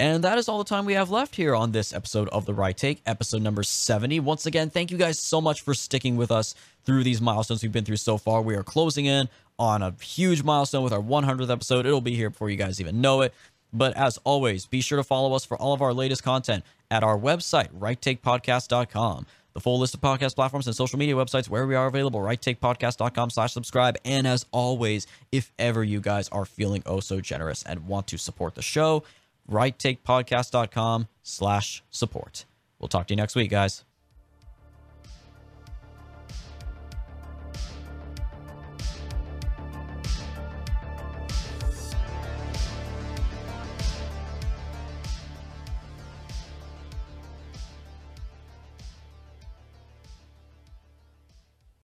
And 0.00 0.22
that 0.22 0.38
is 0.38 0.48
all 0.48 0.58
the 0.58 0.64
time 0.64 0.84
we 0.84 0.94
have 0.94 1.10
left 1.10 1.34
here 1.34 1.56
on 1.56 1.72
this 1.72 1.92
episode 1.92 2.28
of 2.28 2.46
The 2.46 2.54
Right 2.54 2.76
Take, 2.76 3.02
episode 3.04 3.42
number 3.42 3.64
70. 3.64 4.20
Once 4.20 4.46
again, 4.46 4.70
thank 4.70 4.92
you 4.92 4.96
guys 4.96 5.18
so 5.18 5.40
much 5.40 5.62
for 5.62 5.74
sticking 5.74 6.16
with 6.16 6.30
us 6.30 6.54
through 6.84 7.02
these 7.02 7.20
milestones 7.20 7.64
we've 7.64 7.72
been 7.72 7.84
through 7.84 7.96
so 7.96 8.16
far. 8.16 8.40
We 8.40 8.54
are 8.54 8.62
closing 8.62 9.06
in 9.06 9.28
on 9.58 9.82
a 9.82 9.92
huge 10.00 10.44
milestone 10.44 10.84
with 10.84 10.92
our 10.92 11.00
100th 11.00 11.50
episode. 11.50 11.84
It'll 11.84 12.00
be 12.00 12.14
here 12.14 12.30
before 12.30 12.48
you 12.48 12.56
guys 12.56 12.80
even 12.80 13.00
know 13.00 13.22
it. 13.22 13.34
But 13.72 13.96
as 13.96 14.20
always, 14.22 14.66
be 14.66 14.80
sure 14.82 14.98
to 14.98 15.04
follow 15.04 15.34
us 15.34 15.44
for 15.44 15.56
all 15.56 15.72
of 15.72 15.82
our 15.82 15.92
latest 15.92 16.22
content 16.22 16.64
at 16.92 17.02
our 17.02 17.18
website, 17.18 17.68
righttakepodcast.com. 17.76 19.26
The 19.54 19.60
full 19.60 19.80
list 19.80 19.94
of 19.94 20.00
podcast 20.00 20.36
platforms 20.36 20.68
and 20.68 20.76
social 20.76 21.00
media 21.00 21.16
websites 21.16 21.48
where 21.48 21.66
we 21.66 21.74
are 21.74 21.88
available, 21.88 22.20
righttakepodcast.com 22.20 23.30
slash 23.30 23.52
subscribe. 23.52 23.96
And 24.04 24.28
as 24.28 24.46
always, 24.52 25.08
if 25.32 25.50
ever 25.58 25.82
you 25.82 26.00
guys 26.00 26.28
are 26.28 26.44
feeling 26.44 26.84
oh 26.86 27.00
so 27.00 27.20
generous 27.20 27.64
and 27.64 27.88
want 27.88 28.06
to 28.08 28.16
support 28.16 28.54
the 28.54 28.62
show, 28.62 29.02
righttakepodcast.com 29.50 31.08
slash 31.22 31.82
support. 31.90 32.44
We'll 32.78 32.88
talk 32.88 33.06
to 33.08 33.14
you 33.14 33.16
next 33.16 33.34
week, 33.34 33.50
guys. 33.50 33.84